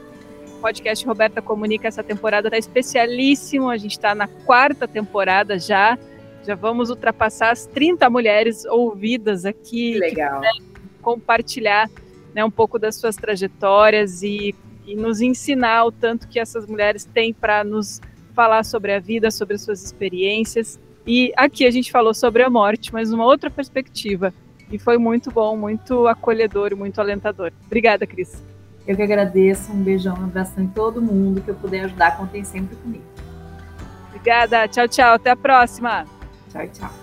O 0.56 0.60
podcast 0.60 1.04
Roberta 1.06 1.42
Comunica 1.42 1.88
essa 1.88 2.02
temporada 2.02 2.48
está 2.48 2.58
especialíssimo. 2.58 3.68
A 3.68 3.76
gente 3.76 3.92
está 3.92 4.14
na 4.14 4.26
quarta 4.26 4.88
temporada 4.88 5.58
já. 5.58 5.98
Já 6.44 6.54
vamos 6.54 6.90
ultrapassar 6.90 7.50
as 7.50 7.66
30 7.66 8.08
mulheres 8.10 8.64
ouvidas 8.64 9.44
aqui. 9.44 9.92
Que 9.92 9.98
legal. 9.98 10.40
Que 10.40 10.72
compartilhar 11.02 11.90
né, 12.34 12.44
um 12.44 12.50
pouco 12.50 12.78
das 12.78 12.96
suas 12.96 13.16
trajetórias 13.16 14.22
e, 14.22 14.54
e 14.86 14.94
nos 14.94 15.20
ensinar 15.20 15.84
o 15.84 15.92
tanto 15.92 16.28
que 16.28 16.38
essas 16.38 16.66
mulheres 16.66 17.04
têm 17.04 17.32
para 17.32 17.62
nos 17.62 18.00
falar 18.34 18.64
sobre 18.64 18.94
a 18.94 18.98
vida, 18.98 19.30
sobre 19.30 19.56
as 19.56 19.62
suas 19.62 19.84
experiências. 19.84 20.80
E 21.06 21.32
aqui 21.36 21.66
a 21.66 21.70
gente 21.70 21.90
falou 21.90 22.14
sobre 22.14 22.42
a 22.42 22.48
morte, 22.48 22.92
mas 22.92 23.12
uma 23.12 23.24
outra 23.24 23.50
perspectiva 23.50 24.32
e 24.72 24.78
foi 24.78 24.98
muito 24.98 25.30
bom, 25.30 25.56
muito 25.56 26.08
acolhedor 26.08 26.72
e 26.72 26.74
muito 26.74 27.00
alentador. 27.00 27.52
Obrigada, 27.66 28.06
Cris. 28.06 28.42
Eu 28.86 28.96
que 28.96 29.02
agradeço. 29.02 29.70
Um 29.70 29.82
beijão, 29.82 30.16
um 30.18 30.24
abraço 30.24 30.60
em 30.60 30.66
todo 30.66 31.01
mundo 31.01 31.40
que 31.40 31.51
eu 31.51 31.55
puder 31.55 31.84
ajudar, 31.84 32.16
contem 32.16 32.42
sempre 32.42 32.74
comigo. 32.76 33.05
Obrigada. 34.09 34.66
Tchau, 34.68 34.88
tchau. 34.88 35.14
Até 35.14 35.30
a 35.30 35.36
próxima. 35.36 36.06
Tchau, 36.51 36.66
tchau. 36.68 37.01